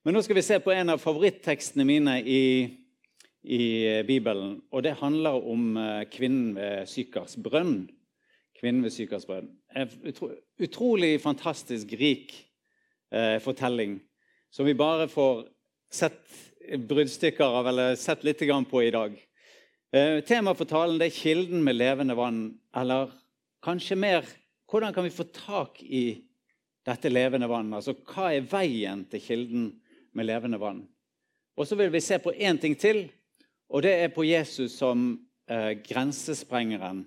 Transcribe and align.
Men 0.00 0.16
nå 0.16 0.22
skal 0.24 0.38
vi 0.38 0.42
se 0.42 0.56
på 0.64 0.72
en 0.72 0.94
av 0.94 1.00
favorittekstene 1.02 1.84
mine 1.84 2.14
i, 2.24 2.42
i 3.44 3.64
Bibelen. 4.08 4.54
Og 4.72 4.84
det 4.86 4.94
handler 4.96 5.36
om 5.44 5.74
eh, 5.76 6.06
kvinnen 6.08 6.54
ved 6.56 6.88
Sykars 6.88 7.34
brønn. 7.36 7.82
Kvinnen 8.56 8.86
ved 8.86 8.94
Sykars 8.94 9.26
brønn. 9.28 9.50
En 9.76 9.90
utro, 10.08 10.30
utrolig 10.56 11.18
fantastisk 11.20 11.92
rik 12.00 12.32
eh, 13.12 13.36
fortelling 13.44 13.98
som 14.50 14.64
vi 14.64 14.72
bare 14.74 15.04
får 15.08 15.44
sett 15.92 16.32
bruddstykker 16.88 17.44
av, 17.60 17.68
eller 17.68 17.94
sett 18.00 18.24
litt 18.24 18.40
på 18.70 18.82
i 18.82 18.90
dag. 18.94 19.12
Eh, 19.92 20.24
Temaet 20.24 20.56
for 20.56 20.64
talen 20.64 21.02
er 21.02 21.10
'Kilden 21.10 21.62
med 21.64 21.76
levende 21.76 22.14
vann', 22.14 22.58
eller 22.74 23.12
kanskje 23.62 23.96
mer 23.96 24.24
'Hvordan 24.70 24.94
kan 24.94 25.04
vi 25.04 25.10
få 25.10 25.24
tak 25.24 25.82
i 25.82 26.22
dette 26.86 27.08
levende 27.08 27.48
vannet? 27.48 27.76
Altså, 27.76 27.94
hva 27.94 28.32
er 28.32 28.40
veien 28.40 29.04
til 29.04 29.20
kilden 29.20 29.80
med 30.12 30.26
levende 30.26 30.60
vann? 30.60 30.84
Og 31.56 31.66
så 31.66 31.76
vil 31.76 31.92
vi 31.92 32.00
se 32.00 32.18
på 32.18 32.32
én 32.32 32.60
ting 32.60 32.76
til, 32.78 33.08
og 33.68 33.82
det 33.82 33.92
er 33.92 34.12
på 34.14 34.24
Jesus 34.24 34.72
som 34.78 35.20
eh, 35.50 35.76
grensesprengeren. 35.84 37.04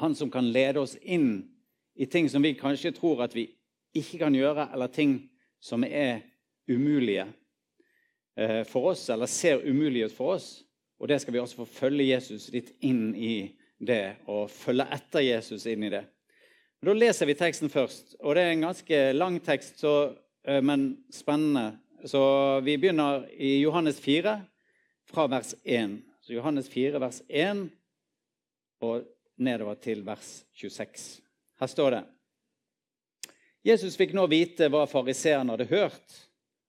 Han 0.00 0.14
som 0.14 0.30
kan 0.30 0.48
lede 0.52 0.80
oss 0.80 0.96
inn 1.02 1.50
i 1.94 2.06
ting 2.06 2.28
som 2.30 2.42
vi 2.42 2.54
kanskje 2.54 2.94
tror 2.96 3.22
at 3.24 3.34
vi 3.36 3.50
ikke 3.94 4.22
kan 4.22 4.34
gjøre, 4.34 4.70
eller 4.72 4.86
ting 4.86 5.18
som 5.60 5.84
er 5.84 6.22
umulige. 6.70 7.26
Eh, 8.36 8.64
for 8.64 8.92
oss, 8.92 9.08
eller 9.10 9.26
ser 9.26 9.60
umulige 9.68 10.04
ut 10.04 10.16
for 10.16 10.34
oss. 10.34 10.62
Og 11.00 11.08
det 11.08 11.20
skal 11.20 11.34
vi 11.34 11.40
også 11.40 11.62
få 11.62 11.64
følge 11.64 12.10
Jesus 12.12 12.48
litt 12.52 12.72
inn 12.80 13.14
i 13.16 13.50
det, 13.80 14.16
og 14.28 14.50
følge 14.52 14.86
etter 14.92 15.24
Jesus 15.24 15.66
inn 15.68 15.84
i 15.84 15.92
det. 15.92 16.04
Da 16.80 16.94
leser 16.96 17.28
vi 17.28 17.36
teksten 17.36 17.68
først, 17.72 18.14
og 18.20 18.36
det 18.36 18.44
er 18.44 18.54
en 18.54 18.64
ganske 18.64 19.00
lang 19.12 19.36
tekst, 19.44 19.80
så, 19.80 20.14
eh, 20.44 20.62
men 20.64 21.04
spennende. 21.12 21.80
Så 22.04 22.60
vi 22.60 22.78
begynner 22.78 23.26
i 23.32 23.58
Johannes 23.60 24.00
4, 24.00 24.40
fra 25.10 25.26
vers 25.26 25.54
1. 25.64 25.98
Så 26.20 26.32
Johannes 26.32 26.68
4, 26.68 26.98
vers 26.98 27.22
1, 27.28 27.68
og 28.80 29.04
nedover 29.36 29.74
til 29.74 30.04
vers 30.06 30.44
26. 30.52 31.20
Her 31.60 31.70
står 31.70 31.96
det 31.96 32.02
Jesus 33.66 33.98
fikk 34.00 34.14
nå 34.16 34.24
vite 34.32 34.70
hva 34.72 34.86
fariseerne 34.88 35.52
hadde 35.52 35.68
hørt 35.68 36.14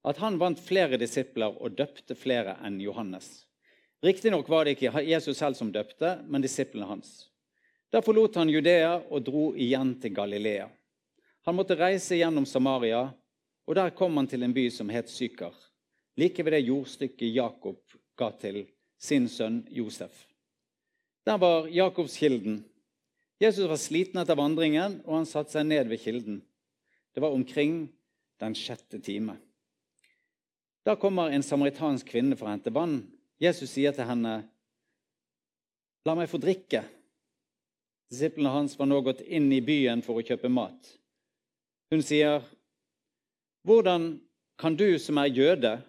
at 0.07 0.19
han 0.19 0.39
vant 0.41 0.59
flere 0.59 0.99
disipler 0.99 1.55
og 1.61 1.77
døpte 1.77 2.17
flere 2.17 2.57
enn 2.65 2.81
Johannes. 2.83 3.45
Riktignok 4.01 4.49
var 4.49 4.65
det 4.65 4.75
ikke 4.75 5.03
Jesus 5.05 5.37
selv 5.37 5.55
som 5.55 5.69
døpte, 5.71 6.17
men 6.25 6.41
disiplene 6.41 6.89
hans. 6.89 7.29
Da 7.93 8.01
forlot 8.01 8.39
han 8.39 8.49
Judea 8.49 8.95
og 9.11 9.23
dro 9.27 9.51
igjen 9.53 9.93
til 10.01 10.15
Galilea. 10.15 10.67
Han 11.45 11.57
måtte 11.57 11.77
reise 11.77 12.17
gjennom 12.17 12.47
Samaria, 12.49 13.11
og 13.67 13.75
der 13.77 13.93
kom 13.95 14.17
han 14.17 14.27
til 14.27 14.43
en 14.43 14.53
by 14.53 14.67
som 14.73 14.89
het 14.89 15.09
Sykar, 15.09 15.53
like 16.17 16.43
ved 16.43 16.55
det 16.57 16.65
jordstykket 16.65 17.35
Jakob 17.35 17.79
ga 18.17 18.31
til 18.41 18.65
sin 19.01 19.27
sønn 19.29 19.63
Josef. 19.69 20.25
Der 21.25 21.37
var 21.37 21.67
Jakobskilden. 21.67 22.63
Jesus 23.41 23.69
var 23.69 23.77
sliten 23.77 24.21
etter 24.21 24.37
vandringen, 24.37 24.99
og 25.05 25.21
han 25.21 25.29
satte 25.29 25.53
seg 25.53 25.65
ned 25.65 25.89
ved 25.89 26.01
kilden. 26.01 26.41
Det 27.13 27.21
var 27.21 27.33
omkring 27.33 27.89
den 28.41 28.55
sjette 28.57 28.99
time. 29.01 29.37
Da 30.85 30.95
kommer 30.95 31.29
en 31.29 31.45
samaritansk 31.45 32.09
kvinne 32.09 32.37
for 32.37 32.49
å 32.49 32.55
hente 32.55 32.73
vann. 32.73 33.03
Jesus 33.41 33.69
sier 33.73 33.93
til 33.93 34.05
henne, 34.05 34.47
'La 36.05 36.15
meg 36.15 36.29
få 36.29 36.37
drikke.' 36.41 36.85
Disiplene 38.11 38.49
hans 38.49 38.73
var 38.79 38.89
nå 38.89 39.01
gått 39.01 39.21
inn 39.21 39.51
i 39.53 39.61
byen 39.61 40.01
for 40.01 40.19
å 40.19 40.25
kjøpe 40.25 40.49
mat. 40.49 40.97
Hun 41.91 42.01
sier, 42.03 42.41
'Hvordan 43.65 44.19
kan 44.57 44.75
du 44.75 44.97
som 44.99 45.17
er 45.17 45.29
jøde, 45.29 45.81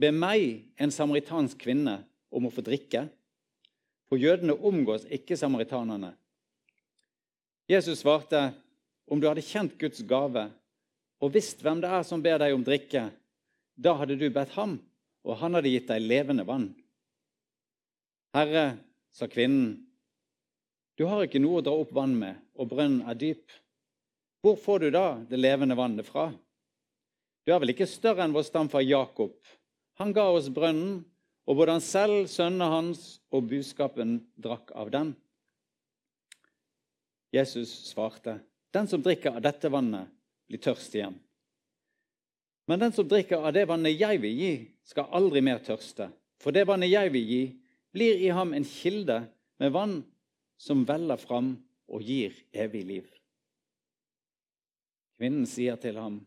be 0.00 0.10
meg, 0.10 0.64
en 0.80 0.90
samaritansk 0.90 1.58
kvinne, 1.58 2.04
om 2.32 2.46
å 2.46 2.52
få 2.52 2.64
drikke?' 2.64 3.08
For 4.08 4.16
jødene 4.16 4.56
omgås 4.56 5.04
ikke 5.04 5.36
samaritanerne. 5.36 6.14
Jesus 7.68 7.98
svarte, 7.98 8.54
'Om 9.06 9.20
du 9.20 9.28
hadde 9.28 9.42
kjent 9.42 9.78
Guds 9.78 10.02
gave' 10.02 10.50
og 11.20 11.34
visst 11.34 11.62
hvem 11.62 11.80
det 11.82 11.90
er 11.90 12.02
som 12.06 12.22
ber 12.22 12.38
deg 12.38 12.54
om 12.54 12.64
drikke, 12.64 13.10
da 13.76 13.94
hadde 13.98 14.18
du 14.18 14.28
bedt 14.30 14.54
ham, 14.54 14.78
og 15.26 15.36
han 15.40 15.54
hadde 15.54 15.72
gitt 15.72 15.88
deg 15.90 16.04
levende 16.06 16.46
vann. 16.46 16.68
Herre, 18.34 18.78
sa 19.12 19.26
kvinnen, 19.26 19.88
du 20.98 21.06
har 21.06 21.24
ikke 21.24 21.40
noe 21.42 21.60
å 21.60 21.64
dra 21.64 21.74
opp 21.78 21.92
vann 21.94 22.14
med, 22.18 22.38
og 22.58 22.70
brønnen 22.70 23.06
er 23.08 23.18
dyp. 23.18 23.50
Hvor 24.42 24.58
får 24.58 24.78
du 24.82 24.90
da 24.94 25.06
det 25.30 25.38
levende 25.38 25.76
vannet 25.78 26.06
fra? 26.06 26.28
Du 27.48 27.54
er 27.54 27.62
vel 27.62 27.72
ikke 27.72 27.86
større 27.88 28.26
enn 28.26 28.34
vår 28.36 28.44
stamfar 28.44 28.82
Jakob. 28.84 29.32
Han 29.96 30.10
ga 30.12 30.26
oss 30.28 30.50
brønnen, 30.52 30.98
og 31.48 31.56
både 31.56 31.78
han 31.78 31.80
selv, 31.80 32.26
sønnene 32.28 32.66
hans 32.68 33.06
og 33.32 33.46
buskapen 33.48 34.18
drakk 34.36 34.74
av 34.76 34.90
den. 34.92 35.14
Jesus 37.32 37.72
svarte, 37.88 38.36
den 38.76 38.92
som 38.92 39.00
drikker 39.00 39.40
av 39.40 39.46
dette 39.48 39.72
vannet, 39.72 40.12
blir 40.44 40.60
tørst 40.60 40.92
igjen. 41.00 41.16
Men 42.68 42.84
den 42.84 42.92
som 42.92 43.08
drikker 43.08 43.40
av 43.40 43.56
det 43.56 43.64
vannet 43.72 43.96
jeg 43.96 44.20
vil 44.20 44.44
gi, 44.44 44.54
skal 44.84 45.08
aldri 45.16 45.40
mer 45.40 45.64
tørste. 45.64 46.12
For 46.44 46.52
det 46.52 46.68
vannet 46.68 46.92
jeg 46.92 47.16
vil 47.16 47.32
gi, 47.32 47.42
blir 47.96 48.28
i 48.28 48.28
ham 48.28 48.52
en 48.52 48.68
kilde 48.68 49.22
med 49.56 49.72
vann 49.72 50.02
som 50.60 50.84
veller 50.84 51.16
fram 51.16 51.54
og 51.88 52.04
gir 52.04 52.36
evig 52.52 52.84
liv. 52.92 53.12
Kvinnen 55.16 55.48
sier 55.48 55.80
til 55.80 55.96
ham, 55.96 56.26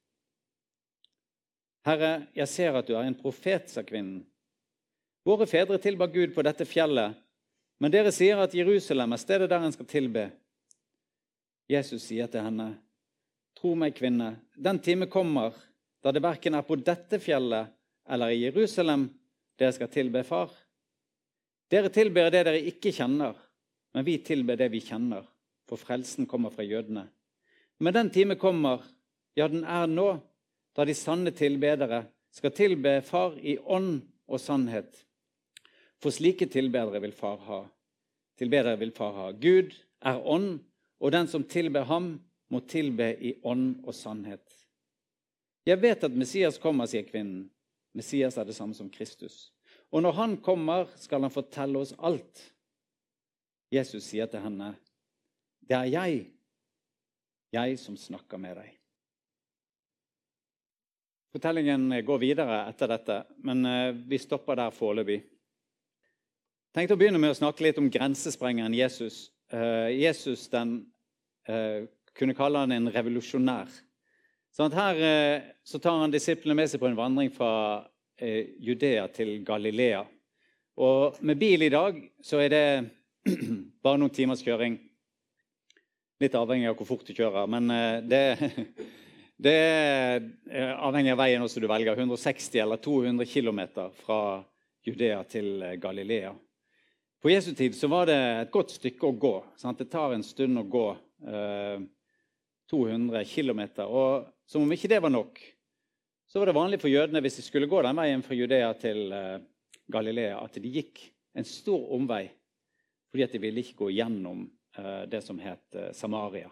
Herre, 1.85 2.27
jeg 2.37 2.47
ser 2.49 2.77
at 2.77 2.87
du 2.87 2.93
er 2.93 3.07
en 3.07 3.17
profet, 3.17 3.69
sa 3.71 3.81
kvinnen. 3.85 4.21
Våre 5.25 5.47
fedre 5.49 5.77
tilba 5.81 6.07
Gud 6.09 6.33
på 6.35 6.43
dette 6.45 6.65
fjellet, 6.65 7.17
men 7.81 7.93
dere 7.93 8.13
sier 8.13 8.39
at 8.41 8.53
Jerusalem 8.57 9.13
er 9.13 9.21
stedet 9.21 9.49
der 9.49 9.65
en 9.65 9.73
skal 9.73 9.89
tilbe. 9.89 10.27
Jesus 11.69 12.05
sier 12.07 12.29
til 12.29 12.45
henne, 12.45 12.73
Tro 13.57 13.73
meg, 13.77 13.93
kvinne, 13.97 14.35
den 14.55 14.79
time 14.81 15.09
kommer 15.11 15.53
da 16.01 16.13
det 16.13 16.23
verken 16.23 16.55
er 16.57 16.65
på 16.65 16.77
dette 16.81 17.19
fjellet 17.21 17.69
eller 18.09 18.33
i 18.33 18.41
Jerusalem 18.45 19.05
dere 19.59 19.73
skal 19.75 19.91
tilbe 19.91 20.23
Far. 20.25 20.49
Dere 21.71 21.91
tilber 21.93 22.31
det 22.31 22.45
dere 22.47 22.63
ikke 22.71 22.93
kjenner, 22.95 23.35
men 23.93 24.05
vi 24.07 24.17
tilber 24.25 24.57
det 24.59 24.71
vi 24.73 24.81
kjenner, 24.83 25.23
for 25.69 25.79
frelsen 25.79 26.27
kommer 26.27 26.51
fra 26.53 26.65
jødene. 26.65 27.05
Men 27.79 27.95
den 27.95 28.09
time 28.13 28.35
kommer, 28.39 28.83
ja, 29.37 29.47
den 29.47 29.63
er 29.63 29.87
nå, 29.87 30.09
da 30.75 30.85
de 30.87 30.95
sanne 30.95 31.33
tilbedere 31.35 32.05
skal 32.31 32.53
tilbe 32.55 33.01
Far 33.05 33.35
i 33.37 33.57
ånd 33.59 34.01
og 34.31 34.39
sannhet. 34.39 34.95
For 36.01 36.13
slike 36.13 36.47
tilbedere 36.49 37.01
vil 37.03 37.13
Far 37.15 37.39
ha. 37.45 37.61
Tilbedere 38.39 38.79
vil 38.79 38.93
Far 38.95 39.17
ha. 39.17 39.29
Gud 39.31 39.75
er 40.01 40.21
ånd, 40.21 40.61
og 41.01 41.11
den 41.11 41.27
som 41.27 41.43
tilber 41.43 41.85
ham, 41.89 42.15
må 42.51 42.59
tilbe 42.67 43.13
i 43.23 43.35
ånd 43.47 43.83
og 43.87 43.95
sannhet. 43.95 44.43
Jeg 45.65 45.79
vet 45.79 46.03
at 46.03 46.15
Messias 46.17 46.57
kommer, 46.59 46.89
sier 46.89 47.05
kvinnen. 47.07 47.45
Messias 47.95 48.37
er 48.39 48.47
det 48.47 48.55
samme 48.57 48.75
som 48.75 48.89
Kristus. 48.91 49.51
Og 49.91 50.03
når 50.03 50.15
han 50.17 50.35
kommer, 50.43 50.89
skal 50.99 51.23
han 51.23 51.31
fortelle 51.31 51.79
oss 51.79 51.93
alt. 51.99 52.41
Jesus 53.71 54.03
sier 54.03 54.27
til 54.27 54.43
henne, 54.43 54.75
'Det 55.61 55.77
er 55.77 55.83
jeg, 55.83 56.25
jeg 57.53 57.79
som 57.79 57.97
snakker 57.97 58.37
med 58.37 58.57
deg'. 58.57 58.80
Fortellingen 61.31 61.93
går 62.03 62.19
videre 62.19 62.57
etter 62.67 62.89
dette, 62.91 63.21
men 63.47 63.63
eh, 63.65 63.93
vi 63.95 64.19
stopper 64.19 64.57
der 64.59 64.73
foreløpig. 64.75 65.21
Jeg 65.21 66.75
tenkte 66.75 66.97
å 66.97 66.99
begynne 66.99 67.21
med 67.23 67.31
å 67.31 67.37
snakke 67.37 67.63
litt 67.63 67.79
om 67.79 67.87
grensesprengeren 67.91 68.75
Jesus. 68.75 69.29
Eh, 69.51 69.93
Jesus 69.95 70.49
den, 70.51 70.73
eh, 71.47 71.87
kunne 72.19 72.35
kalle 72.35 72.65
han 72.65 72.75
en 72.75 72.91
revolusjonær. 72.91 73.71
Sånn 74.51 74.75
her 74.75 74.99
eh, 74.99 75.47
så 75.63 75.79
tar 75.79 76.01
han 76.01 76.11
disiplene 76.11 76.57
med 76.59 76.67
seg 76.67 76.83
på 76.83 76.89
en 76.89 76.99
vandring 76.99 77.31
fra 77.31 77.51
eh, 78.19 78.51
Judea 78.59 79.07
til 79.15 79.37
Galilea. 79.47 80.03
Og 80.83 81.19
med 81.23 81.39
bil 81.39 81.63
i 81.63 81.71
dag 81.71 81.95
så 82.23 82.43
er 82.43 82.51
det 82.51 82.65
bare 83.83 84.01
noen 84.01 84.11
timers 84.11 84.43
kjøring. 84.43 84.75
Litt 86.19 86.35
avhengig 86.35 86.67
av 86.67 86.75
hvor 86.75 86.91
fort 86.91 87.07
du 87.07 87.15
kjører, 87.15 87.47
men 87.47 87.71
eh, 87.71 88.01
det, 88.03 88.25
Det 89.41 89.53
er 89.57 90.19
eh, 90.51 90.73
avhengig 90.77 91.15
av 91.15 91.21
veien 91.23 91.41
også 91.41 91.63
du 91.63 91.67
velger. 91.69 91.97
160 91.97 92.61
eller 92.61 92.77
200 92.77 93.25
km 93.25 93.61
fra 94.03 94.19
Judea 94.85 95.23
til 95.25 95.63
eh, 95.65 95.77
Galilea. 95.81 96.35
På 97.21 97.29
Jesu 97.29 97.53
tid 97.57 97.73
så 97.77 97.89
var 97.89 98.09
det 98.09 98.17
et 98.17 98.53
godt 98.53 98.75
stykke 98.75 99.09
å 99.09 99.17
gå. 99.17 99.33
Sant? 99.57 99.81
Det 99.81 99.89
tar 99.89 100.13
en 100.13 100.25
stund 100.25 100.61
å 100.61 100.65
gå 100.69 100.85
eh, 101.25 101.81
200 102.69 103.25
km. 103.29 103.63
Og 103.87 104.29
som 104.45 104.65
om 104.65 104.77
ikke 104.77 104.89
det 104.91 105.01
var 105.01 105.13
nok, 105.13 105.41
så 106.29 106.39
var 106.39 106.51
det 106.51 106.55
vanlig 106.55 106.79
for 106.81 106.93
jødene 106.93 107.21
hvis 107.25 107.41
de 107.41 107.43
skulle 107.45 107.69
gå 107.71 107.81
den 107.83 107.97
veien 107.97 108.21
fra 108.23 108.37
Judea 108.37 108.71
til 108.79 109.11
eh, 109.15 109.41
Galilea, 109.91 110.37
at 110.39 110.61
de 110.61 110.71
gikk 110.71 111.01
en 111.35 111.47
stor 111.47 111.91
omvei 111.97 112.27
fordi 113.11 113.25
at 113.25 113.33
de 113.35 113.41
ville 113.43 113.59
ikke 113.59 113.81
gå 113.81 113.89
gjennom 113.97 114.45
eh, 114.77 115.03
det 115.11 115.19
som 115.25 115.39
het 115.43 115.75
eh, 115.75 115.89
Samaria. 115.97 116.47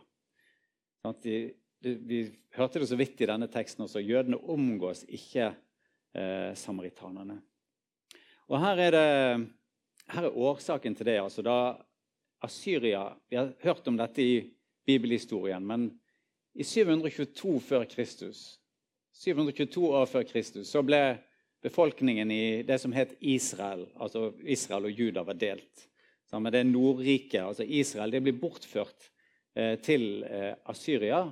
De, 1.06 1.14
de, 1.24 1.36
vi 1.82 2.24
hørte 2.56 2.82
det 2.82 2.90
så 2.90 2.98
vidt 3.00 3.22
i 3.22 3.28
denne 3.30 3.48
teksten 3.52 3.86
også. 3.86 4.02
Jødene 4.04 4.40
omgås 4.40 5.06
ikke 5.08 5.52
eh, 5.52 6.52
samaritanerne. 6.56 7.40
Og 8.50 8.60
her 8.60 8.82
er, 8.88 8.96
det, 8.96 9.50
her 10.10 10.28
er 10.28 10.38
årsaken 10.38 10.96
til 10.96 11.06
det. 11.06 11.20
altså 11.22 11.46
da 11.46 11.60
Assyria 12.42 13.14
Vi 13.30 13.36
har 13.36 13.54
hørt 13.62 13.88
om 13.88 13.98
dette 13.98 14.22
i 14.22 14.36
bibelhistorien, 14.86 15.66
men 15.66 15.92
i 16.56 16.64
722 16.64 17.60
før 17.62 17.84
Kristus 17.86 18.60
722 19.20 19.90
år 19.90 20.06
før 20.08 20.24
Kristus 20.24 20.72
så 20.72 20.82
ble 20.86 21.20
befolkningen 21.64 22.32
i 22.32 22.64
det 22.64 22.78
som 22.80 22.94
het 22.96 23.18
Israel, 23.20 23.86
altså 24.00 24.32
Israel 24.48 24.88
og 24.88 24.96
Juda, 24.96 25.26
var 25.28 25.36
delt. 25.36 25.88
Sammen 26.30 26.48
med 26.48 26.56
det 26.56 26.66
Nordriket, 26.70 27.42
altså 27.42 27.66
Israel, 27.66 28.14
det 28.14 28.22
ble 28.24 28.36
bortført 28.40 29.10
eh, 29.58 29.76
til 29.84 30.24
eh, 30.24 30.54
Asyria. 30.72 31.26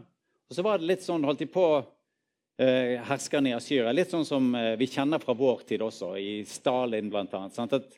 Og 0.48 0.56
så 0.56 0.64
var 0.66 0.80
det 0.80 0.90
litt 0.90 1.04
sånn, 1.04 1.26
holdt 1.28 1.44
de 1.44 1.50
på, 1.52 1.66
eh, 2.62 2.98
herskerne 3.10 3.52
i 3.52 3.56
Asyria, 3.58 3.94
litt 3.96 4.14
sånn 4.14 4.26
som 4.28 4.50
eh, 4.56 4.76
vi 4.80 4.88
kjenner 4.92 5.22
fra 5.24 5.36
vår 5.38 5.66
tid 5.68 5.84
også, 5.84 6.14
i 6.20 6.44
Stalin 6.48 7.12
bl.a. 7.12 7.44
At 7.68 7.98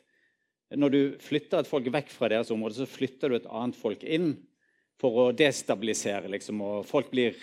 når 0.78 0.94
du 0.94 1.00
flytter 1.22 1.62
et 1.62 1.70
folk 1.70 1.86
vekk 1.90 2.10
fra 2.14 2.30
deres 2.30 2.50
område, 2.54 2.80
så 2.80 2.90
flytter 2.90 3.30
du 3.30 3.38
et 3.38 3.50
annet 3.50 3.78
folk 3.78 4.02
inn 4.02 4.34
for 5.00 5.22
å 5.22 5.30
destabilisere, 5.32 6.28
liksom, 6.30 6.60
og 6.62 6.84
folk 6.86 7.08
blir 7.14 7.38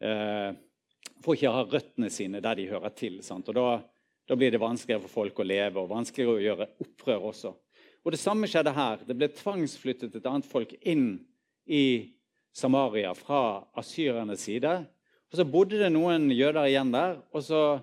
eh, 0.00 0.54
får 1.24 1.36
ikke 1.36 1.52
ha 1.52 1.66
røttene 1.66 2.10
sine 2.12 2.40
der 2.44 2.58
de 2.58 2.68
hører 2.70 2.94
til. 2.96 3.20
Sant? 3.24 3.48
Og 3.50 3.56
da, 3.56 3.68
da, 4.28 4.38
blir 4.38 4.52
det 4.52 4.62
vanskeligere 4.62 5.04
for 5.06 5.22
folk 5.22 5.40
å 5.40 5.46
leve 5.46 5.82
og 5.82 5.90
vanskeligere 5.92 6.36
å 6.36 6.44
gjøre 6.44 6.68
opprør 6.84 7.30
også. 7.32 7.54
Og 8.06 8.14
Det 8.14 8.20
samme 8.22 8.46
skjedde 8.50 8.74
her. 8.74 9.02
Det 9.06 9.16
ble 9.18 9.28
tvangsflyttet 9.34 10.14
et 10.14 10.28
annet 10.30 10.46
folk 10.46 10.74
inn 10.86 11.08
i 11.66 11.84
Samaria 12.56 13.12
fra 13.16 13.66
asyrernes 13.76 14.46
side. 14.48 14.72
Og 15.30 15.36
Så 15.36 15.44
bodde 15.44 15.80
det 15.80 15.90
noen 15.92 16.30
jøder 16.32 16.64
igjen 16.70 16.92
der. 16.94 17.20
og 17.32 17.42
så 17.42 17.80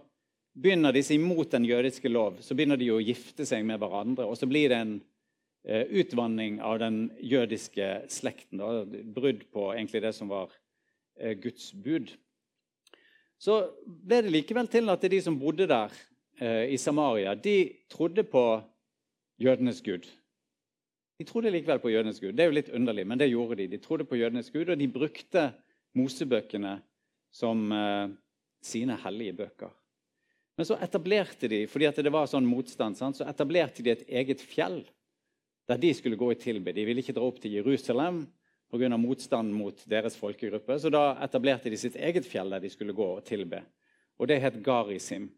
begynner 0.53 0.93
disse 0.93 1.13
imot 1.13 1.51
den 1.51 1.65
jødiske 1.65 2.09
lov 2.09 2.37
så 2.41 2.53
begynner 2.53 2.77
de 2.77 2.91
å 2.93 3.01
gifte 3.01 3.45
seg 3.45 3.65
med 3.65 3.79
hverandre. 3.81 4.25
Og 4.25 4.37
så 4.37 4.45
blir 4.45 4.69
det 4.69 4.77
en 4.77 5.01
eh, 5.65 5.85
utvanning 5.89 6.59
av 6.61 6.79
den 6.79 7.11
jødiske 7.21 8.09
slekten. 8.09 8.61
Da. 8.61 8.85
Brudd 8.85 9.47
på 9.51 9.71
egentlig 9.73 10.03
det 10.05 10.13
som 10.13 10.29
var 10.29 10.53
eh, 11.17 11.33
Guds 11.33 11.71
bud 11.73 12.13
så 13.43 13.59
ble 13.83 14.21
det 14.23 14.31
likevel 14.31 14.69
til 14.71 14.91
at 14.93 15.03
de 15.11 15.19
som 15.23 15.35
bodde 15.39 15.67
der 15.67 15.91
eh, 16.39 16.71
i 16.71 16.77
Samaria, 16.79 17.35
de 17.35 17.73
trodde 17.91 18.23
på 18.23 18.61
jødenes 19.41 19.81
gud. 19.83 20.07
De 21.19 21.27
trodde 21.29 21.51
likevel 21.53 21.79
på 21.79 21.91
jødenes 21.93 22.19
gud. 22.19 22.33
Det 22.33 22.45
er 22.45 22.49
jo 22.49 22.57
litt 22.57 22.73
underlig, 22.73 23.05
men 23.07 23.19
det 23.21 23.29
gjorde 23.29 23.59
de. 23.59 23.69
De 23.69 23.79
trodde 23.81 24.07
på 24.09 24.17
jødenes 24.17 24.49
gud, 24.53 24.69
og 24.69 24.79
de 24.79 24.89
brukte 24.89 25.45
Mosebøkene 25.93 26.79
som 27.33 27.67
eh, 27.71 28.13
sine 28.65 28.97
hellige 29.03 29.35
bøker. 29.43 29.73
Men 30.57 30.67
så 30.69 30.77
etablerte 30.85 31.49
de 31.49 31.63
fordi 31.69 31.89
det 32.05 32.13
var 32.13 32.29
sånn 32.29 32.47
motstand, 32.49 32.97
sant? 32.97 33.17
så 33.17 33.27
etablerte 33.29 33.85
de 33.85 33.93
et 33.93 34.05
eget 34.21 34.41
fjell 34.41 34.83
der 35.69 35.79
de 35.79 35.93
skulle 35.95 36.19
gå 36.19 36.31
i 36.33 36.39
tilbe. 36.39 36.73
De 36.75 36.85
ville 36.85 37.01
ikke 37.01 37.15
dra 37.15 37.25
opp 37.25 37.39
til 37.41 37.55
Jerusalem, 37.57 38.25
pga. 38.73 38.97
motstand 38.97 39.53
mot 39.55 39.79
deres 39.89 40.17
folkegruppe. 40.19 40.77
Så 40.79 40.91
da 40.93 41.13
etablerte 41.23 41.71
de 41.71 41.79
sitt 41.79 41.95
eget 41.95 42.27
fjell 42.29 42.53
der 42.53 42.63
de 42.63 42.71
skulle 42.73 42.93
gå 42.93 43.07
og 43.17 43.23
tilbe. 43.25 43.63
Og 44.19 44.29
det 44.29 44.41
het 44.43 44.59
Garisim. 44.65 45.29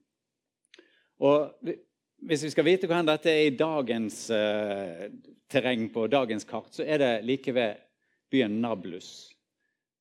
Og 1.24 1.54
hvis 2.24 2.44
vi 2.44 2.52
skal 2.54 2.66
vite 2.68 2.88
hvor 2.90 3.06
dette 3.06 3.32
er 3.32 3.48
i 3.48 3.56
dagens 3.58 4.30
eh, 4.34 5.08
terreng 5.52 5.88
på 5.94 6.08
dagens 6.08 6.48
kart, 6.48 6.72
så 6.74 6.86
er 6.86 7.02
det 7.02 7.14
like 7.28 7.54
ved 7.54 7.82
byen 8.32 8.62
Nablus. 8.62 9.32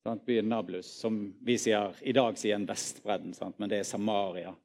Sant? 0.05 0.25
Byen 0.25 0.49
Nablus, 0.49 0.87
Som 1.01 1.35
vi 1.41 1.57
sier, 1.57 1.93
i 2.01 2.13
dag 2.13 2.37
sier 2.37 2.55
en 2.55 2.67
Vestbredden, 2.69 3.33
sant? 3.33 3.57
men 3.59 3.71
det 3.71 3.81
er 3.81 3.89
Samaria. 3.89 4.55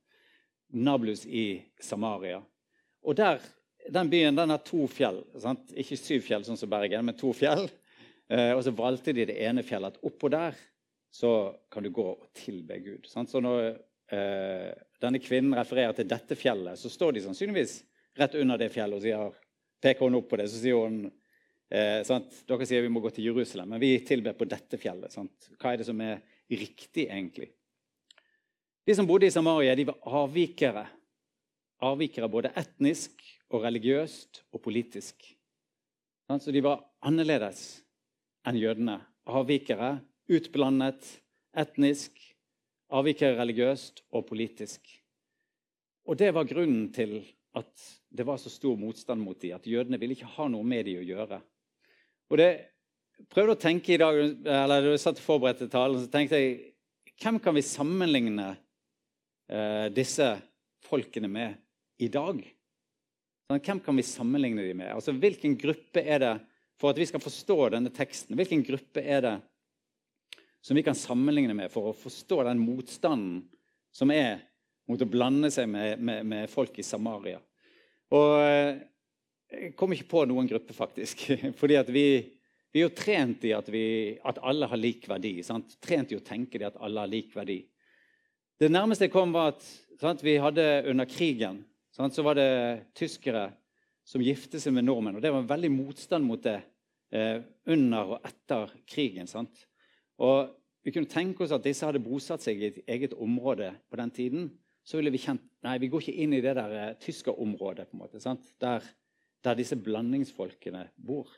Nablus 0.72 1.26
i 1.26 1.62
Samaria. 1.80 2.42
Og 3.02 3.16
der, 3.16 3.40
Den 3.90 4.10
byen 4.10 4.36
den 4.36 4.50
har 4.52 4.60
to 4.60 4.86
fjell. 4.92 5.22
Sant? 5.40 5.72
Ikke 5.72 5.96
syv 5.96 6.26
fjell, 6.26 6.44
sånn 6.44 6.58
som 6.60 6.70
Bergen, 6.70 7.04
men 7.08 7.16
to 7.16 7.32
fjell. 7.32 7.64
Eh, 8.28 8.52
og 8.52 8.60
så 8.62 8.74
valgte 8.76 9.14
de 9.16 9.24
det 9.26 9.38
ene 9.42 9.64
fjellet. 9.66 9.96
Oppå 10.06 10.28
der 10.30 10.54
så 11.10 11.56
kan 11.72 11.82
du 11.82 11.90
gå 11.90 12.04
og 12.12 12.28
tilbe 12.36 12.76
Gud. 12.84 13.08
Sant? 13.08 13.32
Så 13.32 13.40
når 13.42 13.80
eh, 14.14 14.70
denne 15.00 15.20
kvinnen 15.22 15.56
refererer 15.58 15.94
til 15.96 16.08
dette 16.10 16.36
fjellet, 16.38 16.78
så 16.78 16.90
står 16.92 17.16
de 17.16 17.24
sannsynligvis 17.24 17.78
rett 18.20 18.36
under 18.40 18.60
det 18.60 18.70
fjellet 18.74 18.98
og 18.98 19.04
sier, 19.04 19.38
peker 19.80 20.08
hun 20.08 20.18
opp 20.20 20.28
på 20.30 20.40
det. 20.40 20.48
Så 20.50 20.60
sier 20.60 20.78
hun 20.78 21.02
eh, 21.06 22.02
sant? 22.06 22.42
Dere 22.48 22.68
sier 22.68 22.84
vi 22.84 22.92
må 22.92 23.02
gå 23.04 23.12
til 23.14 23.30
Jerusalem, 23.30 23.74
men 23.74 23.82
vi 23.82 23.94
tilber 24.06 24.36
på 24.38 24.48
dette 24.50 24.80
fjellet. 24.80 25.12
Sant? 25.14 25.50
Hva 25.56 25.74
er 25.74 25.80
det 25.80 25.88
som 25.88 26.00
er 26.04 26.20
riktig, 26.50 27.06
egentlig? 27.06 27.50
De 28.86 28.96
som 28.96 29.06
bodde 29.06 29.28
i 29.28 29.34
Samaria, 29.34 29.76
de 29.76 29.86
var 29.88 30.00
avvikere. 30.22 30.86
Avvikere 31.86 32.28
både 32.32 32.52
etnisk 32.58 33.22
og 33.50 33.64
religiøst 33.64 34.42
og 34.52 34.62
politisk. 34.64 35.22
Så 36.30 36.52
de 36.54 36.62
var 36.62 36.82
annerledes 37.02 37.80
enn 38.46 38.58
jødene. 38.60 39.00
Avvikere, 39.30 39.98
utblandet, 40.30 41.06
etnisk, 41.58 42.14
avvikere 42.90 43.38
religiøst 43.38 44.02
og 44.12 44.26
politisk. 44.28 44.80
Og 46.08 46.16
Det 46.18 46.32
var 46.34 46.48
grunnen 46.48 46.90
til 46.92 47.20
at 47.54 47.86
det 48.10 48.26
var 48.26 48.38
så 48.38 48.50
stor 48.50 48.76
motstand 48.78 49.22
mot 49.22 49.38
dem, 49.40 49.54
at 49.54 49.66
jødene 49.66 49.98
ville 49.98 50.14
ikke 50.14 50.34
ha 50.36 50.48
noe 50.48 50.66
med 50.66 50.86
dem 50.86 51.00
å 51.00 51.06
gjøre. 51.06 51.40
Og 52.30 52.38
det 52.38 52.50
prøvde 53.30 53.56
å 53.56 53.60
tenke 53.60 53.94
i 53.94 54.00
dag, 54.00 54.16
eller 54.16 54.82
Da 54.82 54.94
jeg 54.94 55.02
satt 55.02 55.22
forberedt 55.22 55.58
til 55.58 55.70
talen, 55.70 56.00
så 56.00 56.10
tenkte 56.10 56.38
jeg 56.38 56.74
hvem 57.20 57.38
kan 57.42 57.54
vi 57.54 57.62
sammenligne 57.62 58.54
eh, 59.50 59.88
disse 59.92 60.38
folkene 60.88 61.28
med 61.28 61.58
i 62.00 62.08
dag? 62.08 62.38
Sånn, 63.50 63.60
hvem 63.60 63.82
kan 63.84 63.98
vi 63.98 64.06
sammenligne 64.06 64.64
dem 64.64 64.78
med? 64.80 64.94
Altså, 64.94 65.12
Hvilken 65.12 65.58
gruppe 65.60 66.00
er 66.00 66.22
det 66.22 66.34
for 66.80 66.94
at 66.94 67.00
vi 67.00 67.06
skal 67.10 67.20
forstå 67.20 67.56
denne 67.74 67.92
teksten. 67.92 68.38
Hvilken 68.38 68.62
gruppe 68.64 69.04
er 69.04 69.20
det 69.26 69.34
som 70.60 70.76
vi 70.76 70.84
kan 70.84 70.96
sammenligne 70.98 71.56
med 71.56 71.72
for 71.72 71.90
å 71.90 71.96
forstå 71.96 72.42
den 72.48 72.60
motstanden 72.62 73.44
som 73.94 74.12
er 74.14 74.42
mot 74.90 75.00
å 75.00 75.08
blande 75.08 75.50
seg 75.52 75.68
med, 75.70 76.02
med, 76.02 76.26
med 76.26 76.50
folk 76.52 76.78
i 76.78 76.86
Samaria? 76.86 77.40
Og 78.14 78.36
eh, 78.42 78.80
Jeg 79.50 79.72
kom 79.78 79.90
ikke 79.90 80.10
på 80.10 80.20
noen 80.30 80.46
gruppe, 80.46 80.74
faktisk. 80.76 81.24
Fordi 81.60 81.78
vi, 81.90 82.04
vi 82.70 82.82
er 82.82 82.86
jo 82.86 82.94
trent 82.94 83.42
i 83.48 83.54
at, 83.56 83.66
vi, 83.72 84.14
at 84.22 84.38
alle 84.46 84.68
har 84.70 84.78
lik 84.78 85.08
verdi. 85.10 85.40
Sant? 85.42 85.74
Trent 85.82 86.12
i 86.12 86.18
å 86.18 86.22
tenke 86.22 86.60
at 86.66 86.78
alle 86.78 87.02
har 87.02 87.10
lik 87.10 87.34
verdi. 87.34 87.64
Det 88.60 88.68
nærmeste 88.70 89.08
jeg 89.08 89.14
kom, 89.14 89.32
var 89.34 89.54
at 89.54 89.64
sant, 90.00 90.22
vi 90.22 90.36
hadde 90.38 90.84
under 90.90 91.08
krigen 91.08 91.64
sant, 91.96 92.14
så 92.14 92.22
var 92.22 92.38
det 92.38 92.92
tyskere 92.94 93.48
som 94.06 94.22
gifte 94.22 94.60
seg 94.60 94.74
med 94.76 94.86
nordmenn. 94.86 95.18
Og 95.18 95.24
det 95.24 95.32
var 95.32 95.42
en 95.42 95.50
veldig 95.50 95.70
motstand 95.72 96.26
mot 96.26 96.42
det 96.44 96.58
eh, 97.14 97.42
under 97.70 98.16
og 98.16 98.26
etter 98.26 98.74
krigen. 98.88 99.28
Sant? 99.30 99.66
Og 100.20 100.50
vi 100.84 100.92
kunne 100.94 101.10
tenke 101.10 101.44
oss 101.44 101.52
at 101.54 101.64
disse 101.64 101.86
hadde 101.86 102.02
bosatt 102.02 102.44
seg 102.44 102.60
i 102.60 102.70
et 102.70 102.80
eget 102.88 103.14
område 103.16 103.72
på 103.90 104.00
den 104.00 104.12
tiden. 104.16 104.48
Så 104.84 104.98
ville 104.98 105.12
vi 105.12 105.20
kjent 105.22 105.44
Nei, 105.60 105.74
vi 105.76 105.90
går 105.92 106.00
ikke 106.00 106.22
inn 106.24 106.32
i 106.32 106.40
det 106.40 106.54
der 106.56 106.72
eh, 106.72 106.94
tyskerområdet, 107.04 107.90
på 107.90 107.98
en 107.98 108.00
måte, 108.00 108.20
sant? 108.22 108.46
Der, 108.64 108.80
der 109.44 109.58
disse 109.58 109.76
blandingsfolkene 109.76 110.86
bor. 110.96 111.28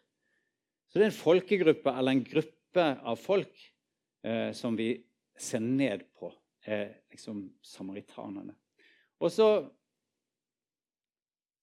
Så 0.86 1.00
det 1.00 1.08
er 1.08 1.10
en 1.10 1.16
folkegruppe 1.16 1.90
eller 1.90 2.14
en 2.14 2.22
gruppe 2.22 2.84
av 3.02 3.18
folk 3.18 3.64
eh, 4.22 4.52
som 4.54 4.78
vi 4.78 4.92
ser 5.34 5.64
ned 5.64 6.04
på, 6.14 6.30
eh, 6.70 7.02
liksom 7.10 7.42
samaritanerne. 7.66 8.54
Og 9.18 9.34
så 9.34 9.48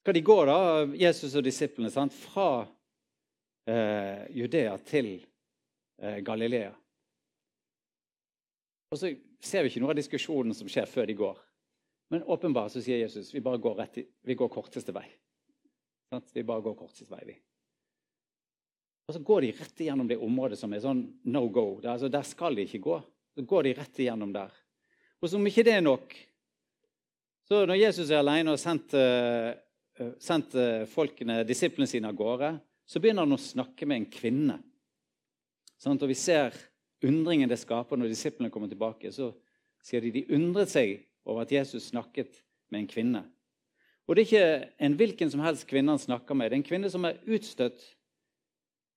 skal 0.03 0.15
de 0.15 0.25
gå, 0.25 0.38
da, 0.51 0.59
Jesus 0.99 1.39
og 1.39 1.47
disiplene, 1.47 1.91
sant? 1.95 2.15
fra 2.15 2.65
eh, 3.69 4.27
Judea 4.35 4.75
til 4.83 5.13
eh, 6.01 6.19
Galilea. 6.27 6.71
Og 8.89 8.98
så 8.98 9.12
ser 9.46 9.63
vi 9.63 9.72
ikke 9.72 9.84
noe 9.84 9.93
av 9.93 10.00
diskusjonen 10.00 10.55
som 10.58 10.69
skjer 10.69 10.89
før 10.89 11.10
de 11.10 11.15
går. 11.17 11.41
Men 12.10 12.25
åpenbart 12.25 12.74
så 12.74 12.81
sier 12.81 13.03
Jesus 13.03 13.29
vi 13.36 13.43
bare 13.46 13.62
går, 13.62 13.75
rett 13.77 14.00
vi 14.25 14.38
går 14.38 14.50
korteste 14.50 14.93
vei. 14.96 15.05
Sant? 16.10 16.31
Vi 16.34 16.43
bare 16.46 16.65
går 16.65 16.77
korteste 16.79 17.12
vei, 17.12 17.22
vi. 17.29 17.36
Og 19.10 19.13
så 19.13 19.22
går 19.25 19.46
de 19.46 19.51
rett 19.58 19.84
igjennom 19.84 20.10
det 20.10 20.17
området 20.22 20.58
som 20.58 20.74
er 20.74 20.81
sånn 20.84 21.03
no 21.34 21.43
go. 21.53 21.79
Der, 21.81 21.96
altså, 21.96 22.10
der 22.13 22.25
skal 22.25 22.58
de 22.58 22.65
ikke 22.65 22.81
gå. 22.86 22.98
Så 23.38 23.46
går 23.50 23.65
de 23.65 23.75
rett 23.77 24.01
igjennom 24.01 24.34
der. 24.34 24.53
Og 25.22 25.31
som 25.31 25.46
ikke 25.46 25.65
det 25.65 25.77
er 25.77 25.86
nok, 25.86 26.13
så 27.50 27.63
når 27.65 27.79
Jesus 27.79 28.12
er 28.13 28.22
alene 28.22 28.51
og 28.51 28.58
har 28.58 28.62
sendt, 28.62 28.93
uh, 28.93 30.12
sendt 30.22 30.53
uh, 30.58 30.86
folkene, 30.89 31.41
disiplene 31.50 31.89
sine 31.89 32.12
av 32.12 32.17
gårde, 32.17 32.51
så 32.89 33.01
begynner 33.01 33.25
han 33.25 33.34
å 33.34 33.41
snakke 33.41 33.88
med 33.89 34.01
en 34.01 34.10
kvinne. 34.13 34.60
Sånn, 35.81 35.98
og 35.98 36.12
vi 36.12 36.17
ser 36.17 36.53
undringen 37.06 37.50
det 37.50 37.60
skaper 37.62 38.00
når 38.00 38.12
disiplene 38.12 38.51
kommer 38.53 38.72
tilbake. 38.72 39.12
Så 39.13 39.32
sier 39.86 40.03
de 40.03 40.13
de 40.20 40.25
undret 40.36 40.72
seg 40.72 40.98
over 41.27 41.46
at 41.46 41.53
Jesus 41.53 41.91
snakket 41.91 42.41
med 42.70 42.84
en 42.84 42.89
kvinne. 42.89 43.24
Og 44.10 44.15
det 44.15 44.24
er 44.24 44.27
ikke 44.27 44.74
en 44.88 44.98
hvilken 44.98 45.32
som 45.32 45.44
helst 45.46 45.68
kvinne 45.70 45.94
han 45.94 46.01
snakker 46.01 46.38
med. 46.38 46.50
Det 46.50 46.58
er 46.58 46.62
en 46.63 46.70
kvinne 46.70 46.89
som 46.89 47.06
er 47.06 47.20
utstøtt 47.29 47.84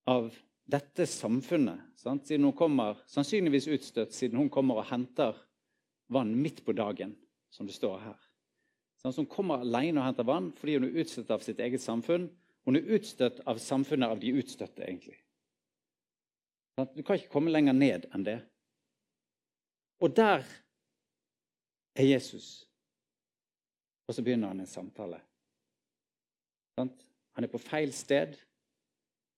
av 0.09 0.33
dette 0.73 1.07
samfunnet. 1.07 1.83
Sant? 2.01 2.27
Siden 2.27 2.47
hun 2.49 2.57
kommer, 2.57 3.03
Sannsynligvis 3.11 3.69
utstøtt 3.69 4.17
siden 4.17 4.41
hun 4.41 4.51
kommer 4.53 4.81
og 4.81 4.89
henter 4.89 5.37
vann 6.13 6.33
midt 6.37 6.63
på 6.65 6.73
dagen, 6.77 7.15
som 7.53 7.69
det 7.69 7.77
står 7.77 8.01
her. 8.07 8.21
Sånn, 9.03 9.25
hun 9.25 9.31
kommer 9.31 9.65
alene 9.65 10.01
og 10.01 10.07
henter 10.07 10.27
vann 10.29 10.53
fordi 10.59 10.79
hun 10.79 10.89
er 10.89 11.03
utstøtt 11.03 11.33
av 11.35 11.45
sitt 11.45 11.61
eget 11.61 11.83
samfunn. 11.83 12.29
Hun 12.65 12.79
er 12.79 12.91
utstøtt 12.97 13.43
av 13.51 13.59
samfunnet 13.59 14.15
av 14.15 14.21
de 14.23 14.33
utstøtte, 14.39 14.85
egentlig. 14.87 15.19
Sånn, 16.77 16.89
du 16.97 17.03
kan 17.05 17.19
ikke 17.19 17.33
komme 17.33 17.53
lenger 17.53 17.77
ned 17.77 18.07
enn 18.15 18.25
det. 18.27 18.39
Og 20.03 20.15
der 20.17 20.47
er 21.95 22.09
Jesus. 22.09 22.65
Og 24.09 24.17
så 24.17 24.25
begynner 24.25 24.53
han 24.53 24.63
en 24.65 24.71
samtale. 24.71 25.21
Han 26.81 27.45
er 27.45 27.53
på 27.53 27.61
feil 27.61 27.93
sted. 27.95 28.35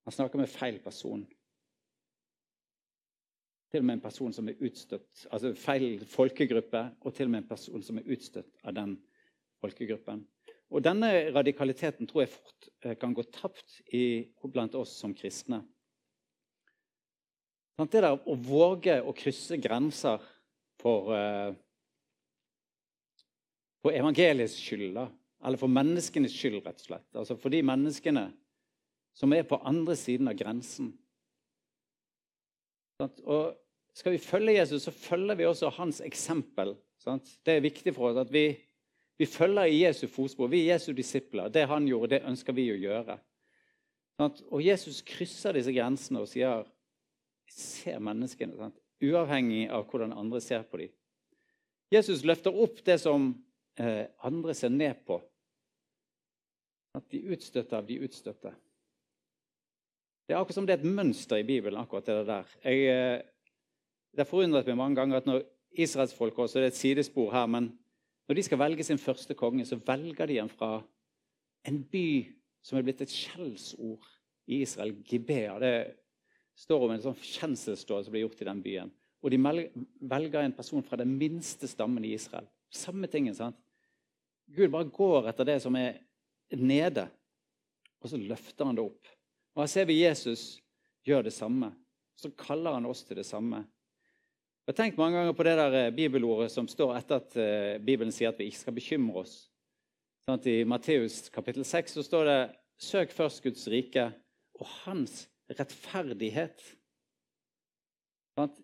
Han 0.06 0.14
snakker 0.14 0.40
med 0.40 0.50
feil 0.50 0.78
person. 0.82 1.24
Til 3.72 3.82
og 3.82 3.88
med 3.88 3.98
en 3.98 4.04
person 4.04 4.32
som 4.32 4.48
er 4.48 4.60
utstøtt, 4.62 5.24
altså 5.34 5.50
feil 5.58 6.04
folkegruppe, 6.06 6.82
og 7.02 7.14
til 7.14 7.26
og 7.26 7.32
med 7.32 7.42
en 7.42 7.48
person 7.48 7.82
som 7.82 7.98
er 7.98 8.10
utstøtt 8.14 8.52
av 8.62 8.76
den 8.76 8.94
folkegruppen. 9.62 10.22
Og 10.70 10.82
Denne 10.84 11.10
radikaliteten 11.34 12.06
tror 12.06 12.22
jeg 12.22 12.34
fort 12.36 12.68
eh, 12.84 12.94
kan 12.98 13.14
gå 13.14 13.24
tapt 13.34 13.80
i, 13.94 14.30
blant 14.46 14.76
oss 14.78 14.94
som 15.00 15.14
kristne. 15.14 15.64
Det 17.82 18.00
der 18.04 18.14
å 18.14 18.34
våge 18.38 19.00
å 19.02 19.12
krysse 19.16 19.58
grenser 19.58 20.22
for 20.78 21.10
uh, 21.10 21.54
for 23.84 23.92
evangeliets 23.92 24.56
skyld, 24.56 24.96
eller 25.44 25.60
for 25.60 25.68
menneskenes 25.68 26.32
skyld, 26.32 26.62
rett 26.64 26.80
og 26.80 26.86
slett. 26.86 27.08
Altså 27.12 27.36
for 27.36 27.52
de 27.52 27.60
menneskene 27.66 28.30
som 29.14 29.34
er 29.36 29.44
på 29.46 29.58
andre 29.60 29.96
siden 29.98 30.30
av 30.30 30.38
grensen. 30.38 30.94
Og 33.04 33.52
Skal 33.94 34.16
vi 34.16 34.18
følge 34.18 34.56
Jesus, 34.56 34.82
så 34.82 34.90
følger 34.90 35.36
vi 35.38 35.44
også 35.46 35.68
hans 35.76 36.00
eksempel. 36.02 36.72
Det 37.46 37.52
er 37.52 37.60
viktig 37.62 37.92
for 37.94 38.08
oss 38.08 38.16
at 38.24 38.32
vi, 38.32 38.48
vi 39.20 39.26
følger 39.30 39.70
i 39.70 39.84
Jesu 39.84 40.08
fotspor. 40.10 40.48
Vi 40.50 40.64
er 40.64 40.72
Jesu 40.72 40.90
disipler. 40.96 41.52
Det 41.52 41.62
han 41.70 41.86
gjorde, 41.86 42.16
det 42.16 42.26
ønsker 42.26 42.56
vi 42.56 42.64
å 42.72 42.80
gjøre. 42.80 43.14
Og 44.50 44.64
Jesus 44.64 44.98
krysser 45.06 45.54
disse 45.54 45.70
grensene 45.76 46.24
og 46.24 46.26
sier 46.32 46.64
ser 47.50 48.00
menneskene, 48.02 48.70
uavhengig 49.04 49.68
av 49.72 49.86
hvordan 49.90 50.14
andre 50.16 50.40
ser 50.40 50.64
på 50.68 50.80
dem. 50.80 50.92
Jesus 51.92 52.24
løfter 52.26 52.54
opp 52.54 52.80
det 52.86 52.98
som 53.02 53.28
eh, 53.78 54.06
andre 54.26 54.54
ser 54.56 54.72
ned 54.72 55.04
på. 55.06 55.20
At 56.94 57.06
de 57.10 57.20
utstøtte 57.34 57.76
av 57.76 57.86
de 57.86 57.98
utstøtte. 58.06 58.54
Det 60.24 60.34
er 60.34 60.40
akkurat 60.40 60.56
som 60.56 60.66
det 60.66 60.76
er 60.76 60.82
et 60.82 60.96
mønster 60.96 61.42
i 61.42 61.46
Bibelen. 61.46 61.80
akkurat 61.80 62.06
Det 62.06 62.26
der. 62.26 62.56
Jeg, 62.64 62.86
eh, 62.88 63.22
det 64.12 64.22
har 64.24 64.30
forundret 64.30 64.66
meg 64.66 64.76
mange 64.76 64.96
ganger 64.96 65.16
at 65.16 65.26
når 65.26 65.42
israelsfolk 65.74 66.38
også, 66.38 66.58
det 66.58 66.64
er 66.64 66.72
et 66.72 66.78
sidespor 66.78 67.32
her, 67.32 67.46
men 67.46 67.72
når 68.28 68.34
de 68.34 68.42
skal 68.42 68.58
velge 68.58 68.84
sin 68.84 68.98
første 68.98 69.34
konge, 69.34 69.66
så 69.66 69.76
velger 69.76 70.26
de 70.26 70.38
en 70.38 70.48
fra 70.48 70.82
en 71.68 71.82
by 71.84 72.24
som 72.64 72.78
er 72.78 72.86
blitt 72.86 73.02
et 73.04 73.12
skjellsord 73.12 74.06
i 74.46 74.62
Israel, 74.62 74.94
Gibea. 75.04 75.58
Det 75.60 75.96
står 76.58 76.86
om 76.86 76.94
en 76.94 77.02
sånn 77.02 77.18
kjenselsdåd 77.18 78.06
som 78.06 78.14
blir 78.14 78.24
gjort 78.26 78.42
i 78.42 78.48
den 78.48 78.62
byen. 78.64 78.92
Og 79.24 79.32
de 79.32 79.40
velger 79.40 80.42
en 80.42 80.56
person 80.56 80.84
fra 80.84 80.98
den 81.00 81.14
minste 81.18 81.68
stammen 81.68 82.04
i 82.04 82.12
Israel. 82.14 82.46
Samme 82.72 83.08
tingen. 83.08 83.34
sant? 83.34 83.56
Gud 84.46 84.70
bare 84.70 84.90
går 84.92 85.30
etter 85.30 85.48
det 85.48 85.60
som 85.64 85.76
er 85.76 86.02
nede, 86.52 87.06
og 88.02 88.10
så 88.10 88.20
løfter 88.20 88.68
han 88.68 88.76
det 88.76 88.84
opp. 88.84 89.08
Og 89.54 89.62
Her 89.62 89.70
ser 89.70 89.88
vi 89.88 90.02
Jesus 90.02 90.58
gjør 91.06 91.24
det 91.24 91.32
samme. 91.32 91.72
Så 92.20 92.30
kaller 92.36 92.76
han 92.76 92.86
oss 92.86 93.02
til 93.04 93.16
det 93.16 93.26
samme. 93.26 93.64
Jeg 94.64 94.72
har 94.72 94.76
tenkt 94.78 95.00
mange 95.00 95.18
ganger 95.18 95.34
på 95.36 95.44
det 95.44 95.56
der 95.58 95.74
eh, 95.76 95.92
bibelordet 95.92 96.52
som 96.52 96.68
står 96.70 96.94
etter 96.96 97.20
at 97.20 97.34
eh, 97.36 97.80
Bibelen 97.84 98.12
sier 98.14 98.30
at 98.30 98.38
vi 98.40 98.46
ikke 98.48 98.62
skal 98.62 98.76
bekymre 98.76 99.24
oss. 99.24 99.34
Sånn 100.24 100.40
I 100.48 100.62
Matteus 100.64 101.26
kapittel 101.32 101.66
6 101.68 101.98
så 101.98 102.04
står 102.06 102.28
det 102.30 102.38
Søk 102.80 103.12
først 103.12 103.42
Guds 103.44 103.66
rike 103.68 104.06
og 104.56 104.70
hans 104.86 105.26
rettferdighet. 105.52 106.62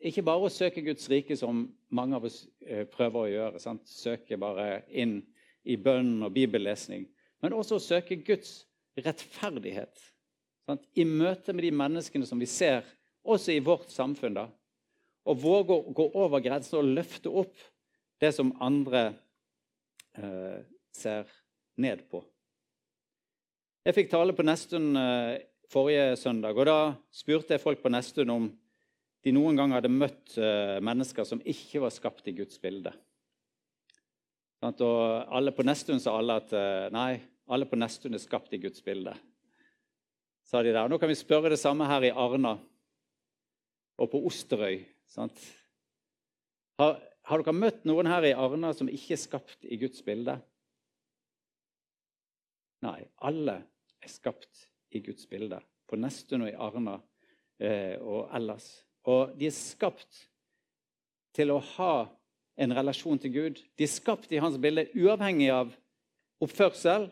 Ikke 0.03 0.25
bare 0.27 0.49
å 0.49 0.53
søke 0.53 0.83
Guds 0.83 1.07
rike, 1.11 1.37
som 1.39 1.69
mange 1.95 2.19
av 2.19 2.27
oss 2.27 2.43
eh, 2.67 2.87
prøver 2.91 3.21
å 3.21 3.31
gjøre. 3.31 3.63
Sant? 3.63 3.85
Søke 3.87 4.39
bare 4.41 4.83
inn 4.89 5.21
i 5.63 5.77
bønn 5.79 6.25
og 6.25 6.33
bibellesning, 6.35 7.05
men 7.45 7.55
også 7.55 7.77
å 7.77 7.85
søke 7.85 8.19
Guds 8.25 8.65
rettferdighet. 8.99 10.01
Sant? 10.67 10.87
I 10.99 11.05
møte 11.07 11.55
med 11.55 11.67
de 11.69 11.75
menneskene 11.77 12.27
som 12.27 12.41
vi 12.41 12.49
ser, 12.51 12.83
også 13.23 13.53
i 13.53 13.63
vårt 13.63 13.93
samfunn. 13.93 14.39
da, 14.39 14.49
Og 15.29 15.43
våge 15.43 15.77
å 15.77 15.95
gå 15.95 16.09
over 16.17 16.43
grensen 16.43 16.81
og 16.81 16.93
løfte 16.97 17.31
opp 17.31 17.55
det 18.21 18.33
som 18.37 18.55
andre 18.61 19.13
eh, 20.17 20.65
ser 20.97 21.29
ned 21.81 22.03
på. 22.11 22.25
Jeg 23.85 23.97
fikk 23.97 24.11
tale 24.13 24.35
på 24.37 24.45
Nestun 24.45 24.97
eh, 24.99 25.39
forrige 25.71 26.17
søndag, 26.19 26.59
og 26.59 26.67
da 26.67 26.79
spurte 27.15 27.55
jeg 27.55 27.63
folk 27.63 27.83
på 27.83 27.93
Nesttun 27.93 28.33
om 28.33 28.49
de 29.25 29.33
noen 29.37 29.59
gang 29.59 29.75
hadde 29.77 29.93
møtt 29.93 30.37
eh, 30.41 30.79
mennesker 30.83 31.27
som 31.29 31.43
ikke 31.45 31.83
var 31.85 31.93
skapt 31.95 32.27
i 32.31 32.35
Guds 32.39 32.59
bilde. 32.63 32.93
Og 34.65 34.81
alle 34.85 35.53
på 35.57 35.65
Nesttun 35.65 36.01
sa 36.03 36.17
alle 36.19 36.39
at 36.41 36.55
eh, 36.57 36.89
nei, 36.93 37.13
alle 37.51 37.69
på 37.69 37.79
Nesttun 37.79 38.17
er 38.17 38.23
skapt 38.23 38.55
i 38.57 38.61
Guds 38.63 38.83
bilde. 38.85 39.15
Sa 40.49 40.65
de 40.65 40.73
der. 40.75 40.89
Nå 40.91 40.99
kan 40.99 41.11
vi 41.11 41.19
spørre 41.19 41.53
det 41.53 41.61
samme 41.61 41.87
her 41.87 42.09
i 42.09 42.15
Arna 42.15 42.57
og 44.01 44.11
på 44.11 44.23
Osterøy. 44.27 44.81
Har, 46.81 46.97
har, 46.97 47.45
dere 47.45 47.55
møtt 47.55 47.87
noen 47.87 48.09
her 48.11 48.27
i 48.27 48.35
Arna 48.35 48.73
som 48.75 48.91
ikke 48.91 49.15
er 49.15 49.23
skapt 49.23 49.69
i 49.69 49.79
Guds 49.79 50.03
bilde? 50.07 50.39
Nei, 52.83 52.99
alle 53.29 53.61
er 54.01 54.11
skapt 54.11 54.67
i 54.91 55.03
Guds 55.05 55.29
bilde. 55.29 55.61
På 55.89 55.99
Nestun 55.99 56.47
og 56.47 56.51
i 56.53 56.59
Arna 56.59 56.97
eh, 57.59 57.97
og 58.01 58.31
ellers. 58.37 58.69
Og 59.11 59.35
de 59.39 59.49
er 59.49 59.57
skapt 59.57 60.27
til 61.35 61.53
å 61.55 61.61
ha 61.77 61.95
en 62.61 62.75
relasjon 62.77 63.21
til 63.23 63.33
Gud. 63.35 63.63
De 63.79 63.87
er 63.87 63.93
skapt 63.93 64.33
i 64.33 64.41
hans 64.43 64.59
bilde 64.61 64.89
uavhengig 64.99 65.49
av 65.55 65.73
oppførsel, 66.45 67.09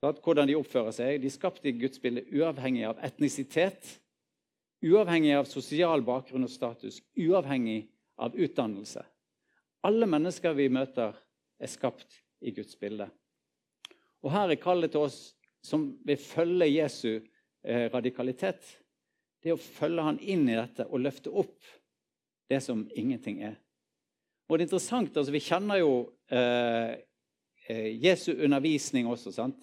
hvordan 0.00 0.48
de 0.48 0.56
oppfører 0.58 0.94
seg. 0.94 1.20
De 1.22 1.30
er 1.30 1.34
skapt 1.34 1.66
i 1.66 1.74
Guds 1.78 2.00
bilde 2.02 2.26
uavhengig 2.30 2.84
av 2.86 3.00
etnisitet, 3.04 3.96
uavhengig 4.84 5.34
av 5.38 5.48
sosial 5.50 6.04
bakgrunn 6.06 6.46
og 6.46 6.52
status, 6.52 7.00
uavhengig 7.18 7.88
av 8.22 8.36
utdannelse. 8.38 9.02
Alle 9.86 10.06
mennesker 10.10 10.54
vi 10.58 10.68
møter, 10.70 11.16
er 11.58 11.70
skapt 11.70 12.20
i 12.46 12.52
Guds 12.54 12.76
bilde. 12.78 13.08
Og 14.22 14.30
Her 14.30 14.52
er 14.52 14.60
kallet 14.62 14.92
til 14.94 15.08
oss 15.08 15.34
som 15.68 15.88
vil 16.06 16.20
følge 16.20 16.70
Jesu 16.70 17.18
eh, 17.18 17.86
radikalitet. 17.92 18.64
Det 19.38 19.52
er 19.52 19.58
å 19.58 19.62
følge 19.62 20.06
han 20.06 20.20
inn 20.20 20.48
i 20.48 20.56
dette 20.58 20.88
og 20.88 21.02
løfte 21.04 21.30
opp 21.30 21.58
det 22.48 22.60
som 22.64 22.86
ingenting 22.96 23.42
er. 23.44 23.58
Og 24.48 24.56
det 24.56 24.64
er 24.64 24.68
interessant, 24.70 25.16
altså 25.16 25.34
Vi 25.34 25.44
kjenner 25.44 25.82
jo 25.82 25.92
eh, 26.32 26.94
eh, 27.68 27.90
Jesu 28.00 28.32
undervisning 28.32 29.08
også. 29.10 29.34
sant? 29.36 29.60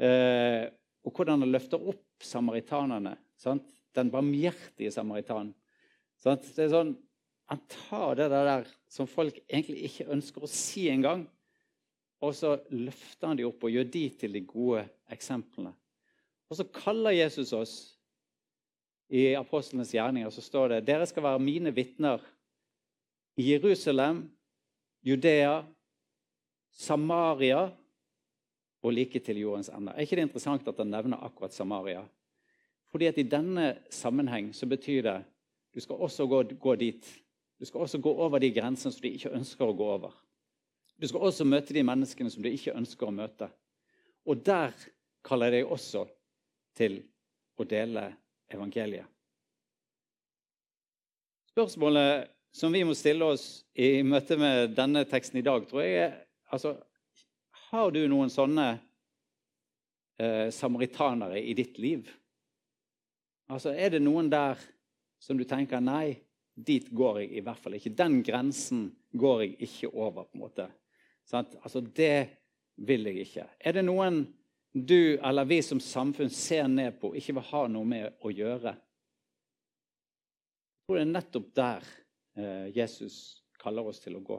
Eh, 0.00 0.64
og 1.04 1.12
hvordan 1.16 1.44
han 1.44 1.52
løfter 1.52 1.82
opp 1.92 2.24
samaritanerne. 2.24 3.16
sant? 3.36 3.68
Den 3.94 4.10
barmhjertige 4.12 4.92
samaritan. 4.92 5.52
Sant? 6.20 6.48
Det 6.56 6.66
er 6.66 6.74
sånn, 6.74 6.96
Han 7.50 7.58
tar 7.66 8.14
det 8.14 8.28
der 8.30 8.68
som 8.86 9.08
folk 9.10 9.40
egentlig 9.48 9.88
ikke 9.88 10.12
ønsker 10.14 10.44
å 10.46 10.48
si 10.48 10.84
engang, 10.86 11.24
og 12.20 12.34
så 12.36 12.56
løfter 12.70 13.30
han 13.30 13.38
de 13.38 13.46
opp 13.48 13.64
og 13.64 13.72
gjør 13.72 13.88
de 13.92 14.04
til 14.20 14.36
de 14.36 14.42
gode 14.44 14.84
eksemplene. 15.12 15.72
Og 16.50 16.58
så 16.58 16.66
kaller 16.74 17.16
Jesus 17.16 17.52
oss 17.56 17.74
i 19.10 19.32
apostlenes 19.34 19.90
gjerninger 19.94 20.30
så 20.30 20.42
står 20.44 20.74
det 20.74 20.84
dere 20.86 21.06
skal 21.08 21.24
være 21.26 21.42
mine 21.42 21.72
vitner 21.74 22.22
i 23.40 23.48
Jerusalem, 23.52 24.22
Judea, 25.02 25.62
Samaria 26.70 27.64
og 28.80 28.94
like 28.94 29.20
til 29.24 29.40
jordens 29.42 29.70
ende. 29.72 29.92
Er 29.92 30.06
ikke 30.06 30.18
det 30.18 30.28
interessant 30.28 30.68
at 30.68 30.78
han 30.78 30.92
nevner 30.92 31.24
akkurat 31.24 31.54
Samaria? 31.54 32.04
Fordi 32.90 33.06
at 33.06 33.18
I 33.18 33.26
denne 33.26 33.72
sammenheng 33.90 34.52
så 34.54 34.66
betyr 34.66 35.02
det 35.02 35.18
du 35.74 35.80
skal 35.80 36.02
også 36.02 36.26
gå, 36.26 36.42
gå 36.58 36.74
dit 36.74 37.06
Du 37.60 37.64
skal 37.64 37.80
også 37.80 37.98
gå 38.00 38.10
over 38.10 38.38
de 38.38 38.48
grensene 38.50 38.92
som 38.92 39.02
de 39.02 39.10
ikke 39.12 39.34
ønsker 39.36 39.68
å 39.68 39.74
gå 39.76 39.84
over. 39.84 40.14
Du 41.00 41.08
skal 41.08 41.22
også 41.24 41.46
møte 41.48 41.72
de 41.72 41.84
menneskene 41.86 42.30
som 42.32 42.44
du 42.44 42.50
ikke 42.50 42.76
ønsker 42.76 43.08
å 43.08 43.14
møte. 43.14 43.48
Og 44.28 44.42
der 44.44 44.74
kaller 45.24 45.48
jeg 45.48 45.64
deg 45.64 45.72
også 45.72 46.04
til 46.76 46.98
å 47.56 47.64
dele 47.68 48.02
evangeliet. 48.52 49.08
Spørsmålet 51.50 52.28
som 52.52 52.72
vi 52.72 52.82
må 52.84 52.94
stille 52.98 53.26
oss 53.32 53.62
i 53.78 54.02
møte 54.06 54.36
med 54.38 54.74
denne 54.76 55.06
teksten 55.08 55.40
i 55.40 55.44
dag, 55.46 55.64
tror 55.68 55.84
jeg 55.84 55.96
er 56.04 56.14
altså, 56.52 56.76
Har 57.70 57.92
du 57.94 58.00
noen 58.10 58.30
sånne 58.32 58.66
eh, 60.18 60.48
samaritanere 60.52 61.40
i 61.40 61.54
ditt 61.54 61.78
liv? 61.78 62.10
Altså, 63.48 63.72
Er 63.72 63.94
det 63.94 64.02
noen 64.02 64.30
der 64.30 64.58
som 65.22 65.38
du 65.38 65.44
tenker 65.44 65.80
Nei, 65.80 66.18
dit 66.54 66.90
går 66.90 67.22
jeg 67.22 67.32
i 67.38 67.44
hvert 67.46 67.62
fall 67.62 67.78
ikke. 67.78 67.94
Den 67.96 68.20
grensen 68.26 68.88
går 69.16 69.44
jeg 69.44 69.56
ikke 69.68 69.92
over. 69.94 70.26
på 70.26 70.36
en 70.36 70.44
måte. 70.44 70.68
Sånn? 71.30 71.48
Altså, 71.62 71.80
Det 71.80 72.28
vil 72.80 73.06
jeg 73.06 73.26
ikke. 73.26 73.46
Er 73.60 73.76
det 73.76 73.84
noen 73.86 74.22
du 74.72 75.18
eller 75.18 75.48
vi 75.50 75.60
som 75.62 75.80
samfunn 75.82 76.30
ser 76.32 76.68
ned 76.70 77.00
på, 77.00 77.12
ikke 77.18 77.36
vil 77.36 77.48
ha 77.50 77.66
noe 77.68 77.86
med 77.86 78.22
å 78.24 78.32
gjøre? 78.32 78.72
Jeg 80.80 80.86
tror 80.86 80.98
det 80.98 81.04
er 81.04 81.10
nettopp 81.10 81.50
der 81.54 81.90
eh, 82.38 82.66
Jesus 82.74 83.16
kaller 83.60 83.86
oss 83.86 84.00
til 84.02 84.16
å 84.16 84.24
gå. 84.24 84.38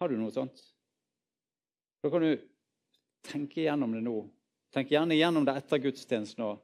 Har 0.00 0.10
du 0.10 0.16
noe 0.18 0.32
sånt? 0.34 0.60
Da 2.00 2.10
kan 2.12 2.24
du 2.24 2.32
tenke 3.24 3.62
gjennom 3.62 3.92
det 3.94 4.02
nå. 4.04 4.16
Tenk 4.72 4.92
gjerne 4.92 5.18
gjennom 5.18 5.44
det 5.46 5.56
etter 5.60 5.82
gudstjenesten 5.82 6.44
òg. 6.46 6.60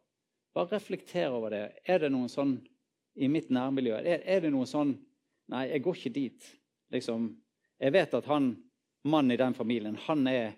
Bare 0.56 0.73
reflekter 0.73 1.35
over 1.37 1.52
det. 1.52 1.64
Er 1.85 2.00
det 2.00 2.11
noen 2.14 2.30
sånn 2.32 2.56
i 3.20 3.28
mitt 3.28 3.50
nærmiljø? 3.52 3.99
Er, 4.00 4.25
er 4.25 4.46
det 4.46 4.52
noe 4.54 4.68
sånn 4.68 4.96
Nei, 5.46 5.68
jeg 5.70 5.82
går 5.85 5.94
ikke 6.00 6.11
dit. 6.11 6.46
Liksom, 6.92 7.28
jeg 7.78 7.92
vet 7.92 8.14
at 8.14 8.28
han 8.30 8.52
mannen 9.06 9.34
i 9.34 9.40
den 9.40 9.54
familien 9.54 9.96
han 10.06 10.26
er 10.26 10.54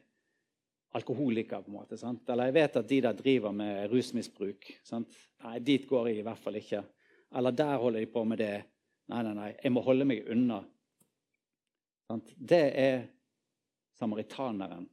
alkoholiker. 0.97 1.63
på 1.63 1.71
en 1.71 1.77
måte, 1.77 1.99
sant? 1.99 2.29
Eller 2.29 2.49
jeg 2.49 2.57
vet 2.59 2.77
at 2.77 2.89
de 2.89 3.01
der 3.05 3.17
driver 3.17 3.53
med 3.53 3.91
rusmisbruk. 3.93 4.71
Sant? 4.85 5.17
Nei, 5.45 5.59
dit 5.59 5.87
går 5.89 6.09
jeg 6.09 6.21
i 6.21 6.27
hvert 6.27 6.43
fall 6.43 6.57
ikke. 6.61 6.83
Eller 7.37 7.53
der 7.53 7.77
holder 7.77 8.01
de 8.01 8.13
på 8.13 8.25
med 8.25 8.41
det. 8.41 8.55
Nei, 9.09 9.23
nei, 9.25 9.35
nei, 9.37 9.51
jeg 9.63 9.73
må 9.73 9.83
holde 9.85 10.07
meg 10.09 10.29
unna. 10.33 10.63
Sant? 12.09 12.33
Det 12.37 12.65
er 12.81 13.03
samaritaneren 13.99 14.87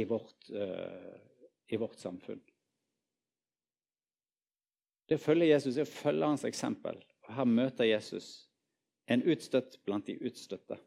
i 0.00 0.04
vårt, 0.08 0.48
uh, 0.50 1.12
i 1.68 1.76
vårt 1.76 1.98
samfunn. 2.00 2.40
Det 5.08 5.18
å 5.18 5.20
følge 5.20 5.50
Jesus 5.50 5.76
er 5.76 5.84
å 5.84 5.92
følge 5.92 6.28
hans 6.30 6.44
eksempel. 6.48 6.96
Og 7.26 7.34
Her 7.36 7.48
møter 7.48 7.88
Jesus 7.88 8.30
en 9.06 9.22
utstøtt 9.22 9.78
blant 9.86 10.06
de 10.06 10.18
utstøtte. 10.22 10.78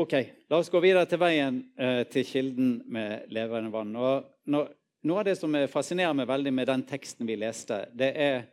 Ok, 0.00 0.14
La 0.48 0.60
oss 0.60 0.70
gå 0.70 0.80
videre 0.80 1.04
til 1.10 1.20
veien 1.20 1.60
eh, 1.76 2.04
til 2.08 2.24
kilden 2.24 2.76
med 2.88 3.26
levende 3.34 3.72
vann. 3.74 3.90
Og 3.98 4.30
noe 4.46 5.18
av 5.18 5.26
det 5.26 5.34
som 5.36 5.56
fascinerer 5.68 6.14
meg 6.16 6.30
veldig 6.30 6.52
med 6.54 6.70
den 6.70 6.84
teksten 6.88 7.28
vi 7.28 7.36
leste, 7.40 7.82
det 7.92 8.12
er 8.14 8.46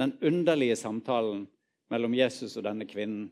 den 0.00 0.14
underlige 0.24 0.78
samtalen 0.78 1.44
mellom 1.92 2.16
Jesus 2.16 2.56
og 2.56 2.66
denne 2.66 2.86
kvinnen. 2.88 3.28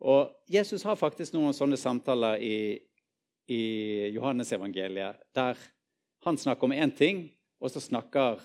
Og 0.00 0.30
Jesus 0.48 0.84
har 0.88 0.96
faktisk 0.96 1.34
noen 1.36 1.56
sånne 1.56 1.76
samtaler 1.80 2.40
i, 2.40 2.78
i 3.52 3.62
Johannesevangeliet 4.14 5.20
der 5.36 5.60
han 6.24 6.38
snakker 6.40 6.68
om 6.68 6.76
én 6.76 6.92
ting, 6.92 7.28
og 7.60 7.72
så 7.72 7.80
snakker 7.80 8.40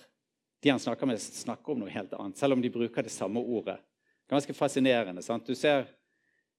de 0.64 0.72
han 0.72 0.80
snakker 0.80 1.08
med, 1.08 1.20
snakker 1.20 1.74
om 1.74 1.82
noe 1.84 1.92
helt 1.92 2.14
annet, 2.16 2.38
selv 2.40 2.56
om 2.56 2.62
de 2.64 2.72
bruker 2.72 3.04
det 3.04 3.12
samme 3.12 3.40
ordet. 3.40 3.76
Ganske 4.30 4.54
fascinerende. 4.54 5.22
sant? 5.22 5.46
Du 5.46 5.54
ser 5.54 5.86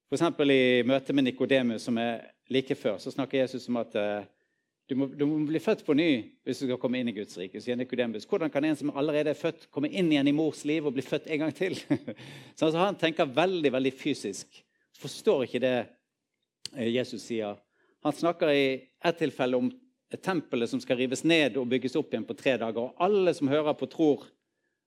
F.eks. 0.07 0.23
i 0.39 0.83
møtet 0.87 1.15
med 1.15 1.27
Nikodemus, 1.27 1.83
som 1.83 1.97
er 1.99 2.29
like 2.49 2.75
før, 2.79 2.95
så 2.97 3.11
snakker 3.11 3.41
Jesus 3.41 3.67
om 3.67 3.79
at 3.81 3.95
uh, 3.99 4.23
du, 4.87 4.95
må, 4.95 5.07
du, 5.11 5.25
må, 5.27 5.41
bli 5.49 5.59
født 5.59 5.83
på 5.83 5.95
ny 5.99 6.11
hvis 6.47 6.61
du 6.61 6.69
skal 6.69 6.79
komme 6.79 7.01
inn 7.01 7.11
i 7.11 7.15
Guds 7.17 7.35
rike. 7.35 7.59
sier 7.59 7.75
Nikodemus. 7.75 8.27
Hvordan 8.29 8.51
kan 8.53 8.63
en 8.63 8.77
som 8.79 8.93
allerede 8.95 9.33
er 9.33 9.39
født, 9.39 9.67
komme 9.71 9.91
inn 9.91 10.13
igjen 10.13 10.29
i 10.31 10.35
mors 10.35 10.63
liv 10.67 10.87
og 10.87 10.95
bli 10.95 11.03
født 11.03 11.27
en 11.27 11.43
gang 11.43 11.51
til? 11.55 11.75
så 12.55 12.69
altså, 12.69 12.77
Han 12.79 12.99
tenker 12.99 13.27
veldig 13.27 13.73
veldig 13.75 13.91
fysisk. 13.99 14.61
Forstår 14.97 15.43
ikke 15.43 15.61
det 15.65 15.75
eh, 16.77 16.87
Jesus 16.93 17.27
sier. 17.27 17.59
Han 18.07 18.15
snakker 18.15 18.53
i 18.55 18.63
ett 19.03 19.19
tilfelle 19.19 19.59
om 19.59 19.67
tempelet 20.23 20.71
som 20.71 20.79
skal 20.79 21.01
rives 21.01 21.25
ned 21.27 21.59
og 21.59 21.67
bygges 21.67 21.97
opp 21.99 22.13
igjen 22.13 22.25
på 22.29 22.37
tre 22.39 22.55
dager. 22.55 22.87
Og 22.87 23.03
alle 23.03 23.35
som 23.35 23.51
hører 23.51 23.75
på, 23.75 23.89
tror 23.91 24.23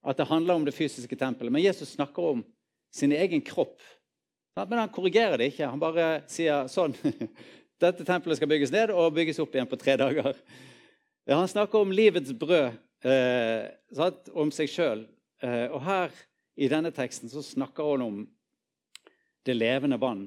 at 0.00 0.16
det 0.16 0.30
handler 0.30 0.56
om 0.56 0.64
det 0.64 0.72
fysiske 0.72 1.16
tempelet. 1.20 1.52
Men 1.52 1.66
Jesus 1.66 1.92
snakker 1.92 2.32
om 2.32 2.44
sin 2.94 3.12
egen 3.12 3.40
kropp. 3.40 3.80
Men 4.56 4.78
han 4.78 4.92
korrigerer 4.92 5.38
det 5.38 5.52
ikke. 5.52 5.68
Han 5.70 5.80
bare 5.80 6.22
sier 6.30 6.68
sånn 6.70 6.96
Dette 7.80 8.04
tempelet 8.04 8.36
skal 8.36 8.50
bygges 8.50 8.72
ned 8.74 8.90
og 8.92 9.14
bygges 9.16 9.38
opp 9.40 9.54
igjen 9.56 9.68
på 9.70 9.78
tre 9.80 9.94
dager. 9.96 10.34
Han 11.30 11.48
snakker 11.48 11.80
om 11.80 11.94
livets 11.96 12.34
brød, 12.36 12.74
eh, 13.08 14.10
om 14.36 14.50
seg 14.52 14.68
sjøl. 14.68 15.06
Eh, 15.40 15.64
og 15.72 15.80
her 15.86 16.12
i 16.60 16.68
denne 16.68 16.90
teksten 16.92 17.32
så 17.32 17.40
snakker 17.40 17.88
han 17.94 18.04
om 18.04 18.18
det 19.48 19.56
levende 19.56 19.96
vann. 20.00 20.26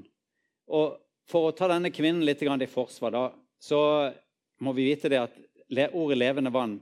Og 0.73 0.99
For 1.29 1.47
å 1.47 1.53
ta 1.55 1.69
denne 1.71 1.87
kvinnen 1.87 2.25
litt 2.27 2.41
i 2.43 2.67
forsvar, 2.67 3.13
da, 3.15 3.29
så 3.55 4.11
må 4.59 4.73
vi 4.75 4.89
vite 4.89 5.07
det 5.07 5.21
at 5.21 5.37
ordet 5.95 6.17
'levende 6.17 6.51
vann' 6.51 6.81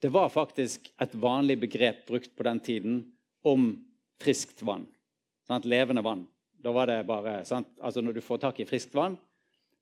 det 0.00 0.08
var 0.08 0.28
faktisk 0.28 0.92
et 1.00 1.14
vanlig 1.14 1.58
begrep 1.60 2.06
brukt 2.06 2.36
på 2.36 2.42
den 2.42 2.60
tiden 2.60 3.12
om 3.44 3.72
friskt 4.22 4.62
vann. 4.62 4.86
Sant? 5.50 5.66
Levende 5.66 6.04
vann. 6.06 6.22
Da 6.62 6.70
var 6.70 6.86
det 6.86 7.00
bare, 7.08 7.40
sant? 7.48 7.72
Altså 7.82 8.04
Når 8.04 8.18
du 8.18 8.22
får 8.22 8.38
tak 8.44 8.60
i 8.62 8.68
friskt 8.68 8.94
vann, 8.94 9.16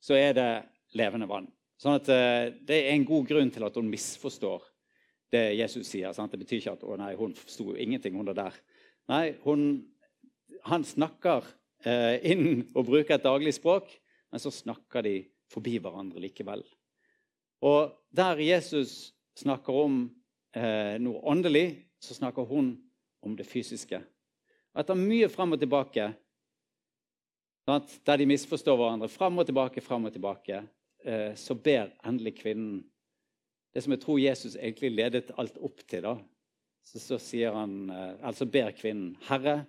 så 0.00 0.16
er 0.16 0.32
det 0.32 0.48
levende 0.96 1.28
vann. 1.28 1.50
Sånn 1.78 1.98
at 1.98 2.08
uh, 2.08 2.48
Det 2.64 2.78
er 2.78 2.94
en 2.94 3.06
god 3.06 3.28
grunn 3.28 3.52
til 3.52 3.66
at 3.66 3.76
hun 3.76 3.90
misforstår 3.92 4.64
det 5.34 5.44
Jesus 5.58 5.90
sier. 5.90 6.14
Sant? 6.16 6.32
Det 6.32 6.40
betyr 6.40 6.62
ikke 6.62 6.76
at 6.78 6.86
å 6.88 6.96
nei, 6.96 7.12
hun 7.18 7.36
forsto 7.36 7.74
ingenting, 7.76 8.16
hun 8.16 8.32
der. 8.32 8.56
Nei, 9.12 9.36
hun, 9.44 9.68
han 10.64 10.86
snakker 10.88 11.44
uh, 11.44 12.16
inn 12.24 12.64
og 12.72 12.88
bruker 12.88 13.18
et 13.18 13.26
daglig 13.26 13.52
språk, 13.58 13.92
men 14.32 14.40
så 14.40 14.54
snakker 14.54 15.04
de 15.04 15.18
forbi 15.52 15.76
hverandre 15.82 16.22
likevel. 16.24 16.64
Og 17.64 17.92
der 18.14 18.40
Jesus 18.40 19.12
snakker 19.38 19.74
om 19.74 20.02
eh, 20.54 20.98
noe 21.02 21.22
åndelig, 21.26 21.88
så 21.98 22.14
snakker 22.14 22.46
hun 22.46 22.74
om 23.24 23.34
det 23.38 23.46
fysiske. 23.48 24.00
Etter 24.76 24.98
mye 24.98 25.28
fram 25.32 25.54
og 25.56 25.60
tilbake, 25.60 26.10
der 27.68 28.20
de 28.20 28.26
misforstår 28.28 28.76
hverandre, 28.76 29.08
fram 29.12 29.40
og 29.40 29.46
tilbake, 29.48 29.84
fram 29.84 30.08
og 30.08 30.12
tilbake, 30.14 30.62
eh, 31.04 31.32
så 31.36 31.54
ber 31.54 31.92
endelig 32.08 32.38
kvinnen 32.42 32.82
det 33.74 33.84
som 33.84 33.92
jeg 33.92 34.00
tror 34.02 34.20
Jesus 34.20 34.56
egentlig 34.56 34.94
ledet 34.94 35.34
alt 35.36 35.58
opp 35.60 35.82
til. 35.86 36.02
da, 36.02 36.16
så, 36.82 36.98
så 36.98 37.18
sier 37.20 37.52
han, 37.52 37.90
eh, 37.92 38.14
altså 38.24 38.46
ber 38.46 38.72
kvinnen, 38.72 39.16
'Herre, 39.28 39.66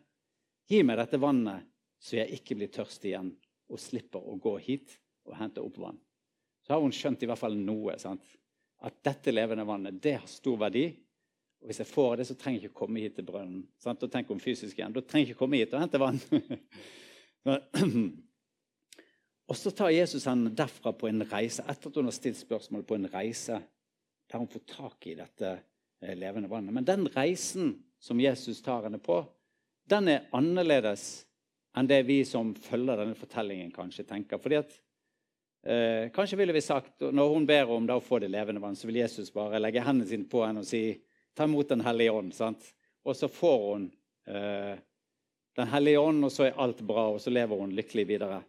gi 0.70 0.84
meg 0.84 0.98
dette 0.98 1.20
vannet, 1.20 1.68
så 2.00 2.22
jeg 2.22 2.40
ikke 2.40 2.56
blir 2.56 2.72
tørst 2.72 3.04
igjen' 3.06 3.36
'og 3.70 3.80
slipper 3.80 4.24
å 4.24 4.40
gå 4.40 4.58
hit 4.58 5.00
og 5.28 5.36
hente 5.36 5.62
opp 5.62 5.78
vann.' 5.78 6.00
så 6.70 6.76
har 6.76 6.84
hun 6.86 6.94
skjønt 6.94 7.24
i 7.26 7.28
hvert 7.30 7.42
fall 7.42 7.56
noe. 7.58 7.96
Sant? 7.98 8.22
At 8.86 9.00
dette 9.02 9.32
levende 9.34 9.64
vannet 9.66 9.96
det 10.04 10.20
har 10.20 10.28
stor 10.30 10.60
verdi. 10.62 10.84
Og 11.60 11.70
hvis 11.70 11.82
jeg 11.82 11.90
får 11.90 12.20
det, 12.20 12.26
så 12.30 12.38
trenger 12.40 12.62
jeg 12.62 12.70
ikke 12.70 12.82
komme 12.82 13.04
hit 13.04 13.18
til 13.20 13.28
brønnen. 13.28 13.64
Sant? 13.82 14.04
Og 14.06 14.12
tenk 14.12 14.30
om 14.32 14.40
fysisk 14.40 14.80
igjen. 14.80 14.96
Da 14.96 15.04
trenger 15.04 15.28
jeg 15.28 15.34
ikke 15.34 15.42
komme 15.42 15.60
hit 15.60 15.74
og 15.76 15.84
hente 15.84 16.02
vann. 16.02 16.20
og 19.50 19.60
så 19.60 19.74
tar 19.76 19.92
Jesus 19.92 20.28
henne 20.30 20.54
derfra 20.56 20.94
på 20.96 21.10
en 21.10 21.26
reise, 21.28 21.66
etter 21.68 21.92
at 21.92 22.00
hun 22.00 22.08
har 22.08 22.16
stilt 22.16 22.40
spørsmål 22.40 22.86
på 22.88 23.00
en 23.00 23.10
reise 23.12 23.60
der 24.30 24.38
hun 24.38 24.52
får 24.52 24.62
tak 24.70 25.08
i 25.10 25.16
dette 25.18 25.56
eh, 25.56 26.14
levende 26.14 26.52
vannet. 26.52 26.74
Men 26.76 26.86
den 26.86 27.08
reisen 27.16 27.72
som 28.00 28.20
Jesus 28.22 28.62
tar 28.62 28.86
henne 28.86 29.00
på, 29.02 29.24
den 29.90 30.12
er 30.12 30.28
annerledes 30.38 31.26
enn 31.78 31.90
det 31.90 32.04
vi 32.06 32.20
som 32.30 32.52
følger 32.54 33.02
denne 33.02 33.18
fortellingen, 33.18 33.74
kanskje 33.74 34.06
tenker. 34.06 34.38
Fordi 34.42 34.60
at 34.62 34.76
Eh, 35.64 36.10
kanskje 36.10 36.38
ville 36.38 36.54
vi 36.54 36.62
sagt, 36.62 37.02
Når 37.02 37.34
hun 37.34 37.46
ber 37.46 37.70
om 37.70 37.90
å 37.90 38.00
få 38.00 38.20
det 38.20 38.32
levende 38.32 38.62
vann, 38.62 38.76
så 38.76 38.88
vil 38.88 39.02
Jesus 39.02 39.34
bare 39.34 39.60
legge 39.60 39.84
hendene 39.84 40.08
sine 40.08 40.28
på 40.30 40.46
henne 40.46 40.64
og 40.64 40.68
si 40.68 40.94
ta 41.40 41.48
imot 41.48 41.70
Den 41.72 41.82
hellige 41.88 42.12
ånd. 42.12 42.34
sant? 42.36 42.66
Og 43.08 43.16
så 43.16 43.30
får 43.32 43.60
hun 43.72 43.92
eh, 44.28 44.78
Den 45.56 45.68
hellige 45.68 46.00
ånd, 46.00 46.26
og 46.26 46.32
så 46.32 46.46
er 46.46 46.60
alt 46.60 46.82
bra, 46.82 47.10
og 47.14 47.22
så 47.22 47.32
lever 47.32 47.60
hun 47.60 47.72
lykkelig 47.76 48.06
videre. 48.08 48.42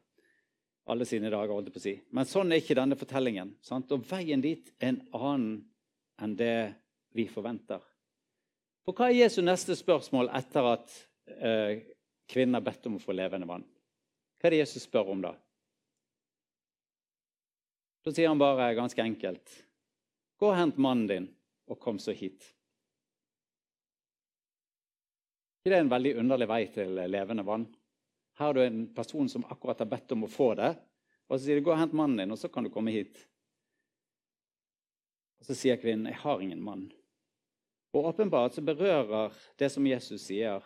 Alle 0.90 1.07
sine 1.07 1.31
dager, 1.31 1.53
holdt 1.55 1.70
jeg 1.70 1.74
på 1.74 1.81
å 1.81 1.85
si. 1.85 1.94
Men 2.14 2.26
sånn 2.26 2.50
er 2.50 2.61
ikke 2.61 2.76
denne 2.79 2.98
fortellingen. 2.98 3.55
sant? 3.62 3.90
Og 3.94 4.03
veien 4.11 4.42
dit 4.42 4.72
er 4.79 4.92
en 4.92 5.00
annen 5.14 5.57
enn 6.20 6.37
det 6.37 6.74
vi 7.14 7.29
forventer. 7.31 7.81
For 8.85 8.96
hva 8.96 9.09
er 9.11 9.20
Jesu 9.20 9.40
neste 9.42 9.76
spørsmål 9.79 10.31
etter 10.38 10.70
at 10.74 10.94
eh, 11.38 11.83
kvinnen 12.31 12.59
har 12.59 12.66
bedt 12.66 12.87
om 12.90 12.98
å 12.98 13.03
få 13.03 13.14
levende 13.14 13.48
vann? 13.48 13.66
Hva 14.38 14.50
er 14.50 14.57
det 14.57 14.62
Jesus 14.64 14.87
spør 14.87 15.14
om 15.14 15.22
da? 15.24 15.35
Da 18.03 18.14
sier 18.14 18.31
han 18.33 18.40
bare 18.40 18.72
ganske 18.74 19.03
enkelt 19.03 19.59
Gå 20.40 20.48
og 20.48 20.57
hent 20.57 20.79
mannen 20.81 21.07
din, 21.07 21.26
og 21.68 21.79
kom 21.79 21.98
så 22.00 22.14
hit. 22.16 22.46
Det 25.68 25.77
er 25.77 25.85
en 25.85 25.92
veldig 25.92 26.14
underlig 26.23 26.49
vei 26.49 26.62
til 26.73 26.94
levende 27.12 27.44
vann? 27.44 27.66
Her 28.38 28.46
har 28.46 28.57
du 28.57 28.62
en 28.64 28.87
person 28.96 29.29
som 29.29 29.44
akkurat 29.53 29.83
har 29.83 29.90
bedt 29.90 30.12
om 30.16 30.25
å 30.25 30.31
få 30.31 30.55
det, 30.57 30.70
og 31.29 31.37
så 31.37 31.44
sier 31.44 31.61
de 31.61 31.64
'gå 31.64 31.73
og 31.73 31.79
hent 31.79 31.92
mannen 31.92 32.16
din', 32.16 32.33
og 32.33 32.38
så 32.38 32.49
kan 32.49 32.64
du 32.64 32.70
komme 32.70 32.90
hit. 32.90 33.27
Og 35.40 35.46
Så 35.46 35.55
sier 35.55 35.77
kvinnen 35.77 36.07
'jeg 36.07 36.16
har 36.16 36.40
ingen 36.40 36.62
mann'. 36.62 36.92
Og 37.92 38.05
åpenbart 38.05 38.55
så 38.55 38.62
berører 38.62 39.33
det 39.59 39.70
som 39.70 39.87
Jesus 39.87 40.20
sier, 40.20 40.62